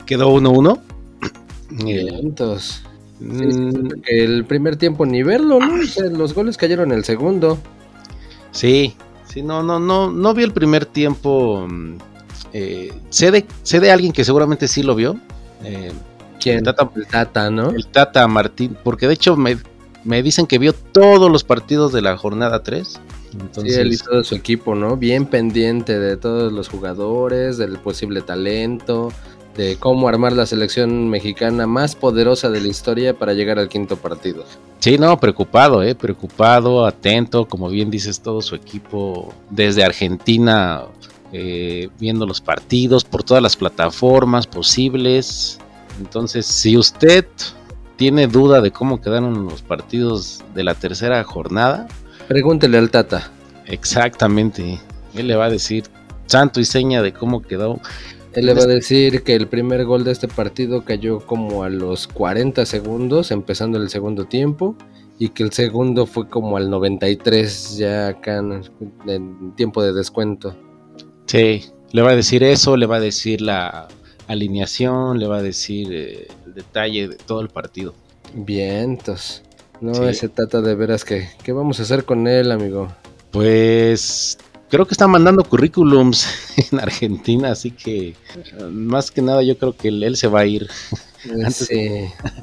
quedó 0.09 0.29
1-1. 0.29 0.79
Eh, 1.85 2.03
Vientos. 2.03 2.81
mm, 3.19 3.91
el 4.07 4.45
primer 4.45 4.75
tiempo 4.75 5.05
ni 5.05 5.21
verlo, 5.21 5.59
¿no? 5.59 5.75
O 5.75 5.85
sea, 5.85 6.05
los 6.05 6.33
goles 6.33 6.57
cayeron 6.57 6.91
en 6.91 6.97
el 6.97 7.03
segundo. 7.05 7.59
sí, 8.51 8.95
sí, 9.31 9.43
no, 9.43 9.61
no, 9.61 9.79
no, 9.79 10.11
no 10.11 10.33
vi 10.33 10.43
el 10.43 10.51
primer 10.53 10.85
tiempo. 10.85 11.65
mm, 11.69 11.97
eh, 12.53 12.91
sé, 13.09 13.29
de, 13.31 13.45
sé 13.61 13.79
de 13.79 13.91
alguien 13.91 14.11
que 14.11 14.23
seguramente 14.23 14.67
sí 14.67 14.81
lo 14.83 14.95
vio. 14.95 15.19
eh, 15.63 15.91
¿Quién? 16.39 16.57
El 16.59 16.63
Tata- 16.63 16.89
El 16.95 17.05
Tata, 17.07 17.49
¿no? 17.51 17.69
el 17.69 17.85
Tata 17.87 18.27
Martín, 18.27 18.75
porque 18.83 19.07
de 19.07 19.13
hecho 19.13 19.35
me, 19.35 19.57
me 20.05 20.23
dicen 20.23 20.47
que 20.47 20.57
vio 20.57 20.73
todos 20.73 21.29
los 21.31 21.43
partidos 21.43 21.91
de 21.93 22.01
la 22.01 22.17
jornada 22.17 22.63
3. 22.63 22.99
Entonces, 23.33 23.75
Sí, 23.75 23.79
él 23.81 23.93
y 23.93 23.97
todo 23.97 24.23
su 24.23 24.33
equipo, 24.35 24.73
¿no? 24.73 24.97
Bien 24.97 25.25
pendiente 25.27 25.99
de 25.99 26.17
todos 26.17 26.51
los 26.51 26.67
jugadores, 26.69 27.57
del 27.59 27.77
posible 27.77 28.21
talento, 28.21 29.11
de 29.59 29.75
cómo 29.75 30.07
armar 30.07 30.31
la 30.31 30.45
selección 30.45 31.09
mexicana 31.09 31.67
más 31.67 31.93
poderosa 31.93 32.49
de 32.49 32.61
la 32.61 32.69
historia 32.69 33.13
para 33.13 33.33
llegar 33.33 33.59
al 33.59 33.67
quinto 33.67 33.97
partido. 33.97 34.45
Sí, 34.79 34.97
no, 34.97 35.19
preocupado, 35.19 35.83
eh, 35.83 35.95
preocupado, 35.95 36.85
atento, 36.85 37.45
como 37.45 37.67
bien 37.67 37.91
dices, 37.91 38.21
todo 38.21 38.41
su 38.41 38.55
equipo 38.55 39.33
desde 39.49 39.83
Argentina 39.83 40.83
eh, 41.33 41.89
viendo 41.99 42.25
los 42.25 42.39
partidos 42.39 43.03
por 43.03 43.23
todas 43.23 43.43
las 43.43 43.57
plataformas 43.57 44.47
posibles. 44.47 45.59
Entonces, 45.99 46.45
si 46.45 46.77
usted 46.77 47.25
tiene 47.97 48.27
duda 48.27 48.61
de 48.61 48.71
cómo 48.71 49.01
quedaron 49.01 49.43
los 49.43 49.61
partidos 49.61 50.41
de 50.55 50.63
la 50.63 50.73
tercera 50.73 51.21
jornada, 51.25 51.85
Pregúntele 52.29 52.77
al 52.77 52.91
Tata. 52.91 53.29
exactamente, 53.65 54.79
él 55.15 55.27
le 55.27 55.35
va 55.35 55.45
a 55.45 55.49
decir 55.49 55.83
santo 56.27 56.61
y 56.61 56.65
seña 56.65 57.01
de 57.01 57.11
cómo 57.11 57.41
quedó. 57.41 57.81
Él 58.33 58.45
le 58.45 58.53
va 58.53 58.63
a 58.63 58.67
decir 58.67 59.23
que 59.23 59.35
el 59.35 59.47
primer 59.47 59.85
gol 59.85 60.03
de 60.03 60.11
este 60.11 60.27
partido 60.27 60.85
cayó 60.85 61.19
como 61.19 61.63
a 61.63 61.69
los 61.69 62.07
40 62.07 62.65
segundos, 62.65 63.31
empezando 63.31 63.77
el 63.79 63.89
segundo 63.89 64.25
tiempo, 64.25 64.75
y 65.17 65.29
que 65.29 65.43
el 65.43 65.51
segundo 65.51 66.05
fue 66.05 66.29
como 66.29 66.55
al 66.57 66.69
93, 66.69 67.77
ya 67.77 68.07
acá 68.09 68.37
en, 68.37 68.61
en 69.07 69.55
tiempo 69.55 69.83
de 69.83 69.93
descuento. 69.93 70.55
Sí, 71.25 71.65
le 71.91 72.01
va 72.01 72.11
a 72.11 72.15
decir 72.15 72.43
eso, 72.43 72.77
le 72.77 72.85
va 72.85 72.97
a 72.97 73.01
decir 73.01 73.41
la 73.41 73.87
alineación, 74.27 75.19
le 75.19 75.27
va 75.27 75.37
a 75.37 75.41
decir 75.41 75.87
eh, 75.91 76.27
el 76.45 76.53
detalle 76.53 77.07
de 77.07 77.15
todo 77.15 77.41
el 77.41 77.49
partido. 77.49 77.95
Vientos. 78.33 79.41
No, 79.81 79.93
Sí. 79.95 80.03
ese 80.03 80.29
Tata 80.29 80.61
de 80.61 80.75
veras 80.75 81.03
que, 81.03 81.29
¿qué 81.43 81.51
vamos 81.51 81.79
a 81.79 81.83
hacer 81.83 82.05
con 82.05 82.27
él, 82.27 82.51
amigo? 82.51 82.89
Pues 83.31 84.37
creo 84.69 84.85
que 84.85 84.93
está 84.93 85.07
mandando 85.07 85.43
currículums 85.43 86.27
en 86.71 86.79
Argentina, 86.79 87.51
así 87.51 87.71
que 87.71 88.09
eh, 88.09 88.15
más 88.71 89.11
que 89.11 89.21
nada 89.21 89.41
yo 89.43 89.57
creo 89.57 89.75
que 89.75 89.87
él, 89.89 90.03
él 90.03 90.15
se 90.17 90.27
va 90.27 90.41
a 90.41 90.45
ir 90.45 90.67
Antes- 91.25 91.67
sí, 91.67 91.89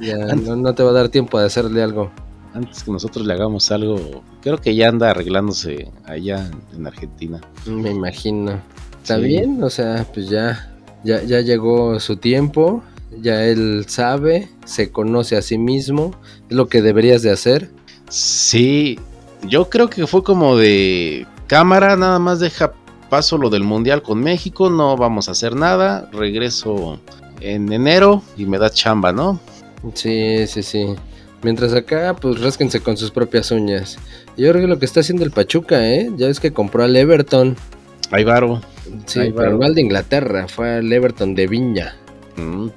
ya 0.01 0.17
no, 0.35 0.55
no 0.55 0.73
te 0.75 0.83
va 0.83 0.91
a 0.91 0.93
dar 0.93 1.09
tiempo 1.09 1.39
de 1.39 1.45
hacerle 1.45 1.81
algo. 1.83 2.11
antes 2.53 2.83
que 2.83 2.91
nosotros 2.91 3.25
le 3.25 3.33
hagamos 3.33 3.71
algo. 3.71 4.23
Creo 4.41 4.57
que 4.59 4.75
ya 4.75 4.89
anda 4.89 5.09
arreglándose 5.11 5.91
allá 6.05 6.49
en 6.75 6.87
Argentina. 6.87 7.39
Me 7.65 7.91
imagino. 7.91 8.59
Está 9.01 9.15
Sí. 9.17 9.23
bien, 9.23 9.63
o 9.63 9.69
sea, 9.69 10.05
pues 10.13 10.27
ya, 10.29 10.69
ya, 11.03 11.21
ya 11.23 11.39
llegó 11.41 11.99
su 11.99 12.17
tiempo, 12.17 12.83
ya 13.21 13.45
él 13.45 13.85
sabe, 13.87 14.49
se 14.65 14.91
conoce 14.91 15.37
a 15.37 15.41
sí 15.41 15.57
mismo, 15.57 16.13
es 16.49 16.55
lo 16.55 16.67
que 16.67 16.81
deberías 16.81 17.21
de 17.21 17.31
hacer. 17.31 17.69
Sí, 18.09 18.99
yo 19.47 19.69
creo 19.69 19.89
que 19.89 20.07
fue 20.07 20.23
como 20.23 20.57
de 20.57 21.25
cámara, 21.47 21.95
nada 21.95 22.19
más 22.19 22.39
deja 22.39 22.73
paso 23.09 23.37
lo 23.37 23.49
del 23.49 23.63
mundial 23.63 24.01
con 24.01 24.19
México, 24.19 24.69
no 24.69 24.97
vamos 24.97 25.29
a 25.29 25.31
hacer 25.31 25.55
nada, 25.55 26.09
regreso 26.11 26.99
en 27.39 27.71
enero 27.71 28.21
y 28.35 28.45
me 28.45 28.57
da 28.57 28.69
chamba, 28.69 29.11
¿no? 29.11 29.39
Sí, 29.93 30.45
sí, 30.47 30.63
sí. 30.63 30.95
Mientras 31.43 31.73
acá, 31.73 32.15
pues 32.19 32.41
rásquense 32.41 32.81
con 32.81 32.97
sus 32.97 33.11
propias 33.11 33.51
uñas. 33.51 33.97
Yo 34.35 34.49
creo 34.49 34.61
que 34.61 34.67
lo 34.67 34.79
que 34.79 34.85
está 34.85 35.01
haciendo 35.01 35.23
el 35.23 35.31
Pachuca, 35.31 35.87
¿eh? 35.87 36.11
Ya 36.17 36.27
es 36.27 36.39
que 36.39 36.51
compró 36.51 36.83
al 36.83 36.95
Everton. 36.95 37.55
Ahí 38.11 38.23
varo. 38.23 38.61
Sí, 39.05 39.33
pero 39.35 39.61
al 39.63 39.75
de 39.75 39.81
Inglaterra, 39.81 40.47
fue 40.47 40.77
al 40.77 40.91
Everton 40.91 41.35
de 41.35 41.47
Viña. 41.47 41.95
Mm, 42.35 42.67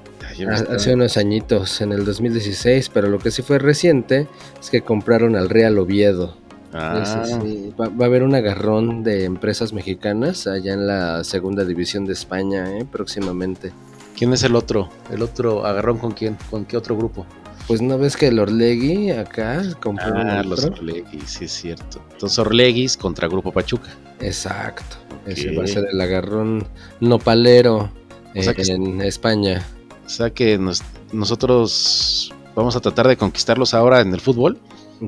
Hace 0.49 0.95
unos 0.95 1.17
añitos, 1.17 1.81
en 1.81 1.93
el 1.93 2.05
2016, 2.05 2.89
pero 2.91 3.09
lo 3.09 3.19
que 3.19 3.31
sí 3.31 3.43
fue 3.43 3.59
reciente 3.59 4.27
es 4.59 4.71
que 4.71 4.81
compraron 4.81 5.37
al 5.37 5.51
Real 5.51 5.79
Oviedo. 5.79 6.37
Ah, 6.73 7.25
sí, 7.27 7.73
Va, 7.81 7.89
va 7.89 8.05
a 8.05 8.09
haber 8.09 8.23
un 8.23 8.35
agarrón 8.35 9.03
de 9.03 9.25
empresas 9.25 9.73
mexicanas 9.73 10.47
allá 10.47 10.73
en 10.75 10.87
la 10.87 11.25
segunda 11.25 11.65
división 11.65 12.05
de 12.07 12.13
España, 12.13 12.79
¿eh? 12.79 12.87
próximamente. 12.91 13.73
¿Quién 14.17 14.33
es 14.33 14.43
el 14.45 14.55
otro? 14.55 14.89
¿El 15.11 15.23
otro 15.23 15.67
agarrón 15.67 15.99
con 15.99 16.13
quién? 16.13 16.37
¿Con 16.51 16.65
qué 16.65 16.77
otro 16.77 16.97
grupo? 16.97 17.27
Pues 17.67 17.81
no 17.83 17.99
ves 17.99 18.17
que 18.17 18.29
el 18.29 18.39
Orlegui 18.39 19.11
acá 19.11 19.63
compró 19.83 20.13
Ah, 20.15 20.43
los 20.43 20.65
otro? 20.65 20.81
Orleguis, 20.83 21.25
sí 21.31 21.45
es 21.45 21.53
cierto. 21.53 22.01
Entonces 22.13 22.39
Orleguis 22.39 22.97
contra 22.97 23.29
Grupo 23.29 23.53
Pachuca. 23.53 23.91
Exacto. 24.21 24.97
Ese 25.27 25.55
va 25.57 25.65
a 25.65 25.67
ser 25.67 25.87
el 25.91 26.01
agarrón 26.01 26.67
nopalero 27.01 27.91
O 28.35 28.43
sea 28.43 28.53
eh, 28.53 28.57
que- 28.57 28.73
en 28.73 29.01
España. 29.03 29.63
O 30.05 30.09
sea 30.09 30.31
que 30.31 30.59
nos- 30.59 30.83
nosotros 31.13 32.33
vamos 32.55 32.75
a 32.77 32.81
tratar 32.81 33.07
de 33.09 33.17
conquistarlos 33.17 33.75
ahora 33.75 34.01
en 34.01 34.13
el 34.15 34.21
fútbol. 34.21 34.59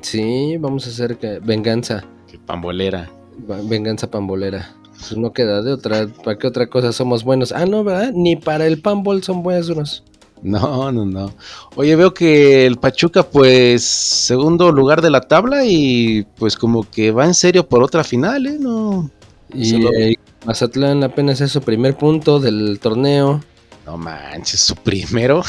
Sí, 0.01 0.57
vamos 0.59 0.87
a 0.87 0.91
hacer 0.91 1.19
que 1.19 1.39
venganza, 1.41 2.05
Que 2.31 2.39
pambolera. 2.39 3.11
venganza 3.65 4.11
pambolera. 4.11 4.75
Pues 4.93 5.17
no 5.17 5.33
queda 5.33 5.63
de 5.63 5.73
otra. 5.73 6.07
¿Para 6.25 6.39
qué 6.39 6.47
otra 6.47 6.67
cosa 6.69 6.93
somos 6.93 7.25
buenos? 7.25 7.53
Ah, 7.53 7.67
no, 7.67 7.83
¿verdad? 7.85 8.13
Ni 8.15 8.37
para 8.37 8.67
el 8.67 8.81
pambol 8.81 9.23
son 9.23 9.43
buenos. 9.43 10.03
No, 10.43 10.91
no, 10.93 11.05
no. 11.05 11.33
Oye, 11.77 11.95
veo 11.97 12.15
que 12.15 12.67
el 12.67 12.77
Pachuca, 12.79 13.23
pues, 13.23 13.85
segundo 13.85 14.73
lugar 14.73 15.01
de 15.03 15.11
la 15.11 15.21
tabla 15.21 15.65
y 15.65 16.25
pues 16.37 16.57
como 16.57 16.89
que 16.89 17.11
va 17.13 17.27
en 17.27 17.35
serio 17.35 17.69
por 17.69 17.83
otra 17.83 18.03
final, 18.05 18.47
¿eh? 18.47 18.57
No, 18.59 19.11
Y 19.55 19.85
eh, 19.87 20.17
Mazatlán 20.45 21.05
apenas 21.05 21.41
es 21.41 21.53
su 21.53 21.61
primer 21.63 21.97
punto 21.97 22.41
del 22.41 22.79
torneo. 22.81 23.41
no 23.87 23.97
manches, 23.97 24.61
su 24.61 24.75
primero. 24.77 25.43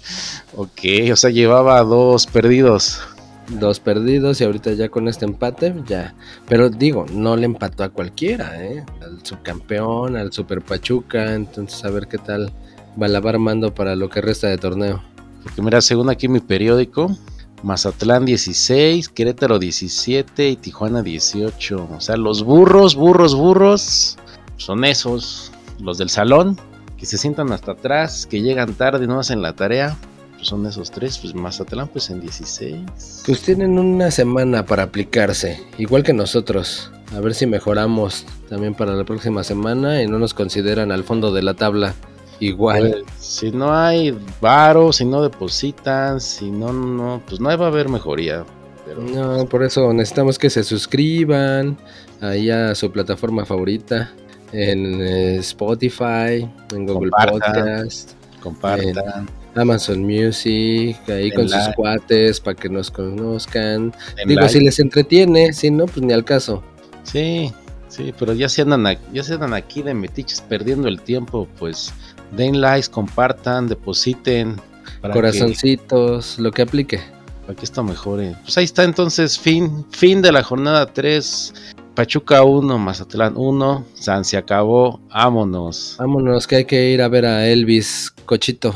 ok, 0.56 0.80
o 1.12 1.16
sea, 1.16 1.30
llevaba 1.30 1.82
dos 1.82 2.26
perdidos. 2.26 3.00
Dos 3.48 3.80
perdidos 3.80 4.40
y 4.40 4.44
ahorita 4.44 4.72
ya 4.72 4.88
con 4.88 5.08
este 5.08 5.24
empate, 5.24 5.74
ya. 5.86 6.14
Pero 6.48 6.68
digo, 6.68 7.06
no 7.12 7.36
le 7.36 7.46
empató 7.46 7.84
a 7.84 7.88
cualquiera, 7.88 8.62
¿eh? 8.62 8.84
Al 9.00 9.24
subcampeón, 9.24 10.16
al 10.16 10.32
Super 10.32 10.60
Pachuca. 10.62 11.34
Entonces, 11.34 11.84
a 11.84 11.90
ver 11.90 12.08
qué 12.08 12.18
tal 12.18 12.52
va 13.00 13.08
la 13.08 13.18
armando 13.18 13.74
para 13.74 13.96
lo 13.96 14.08
que 14.08 14.20
resta 14.20 14.48
de 14.48 14.58
torneo. 14.58 15.02
Porque 15.42 15.62
mira, 15.62 15.80
según 15.80 16.10
aquí 16.10 16.28
mi 16.28 16.40
periódico, 16.40 17.16
Mazatlán 17.62 18.24
16, 18.24 19.08
Querétaro 19.08 19.58
17 19.58 20.48
y 20.48 20.56
Tijuana 20.56 21.02
18. 21.02 21.88
O 21.96 22.00
sea, 22.00 22.16
los 22.16 22.44
burros, 22.44 22.94
burros, 22.94 23.34
burros 23.34 24.18
son 24.56 24.84
esos, 24.84 25.52
los 25.80 25.98
del 25.98 26.10
salón, 26.10 26.58
que 26.96 27.06
se 27.06 27.18
sientan 27.18 27.52
hasta 27.52 27.72
atrás, 27.72 28.26
que 28.26 28.42
llegan 28.42 28.74
tarde 28.74 29.06
no 29.06 29.20
hacen 29.20 29.42
la 29.42 29.54
tarea. 29.54 29.96
Pues 30.38 30.46
son 30.46 30.64
esos 30.66 30.92
tres, 30.92 31.18
pues 31.18 31.34
Mazatlán 31.34 31.88
pues 31.88 32.10
en 32.10 32.20
16. 32.20 33.22
Pues 33.26 33.42
tienen 33.42 33.76
una 33.76 34.12
semana 34.12 34.64
para 34.64 34.84
aplicarse, 34.84 35.60
igual 35.78 36.04
que 36.04 36.12
nosotros. 36.12 36.92
A 37.12 37.18
ver 37.18 37.34
si 37.34 37.46
mejoramos 37.46 38.24
también 38.48 38.74
para 38.74 38.92
la 38.92 39.02
próxima 39.02 39.42
semana 39.42 40.00
y 40.00 40.06
no 40.06 40.20
nos 40.20 40.34
consideran 40.34 40.92
al 40.92 41.02
fondo 41.02 41.32
de 41.32 41.42
la 41.42 41.54
tabla. 41.54 41.94
Igual. 42.38 43.02
Pues, 43.02 43.04
si 43.18 43.50
no 43.50 43.74
hay 43.74 44.16
varo, 44.40 44.92
si 44.92 45.04
no 45.04 45.22
depositan, 45.22 46.20
si 46.20 46.52
no, 46.52 46.72
no, 46.72 47.20
pues 47.26 47.40
no 47.40 47.48
va 47.58 47.64
a 47.64 47.68
haber 47.68 47.88
mejoría. 47.88 48.44
Pero 48.86 49.02
No, 49.02 49.44
por 49.46 49.64
eso 49.64 49.92
necesitamos 49.92 50.38
que 50.38 50.50
se 50.50 50.62
suscriban 50.62 51.76
ahí 52.20 52.48
a 52.48 52.76
su 52.76 52.92
plataforma 52.92 53.44
favorita, 53.44 54.12
en 54.52 55.02
eh, 55.02 55.36
Spotify, 55.38 56.48
en 56.72 56.86
Google 56.86 57.10
Compartan. 57.10 57.54
Podcast, 57.54 58.12
compartan, 58.40 59.28
Amazon 59.54 60.02
Music, 60.02 60.96
ahí 61.08 61.30
con 61.32 61.48
sus 61.48 61.68
cuates 61.74 62.40
para 62.40 62.56
que 62.56 62.68
nos 62.68 62.90
conozcan. 62.90 63.92
Digo, 64.26 64.48
si 64.48 64.60
les 64.60 64.78
entretiene, 64.78 65.52
si 65.52 65.70
no, 65.70 65.86
pues 65.86 66.02
ni 66.04 66.12
al 66.12 66.24
caso. 66.24 66.62
Sí, 67.02 67.52
sí, 67.88 68.12
pero 68.18 68.34
ya 68.34 68.48
se 68.48 68.62
andan 68.62 68.86
aquí, 68.86 69.02
ya 69.12 69.22
se 69.22 69.34
andan 69.34 69.54
aquí 69.54 69.82
de 69.82 69.94
metiches 69.94 70.40
perdiendo 70.42 70.88
el 70.88 71.00
tiempo, 71.00 71.48
pues 71.58 71.92
den 72.36 72.60
likes, 72.60 72.88
compartan, 72.90 73.66
depositen 73.68 74.56
para 75.00 75.14
que, 75.14 75.20
Corazoncitos, 75.20 76.38
lo 76.38 76.50
que 76.50 76.62
aplique. 76.62 77.00
para 77.46 77.58
que 77.58 77.64
esto 77.64 77.82
mejore. 77.82 78.36
Pues 78.42 78.58
ahí 78.58 78.64
está 78.64 78.84
entonces, 78.84 79.38
fin, 79.38 79.86
fin 79.90 80.20
de 80.20 80.32
la 80.32 80.42
jornada 80.42 80.92
3, 80.92 81.54
Pachuca 81.94 82.44
1, 82.44 82.78
Mazatlán 82.78 83.32
1, 83.36 83.86
San 83.94 84.24
se 84.24 84.36
acabó, 84.36 85.00
vámonos. 85.08 85.96
Vámonos, 85.98 86.46
que 86.46 86.56
hay 86.56 86.64
que 86.66 86.90
ir 86.90 87.00
a 87.00 87.08
ver 87.08 87.24
a 87.24 87.48
Elvis 87.48 88.14
Cochito. 88.26 88.74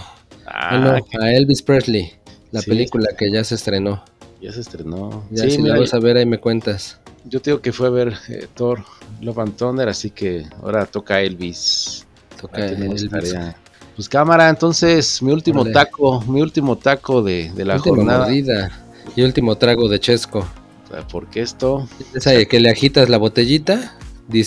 Ah, 0.54 0.76
no, 0.78 0.90
Ah, 0.90 1.24
a 1.24 1.32
Elvis 1.32 1.62
Presley, 1.62 2.12
la 2.50 2.60
Sí, 2.60 2.70
película 2.70 3.08
que 3.16 3.30
ya 3.32 3.42
se 3.44 3.54
estrenó. 3.54 4.04
ya 4.40 4.52
se 4.52 4.60
estrenó. 4.60 5.24
Ya 5.30 5.44
Sí, 5.44 5.52
si 5.52 5.62
mira, 5.62 5.74
la 5.74 5.80
vas 5.80 5.94
a 5.94 5.98
ver, 5.98 6.16
ahí 6.16 6.26
me 6.26 6.38
cuentas. 6.38 6.98
yo 7.24 7.40
te 7.40 7.50
digo 7.50 7.60
que 7.62 7.72
fue 7.72 7.86
a 7.86 7.90
ver 7.90 8.14
eh, 8.28 8.46
Thor, 8.54 8.84
Love 9.20 9.38
and 9.38 9.56
Thunder, 9.56 9.88
así 9.88 10.10
que 10.10 10.44
ahora 10.62 10.84
toca 10.86 11.20
Elvis. 11.20 12.06
Toca 12.40 12.66
Elvis. 12.66 13.08
tarea. 13.08 13.56
Pues 13.96 14.08
cámara, 14.08 14.48
entonces 14.48 15.22
mi 15.22 15.32
último 15.32 15.64
taco, 15.70 16.22
mi 16.22 16.40
último 16.42 16.76
taco 16.76 17.22
de, 17.22 17.52
de 17.54 17.64
la 17.64 17.76
Última 17.76 17.96
jornada. 17.96 18.18
mordida 18.24 18.70
y 19.14 19.22
último 19.22 19.56
trago 19.56 19.88
de 19.88 20.00
Chesco. 20.00 20.46
Sea, 20.90 21.06
Porque 21.06 21.40
esto, 21.42 21.86
Esa 22.14 22.30
de 22.30 22.46
que 22.48 22.58
le 22.60 22.70
agitas 22.70 23.08
la 23.08 23.18
botellita, 23.18 23.96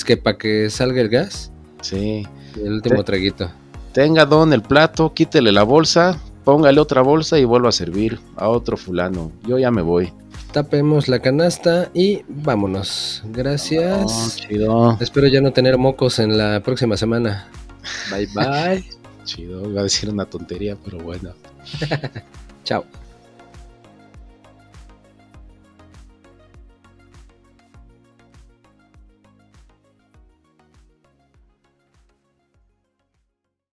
que 0.06 0.18
para 0.18 0.38
que 0.38 0.70
salga 0.70 1.00
el 1.02 1.10
gas. 1.10 1.52
sí. 1.82 2.26
Y 2.56 2.60
el 2.60 2.74
último 2.74 2.98
Te- 2.98 3.04
traguito. 3.04 3.52
Tenga 3.96 4.26
don 4.26 4.52
el 4.52 4.62
plato, 4.62 5.14
quítele 5.14 5.54
la 5.54 5.64
bolsa, 5.64 6.20
póngale 6.44 6.82
otra 6.82 7.02
bolsa 7.02 7.40
y 7.40 7.46
vuelva 7.46 7.70
a 7.70 7.72
servir 7.72 8.20
a 8.36 8.50
otro 8.50 8.76
fulano. 8.76 9.32
Yo 9.48 9.58
ya 9.58 9.72
me 9.72 9.82
voy. 9.82 10.12
Tapemos 10.52 11.08
la 11.08 11.22
canasta 11.22 11.92
y 11.94 12.24
vámonos. 12.28 13.24
Oh, 13.24 13.30
Gracias. 13.32 14.36
chido, 14.36 14.98
Espero 15.00 15.28
ya 15.28 15.40
no 15.40 15.54
tener 15.54 15.78
mocos 15.78 16.20
en 16.20 16.38
la 16.38 16.60
próxima 16.60 16.98
semana. 16.98 17.48
Bye 18.12 18.28
bye. 18.36 18.84
chido. 19.24 19.70
Iba 19.70 19.80
a 19.80 19.84
decir 19.84 20.10
una 20.10 20.26
tontería, 20.26 20.76
pero 20.84 20.98
bueno. 20.98 21.30
Chao. 22.66 22.84